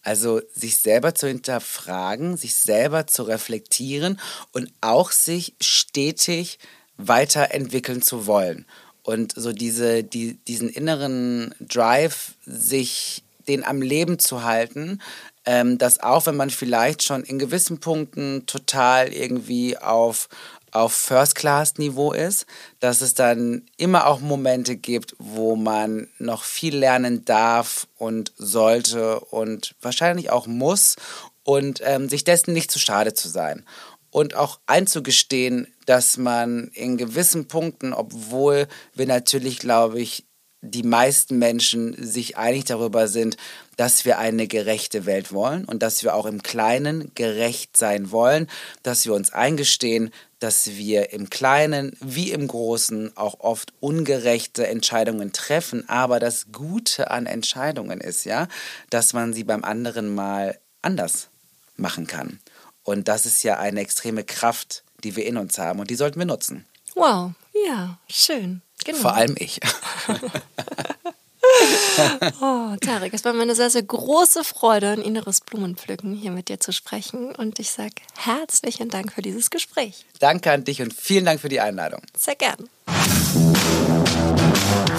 Also 0.00 0.40
sich 0.54 0.78
selber 0.78 1.14
zu 1.14 1.28
hinterfragen, 1.28 2.38
sich 2.38 2.54
selber 2.54 3.06
zu 3.06 3.24
reflektieren 3.24 4.18
und 4.52 4.72
auch 4.80 5.12
sich 5.12 5.54
stetig 5.60 6.58
weiterentwickeln 6.96 8.00
zu 8.00 8.26
wollen. 8.26 8.64
Und 9.02 9.34
so 9.36 9.52
diese, 9.52 10.02
die, 10.02 10.38
diesen 10.48 10.70
inneren 10.70 11.54
Drive, 11.60 12.36
sich 12.46 13.22
den 13.48 13.64
am 13.64 13.82
Leben 13.82 14.18
zu 14.18 14.44
halten, 14.44 15.02
ähm, 15.44 15.76
dass 15.76 16.00
auch 16.00 16.24
wenn 16.24 16.36
man 16.36 16.48
vielleicht 16.48 17.02
schon 17.02 17.22
in 17.22 17.38
gewissen 17.38 17.80
Punkten 17.80 18.46
total 18.46 19.12
irgendwie 19.12 19.76
auf 19.76 20.30
auf 20.74 20.92
First-Class-Niveau 20.92 22.12
ist, 22.12 22.46
dass 22.80 23.00
es 23.00 23.14
dann 23.14 23.62
immer 23.76 24.06
auch 24.06 24.20
Momente 24.20 24.76
gibt, 24.76 25.14
wo 25.18 25.54
man 25.54 26.08
noch 26.18 26.42
viel 26.42 26.76
lernen 26.76 27.24
darf 27.24 27.86
und 27.96 28.32
sollte 28.36 29.20
und 29.20 29.76
wahrscheinlich 29.80 30.30
auch 30.30 30.46
muss 30.46 30.96
und 31.44 31.80
ähm, 31.84 32.08
sich 32.08 32.24
dessen 32.24 32.52
nicht 32.52 32.72
zu 32.72 32.80
schade 32.80 33.14
zu 33.14 33.28
sein. 33.28 33.64
Und 34.10 34.34
auch 34.34 34.60
einzugestehen, 34.66 35.68
dass 35.86 36.16
man 36.16 36.68
in 36.74 36.96
gewissen 36.96 37.46
Punkten, 37.46 37.92
obwohl 37.92 38.66
wir 38.94 39.06
natürlich, 39.06 39.58
glaube 39.58 40.00
ich, 40.00 40.26
die 40.60 40.82
meisten 40.82 41.38
Menschen 41.38 41.94
sich 42.02 42.36
einig 42.36 42.64
darüber 42.64 43.06
sind, 43.06 43.36
dass 43.76 44.04
wir 44.04 44.18
eine 44.18 44.46
gerechte 44.46 45.06
Welt 45.06 45.32
wollen 45.32 45.64
und 45.64 45.82
dass 45.82 46.02
wir 46.02 46.14
auch 46.14 46.26
im 46.26 46.42
Kleinen 46.42 47.12
gerecht 47.14 47.76
sein 47.76 48.10
wollen, 48.10 48.48
dass 48.82 49.06
wir 49.06 49.14
uns 49.14 49.32
eingestehen, 49.32 50.10
dass 50.38 50.72
wir 50.72 51.12
im 51.12 51.30
Kleinen 51.30 51.96
wie 52.00 52.30
im 52.30 52.46
Großen 52.46 53.16
auch 53.16 53.40
oft 53.40 53.72
ungerechte 53.80 54.66
Entscheidungen 54.66 55.32
treffen, 55.32 55.88
aber 55.88 56.20
das 56.20 56.46
Gute 56.52 57.10
an 57.10 57.26
Entscheidungen 57.26 58.00
ist 58.00 58.24
ja, 58.24 58.48
dass 58.90 59.12
man 59.12 59.32
sie 59.32 59.44
beim 59.44 59.64
anderen 59.64 60.14
mal 60.14 60.58
anders 60.82 61.28
machen 61.76 62.06
kann. 62.06 62.40
Und 62.82 63.08
das 63.08 63.24
ist 63.24 63.42
ja 63.42 63.58
eine 63.58 63.80
extreme 63.80 64.24
Kraft, 64.24 64.84
die 65.02 65.16
wir 65.16 65.24
in 65.26 65.38
uns 65.38 65.58
haben 65.58 65.80
und 65.80 65.90
die 65.90 65.96
sollten 65.96 66.18
wir 66.18 66.26
nutzen. 66.26 66.66
Wow, 66.94 67.32
ja, 67.66 67.98
schön. 68.08 68.62
Genau. 68.84 68.98
Vor 68.98 69.14
allem 69.14 69.34
ich. 69.38 69.60
oh, 72.40 72.76
Tarek, 72.80 73.14
es 73.14 73.24
war 73.24 73.32
mir 73.32 73.42
eine 73.42 73.54
sehr, 73.54 73.70
sehr 73.70 73.82
große 73.82 74.44
Freude, 74.44 74.90
ein 74.90 75.02
inneres 75.02 75.40
Blumenpflücken 75.40 76.14
hier 76.14 76.30
mit 76.30 76.48
dir 76.48 76.60
zu 76.60 76.72
sprechen. 76.72 77.34
Und 77.34 77.58
ich 77.58 77.70
sage 77.70 77.94
herzlichen 78.16 78.88
Dank 78.88 79.12
für 79.12 79.22
dieses 79.22 79.50
Gespräch. 79.50 80.06
Danke 80.18 80.52
an 80.52 80.64
dich 80.64 80.82
und 80.82 80.92
vielen 80.92 81.24
Dank 81.24 81.40
für 81.40 81.48
die 81.48 81.60
Einladung. 81.60 82.02
Sehr 82.16 82.36
gern. 82.36 82.68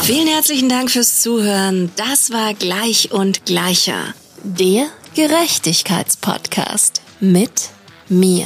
Vielen 0.02 0.28
herzlichen 0.28 0.70
Dank 0.70 0.92
fürs 0.92 1.22
Zuhören. 1.22 1.92
Das 1.96 2.32
war 2.32 2.54
Gleich 2.54 3.12
und 3.12 3.46
Gleicher. 3.46 4.14
Der 4.44 4.88
Gerechtigkeitspodcast 5.16 7.02
mit 7.20 7.70
mir. 8.10 8.46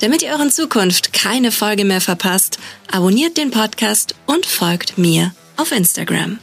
Damit 0.00 0.22
ihr 0.22 0.30
euren 0.30 0.50
Zukunft 0.50 1.12
keine 1.12 1.52
Folge 1.52 1.84
mehr 1.84 2.00
verpasst, 2.00 2.58
abonniert 2.90 3.36
den 3.36 3.50
Podcast 3.50 4.14
und 4.26 4.46
folgt 4.46 4.98
mir 4.98 5.32
auf 5.56 5.72
Instagram. 5.72 6.38